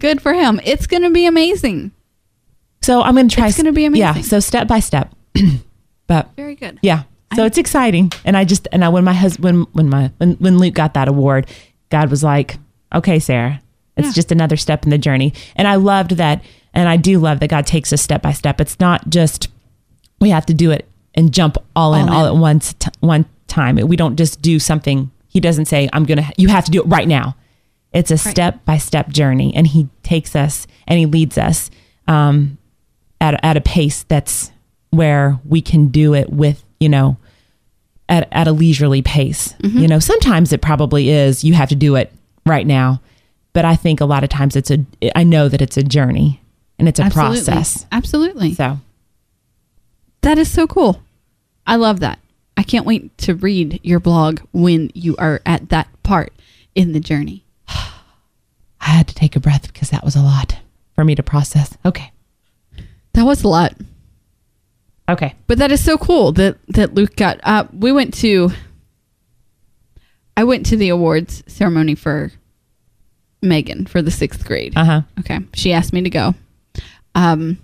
Good 0.00 0.20
for 0.20 0.32
him. 0.34 0.60
It's 0.64 0.88
going 0.88 1.04
to 1.04 1.10
be 1.10 1.24
amazing. 1.24 1.92
So 2.82 3.00
I'm 3.00 3.14
going 3.14 3.28
to 3.28 3.34
try. 3.34 3.46
It's 3.46 3.56
gonna 3.56 3.72
be 3.72 3.84
amazing. 3.84 4.00
Yeah. 4.16 4.20
So 4.22 4.40
step 4.40 4.66
by 4.66 4.80
step. 4.80 5.14
but 6.08 6.28
Very 6.36 6.56
good. 6.56 6.80
yeah. 6.82 7.04
So 7.36 7.44
it's 7.44 7.58
exciting, 7.58 8.10
and 8.24 8.36
I 8.36 8.44
just 8.44 8.66
and 8.72 8.84
I 8.84 8.88
when 8.88 9.04
my 9.04 9.12
husband 9.14 9.66
when 9.72 9.88
my 9.88 10.10
when 10.18 10.32
when 10.34 10.58
Luke 10.58 10.74
got 10.74 10.94
that 10.94 11.06
award, 11.08 11.48
God 11.90 12.10
was 12.10 12.22
like, 12.24 12.58
"Okay, 12.92 13.20
Sarah, 13.20 13.62
it's 13.96 14.08
Yeah. 14.08 14.12
just 14.12 14.32
another 14.32 14.56
step 14.56 14.82
in 14.84 14.90
the 14.90 14.98
journey." 14.98 15.32
And 15.56 15.66
I 15.68 15.76
loved 15.76 16.12
that, 16.16 16.42
and 16.74 16.88
I 16.88 16.96
do 16.96 17.18
love 17.18 17.40
that 17.40 17.48
God 17.48 17.66
takes 17.66 17.92
us 17.92 18.02
step 18.02 18.20
by 18.22 18.32
step. 18.32 18.60
It's 18.60 18.78
not 18.80 19.08
just 19.08 19.48
we 20.20 20.30
have 20.30 20.46
to 20.46 20.54
do 20.54 20.70
it 20.70 20.86
and 21.14 21.32
jump 21.32 21.56
all 21.76 21.94
in 21.94 22.08
All 22.08 22.16
all 22.16 22.26
in. 22.26 22.36
at 22.36 22.40
once 22.40 22.74
t- 22.74 22.90
one 23.00 23.24
time. 23.46 23.76
We 23.76 23.96
don't 23.96 24.16
just 24.16 24.42
do 24.42 24.58
something. 24.58 25.10
He 25.28 25.40
doesn't 25.40 25.66
say, 25.66 25.88
"I'm 25.92 26.04
gonna." 26.04 26.30
You 26.36 26.48
have 26.48 26.64
to 26.66 26.70
do 26.70 26.80
it 26.82 26.86
right 26.86 27.08
now. 27.08 27.36
It's 27.92 28.10
a 28.10 28.18
step 28.18 28.64
by 28.64 28.78
step 28.78 29.08
journey, 29.10 29.54
and 29.54 29.66
He 29.66 29.88
takes 30.02 30.34
us 30.36 30.66
and 30.86 30.98
He 30.98 31.06
leads 31.06 31.38
us 31.38 31.70
um, 32.08 32.58
at 33.20 33.38
at 33.44 33.56
a 33.56 33.60
pace 33.60 34.02
that's 34.04 34.50
where 34.90 35.38
we 35.44 35.60
can 35.60 35.88
do 35.88 36.14
it 36.14 36.30
with 36.30 36.64
you 36.80 36.88
know 36.88 37.16
at 38.08 38.28
at 38.32 38.46
a 38.48 38.52
leisurely 38.52 39.02
pace. 39.02 39.54
You 39.62 39.86
know, 39.88 39.98
sometimes 40.00 40.52
it 40.52 40.60
probably 40.60 41.10
is 41.10 41.44
you 41.44 41.54
have 41.54 41.68
to 41.70 41.76
do 41.76 41.94
it 41.96 42.12
right 42.46 42.66
now, 42.66 43.00
but 43.52 43.64
I 43.64 43.76
think 43.76 44.00
a 44.00 44.04
lot 44.06 44.24
of 44.24 44.30
times 44.30 44.56
it's 44.56 44.70
a 44.70 44.84
I 45.16 45.22
know 45.24 45.48
that 45.48 45.62
it's 45.62 45.76
a 45.76 45.82
journey 45.82 46.40
and 46.78 46.88
it's 46.88 46.98
a 47.00 47.04
Absolutely. 47.04 47.36
process. 47.44 47.86
Absolutely. 47.92 48.54
So 48.54 48.78
That 50.22 50.38
is 50.38 50.50
so 50.50 50.66
cool. 50.66 51.02
I 51.66 51.76
love 51.76 52.00
that. 52.00 52.18
I 52.56 52.62
can't 52.62 52.86
wait 52.86 53.16
to 53.18 53.34
read 53.34 53.80
your 53.82 54.00
blog 54.00 54.40
when 54.52 54.90
you 54.94 55.16
are 55.16 55.40
at 55.44 55.68
that 55.70 55.88
part 56.02 56.32
in 56.74 56.92
the 56.92 57.00
journey. 57.00 57.44
I 57.68 57.84
had 58.80 59.08
to 59.08 59.14
take 59.14 59.34
a 59.36 59.40
breath 59.40 59.72
because 59.72 59.90
that 59.90 60.04
was 60.04 60.14
a 60.16 60.20
lot 60.22 60.58
for 60.94 61.04
me 61.04 61.14
to 61.14 61.22
process. 61.22 61.76
Okay. 61.84 62.12
That 63.14 63.24
was 63.24 63.42
a 63.44 63.48
lot. 63.48 63.74
Okay. 65.08 65.34
But 65.46 65.58
that 65.58 65.70
is 65.72 65.82
so 65.84 65.96
cool 65.98 66.32
that 66.32 66.56
that 66.68 66.94
Luke 66.94 67.16
got. 67.16 67.40
Uh, 67.42 67.64
we 67.72 67.92
went 67.92 68.14
to. 68.14 68.50
I 70.36 70.44
went 70.44 70.66
to 70.66 70.76
the 70.76 70.88
awards 70.88 71.44
ceremony 71.46 71.94
for 71.94 72.32
Megan 73.42 73.86
for 73.86 74.02
the 74.02 74.10
sixth 74.10 74.44
grade. 74.44 74.72
Uh 74.76 74.84
huh. 74.84 75.00
Okay, 75.20 75.40
she 75.54 75.72
asked 75.72 75.92
me 75.92 76.02
to 76.02 76.10
go, 76.10 76.34
um, 77.14 77.58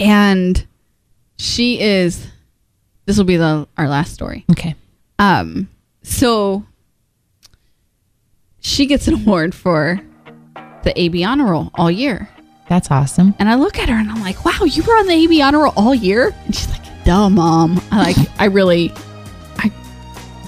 and 0.00 0.66
she 1.38 1.80
is. 1.80 2.26
This 3.04 3.16
will 3.16 3.24
be 3.24 3.36
the 3.36 3.68
our 3.76 3.88
last 3.88 4.12
story. 4.12 4.44
Okay. 4.50 4.74
Um, 5.18 5.68
so 6.02 6.64
she 8.60 8.86
gets 8.86 9.06
an 9.06 9.14
award 9.14 9.54
for 9.54 10.00
the 10.82 10.92
AB 11.00 11.24
honor 11.24 11.50
roll 11.50 11.70
all 11.74 11.90
year. 11.90 12.28
That's 12.68 12.90
awesome. 12.90 13.34
And 13.38 13.48
I 13.48 13.54
look 13.54 13.78
at 13.78 13.88
her 13.88 13.94
and 13.94 14.10
I'm 14.10 14.20
like, 14.20 14.44
wow, 14.44 14.64
you 14.64 14.82
were 14.82 14.94
on 14.94 15.06
the 15.06 15.14
AB 15.14 15.40
honor 15.40 15.62
roll 15.62 15.72
all 15.76 15.94
year? 15.94 16.34
And 16.44 16.54
she's 16.54 16.68
like, 16.68 17.04
duh, 17.04 17.28
mom. 17.28 17.80
I 17.90 18.12
like, 18.12 18.16
I 18.40 18.46
really, 18.46 18.92
I 19.58 19.70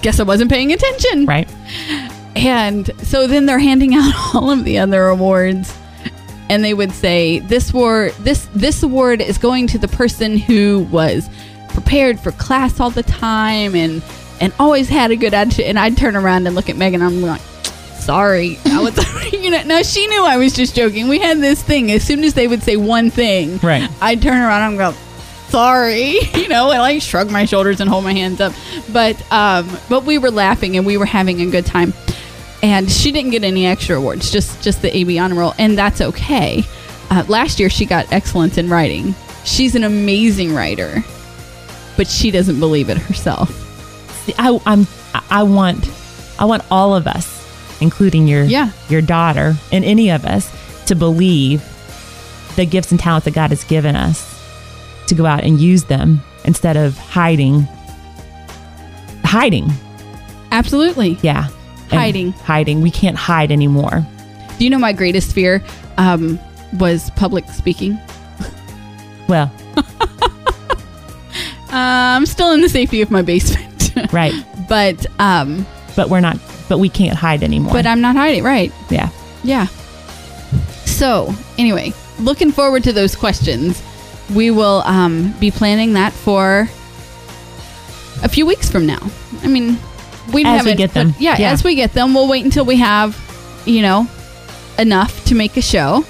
guess 0.01 0.19
I 0.19 0.23
wasn't 0.23 0.51
paying 0.51 0.73
attention. 0.73 1.25
Right. 1.25 1.49
And 2.35 2.89
so 3.03 3.25
then 3.27 3.45
they're 3.45 3.59
handing 3.59 3.95
out 3.95 4.13
all 4.35 4.51
of 4.51 4.65
the 4.65 4.79
other 4.79 5.07
awards. 5.07 5.73
And 6.49 6.63
they 6.63 6.73
would 6.73 6.91
say, 6.91 7.39
this 7.39 7.71
award, 7.71 8.13
this, 8.19 8.47
this 8.55 8.81
award 8.83 9.21
is 9.21 9.37
going 9.37 9.67
to 9.67 9.77
the 9.77 9.87
person 9.87 10.37
who 10.37 10.87
was 10.91 11.29
prepared 11.69 12.19
for 12.19 12.31
class 12.31 12.79
all 12.79 12.89
the 12.89 13.03
time 13.03 13.75
and, 13.75 14.01
and 14.41 14.51
always 14.59 14.89
had 14.89 15.11
a 15.11 15.15
good 15.15 15.33
attitude. 15.33 15.65
And 15.65 15.77
I'd 15.77 15.95
turn 15.95 16.15
around 16.15 16.47
and 16.47 16.55
look 16.55 16.67
at 16.69 16.75
Megan 16.75 17.01
and 17.01 17.13
I'm 17.13 17.21
like, 17.21 17.41
sorry. 17.99 18.57
I 18.65 18.81
was, 18.81 18.97
you 19.33 19.51
know, 19.51 19.61
now 19.63 19.83
she 19.83 20.07
knew 20.07 20.23
I 20.23 20.37
was 20.37 20.53
just 20.53 20.75
joking. 20.75 21.07
We 21.07 21.19
had 21.19 21.37
this 21.37 21.61
thing. 21.61 21.91
As 21.91 22.03
soon 22.03 22.23
as 22.23 22.33
they 22.33 22.47
would 22.47 22.63
say 22.63 22.75
one 22.77 23.11
thing, 23.11 23.57
Right. 23.59 23.87
I'd 24.01 24.21
turn 24.21 24.37
around 24.41 24.69
and 24.69 24.77
go, 24.79 24.91
sorry. 25.49 26.17
You 26.39 26.47
know, 26.55 26.71
I 26.71 26.79
like 26.79 27.01
shrug 27.03 27.29
my 27.29 27.45
shoulders 27.45 27.79
and 27.79 27.87
hold 27.87 28.03
my 28.03 28.13
hands 28.13 28.41
up. 28.41 28.53
But 28.91 29.21
um, 29.31 29.69
but 29.87 30.03
we 30.03 30.17
were 30.17 30.31
laughing 30.31 30.77
and 30.77 30.85
we 30.85 30.97
were 30.97 31.05
having 31.05 31.41
a 31.41 31.45
good 31.51 31.65
time. 31.67 31.93
And 32.61 32.91
she 32.91 33.11
didn't 33.11 33.31
get 33.31 33.43
any 33.43 33.65
extra 33.65 33.95
awards, 33.97 34.31
just 34.31 34.61
just 34.61 34.81
the 34.81 34.95
AB 34.95 35.17
honor 35.17 35.35
roll, 35.35 35.53
and 35.57 35.77
that's 35.77 36.01
okay. 36.01 36.63
Uh, 37.09 37.23
last 37.27 37.59
year 37.59 37.69
she 37.69 37.85
got 37.85 38.11
excellence 38.11 38.57
in 38.57 38.69
writing. 38.69 39.15
She's 39.45 39.75
an 39.75 39.83
amazing 39.85 40.53
writer, 40.53 41.03
but 41.95 42.07
she 42.07 42.31
doesn't 42.31 42.59
believe 42.59 42.89
it 42.89 42.97
herself. 42.97 43.49
See, 44.25 44.33
I, 44.37 44.59
I'm. 44.65 44.85
I 45.29 45.43
want. 45.43 45.89
I 46.37 46.45
want 46.45 46.63
all 46.69 46.95
of 46.95 47.07
us, 47.07 47.79
including 47.81 48.27
your 48.27 48.43
Yeah. 48.43 48.71
your 48.89 49.01
daughter 49.01 49.55
and 49.71 49.85
any 49.85 50.09
of 50.11 50.25
us, 50.25 50.51
to 50.87 50.95
believe 50.95 51.63
the 52.57 52.65
gifts 52.65 52.91
and 52.91 52.99
talents 52.99 53.23
that 53.25 53.33
God 53.33 53.51
has 53.51 53.63
given 53.63 53.95
us, 53.95 54.37
to 55.07 55.15
go 55.15 55.25
out 55.25 55.43
and 55.45 55.59
use 55.61 55.85
them 55.85 56.21
instead 56.43 56.75
of 56.75 56.97
hiding. 56.97 57.67
Hiding, 59.23 59.69
Absolutely. 60.51 61.17
yeah. 61.21 61.49
Hiding. 61.97 62.31
hiding. 62.33 62.81
We 62.81 62.91
can't 62.91 63.17
hide 63.17 63.51
anymore. 63.51 64.05
Do 64.57 64.63
you 64.63 64.69
know 64.69 64.77
my 64.79 64.93
greatest 64.93 65.33
fear 65.33 65.63
um, 65.97 66.37
was 66.73 67.09
public 67.11 67.45
speaking? 67.49 67.97
Well, 69.27 69.51
Uh, 71.71 72.17
I'm 72.17 72.25
still 72.25 72.51
in 72.51 72.61
the 72.61 72.69
safety 72.69 73.01
of 73.03 73.11
my 73.11 73.21
basement, 73.21 73.91
right. 74.11 74.33
but 74.67 75.05
um, 75.19 75.67
But 75.95 76.09
we're 76.09 76.19
not. 76.19 76.39
But 76.67 76.79
we 76.79 76.89
can't 76.89 77.15
hide 77.15 77.43
anymore. 77.43 77.71
but 77.73 77.85
I'm 77.85 78.01
not 78.01 78.15
hiding. 78.15 78.43
Right? 78.43 78.71
yeah. 78.89 79.09
Yeah. 79.43 79.67
So, 80.85 81.31
anyway, 81.59 81.93
looking 82.19 82.51
forward 82.51 82.83
to 82.85 82.91
those 82.91 83.15
questions. 83.15 83.83
We 84.33 84.49
will 84.49 84.81
um, 84.85 85.31
be 85.39 85.51
planning 85.51 85.93
that 85.93 86.11
for 86.11 86.67
a 88.23 88.27
few 88.29 88.47
weeks 88.47 88.69
from 88.69 88.87
now. 88.87 88.99
I 89.43 89.47
mean, 89.47 89.77
we 90.33 90.45
As 90.45 90.65
we 90.65 90.75
get 90.75 90.93
them. 90.93 91.13
put- 91.13 91.21
yeah, 91.21 91.35
Yeah. 91.39 91.51
as 91.51 91.63
we 91.63 91.75
get 91.75 91.93
them, 91.93 92.13
we'll 92.13 92.27
wait 92.27 92.43
until 92.45 92.65
we 92.65 92.77
have, 92.77 93.17
you 93.65 93.81
know, 93.81 94.07
enough 94.77 95.23
to 95.25 95.35
make 95.35 95.57
a 95.57 95.61
show, 95.61 96.05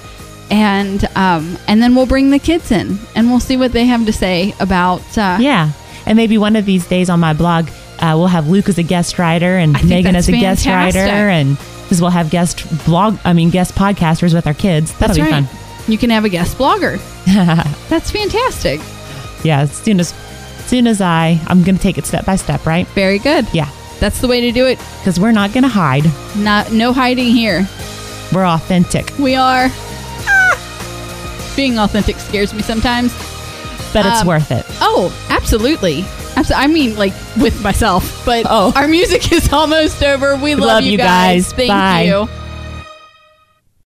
and 0.50 1.04
um, 1.16 1.56
and 1.68 1.82
then 1.82 1.94
we'll 1.94 2.06
bring 2.06 2.30
the 2.30 2.38
kids 2.38 2.70
in 2.72 2.98
and 3.14 3.30
we'll 3.30 3.40
see 3.40 3.56
what 3.56 3.72
they 3.72 3.84
have 3.86 4.04
to 4.06 4.12
say 4.12 4.54
about. 4.60 5.02
Uh, 5.18 5.38
Yeah. 5.40 5.70
And 6.06 6.16
maybe 6.16 6.38
one 6.38 6.56
of 6.56 6.64
these 6.66 6.86
days 6.86 7.08
on 7.10 7.20
my 7.20 7.32
blog, 7.32 7.68
Uh, 8.00 8.14
we'll 8.16 8.28
have 8.28 8.48
Luke 8.48 8.66
as 8.70 8.78
a 8.78 8.82
guest 8.82 9.18
writer 9.18 9.58
and 9.58 9.72
Megan 9.86 10.16
as 10.16 10.26
a 10.26 10.32
guest 10.32 10.64
writer, 10.66 10.98
and 11.28 11.58
because 11.82 12.00
we'll 12.00 12.10
have 12.10 12.30
guest 12.30 12.64
blog, 12.86 13.18
I 13.26 13.34
mean 13.34 13.50
guest 13.50 13.74
podcasters 13.74 14.32
with 14.32 14.46
our 14.46 14.54
kids. 14.54 14.90
That'll 14.92 15.08
That's 15.14 15.18
be 15.18 15.22
right. 15.30 15.44
fun. 15.44 15.58
You 15.86 15.98
can 15.98 16.08
have 16.08 16.24
a 16.24 16.30
guest 16.30 16.56
blogger. 16.56 16.98
That's 17.90 18.10
fantastic. 18.10 18.80
Yeah, 19.44 19.60
as 19.60 19.72
soon 19.72 20.00
as, 20.00 20.14
as 20.60 20.64
soon 20.66 20.86
as 20.86 21.02
I, 21.02 21.38
I'm 21.46 21.62
gonna 21.62 21.76
take 21.78 21.98
it 21.98 22.06
step 22.06 22.24
by 22.24 22.36
step, 22.36 22.64
right? 22.64 22.86
Very 22.94 23.18
good. 23.18 23.46
Yeah, 23.52 23.68
That's 24.00 24.20
the 24.20 24.28
way 24.28 24.40
to 24.40 24.52
do 24.52 24.66
it. 24.66 24.78
because 24.98 25.20
we're 25.20 25.32
not 25.32 25.52
gonna 25.52 25.68
hide. 25.68 26.04
Not 26.36 26.72
no 26.72 26.92
hiding 26.92 27.26
here. 27.32 27.68
We're 28.32 28.46
authentic, 28.46 29.12
We 29.18 29.34
are. 29.36 29.68
Ah! 29.70 31.52
Being 31.56 31.78
authentic 31.78 32.16
scares 32.16 32.52
me 32.54 32.62
sometimes. 32.62 33.12
but 33.92 34.06
it's 34.06 34.20
Um, 34.22 34.26
worth 34.28 34.50
it. 34.52 34.64
Oh, 34.80 35.12
absolutely. 35.30 36.04
I 36.56 36.66
mean, 36.68 36.96
like 36.96 37.12
with 37.36 37.60
myself. 37.62 38.22
But 38.24 38.46
Oh. 38.48 38.72
our 38.76 38.88
music 38.88 39.30
is 39.36 39.52
almost 39.52 40.02
over. 40.02 40.36
We 40.36 40.54
love, 40.54 40.66
love 40.66 40.84
you 40.84 40.96
guys. 40.96 41.52
Thank 41.52 41.68
Bye. 41.68 42.02
you. 42.04 42.28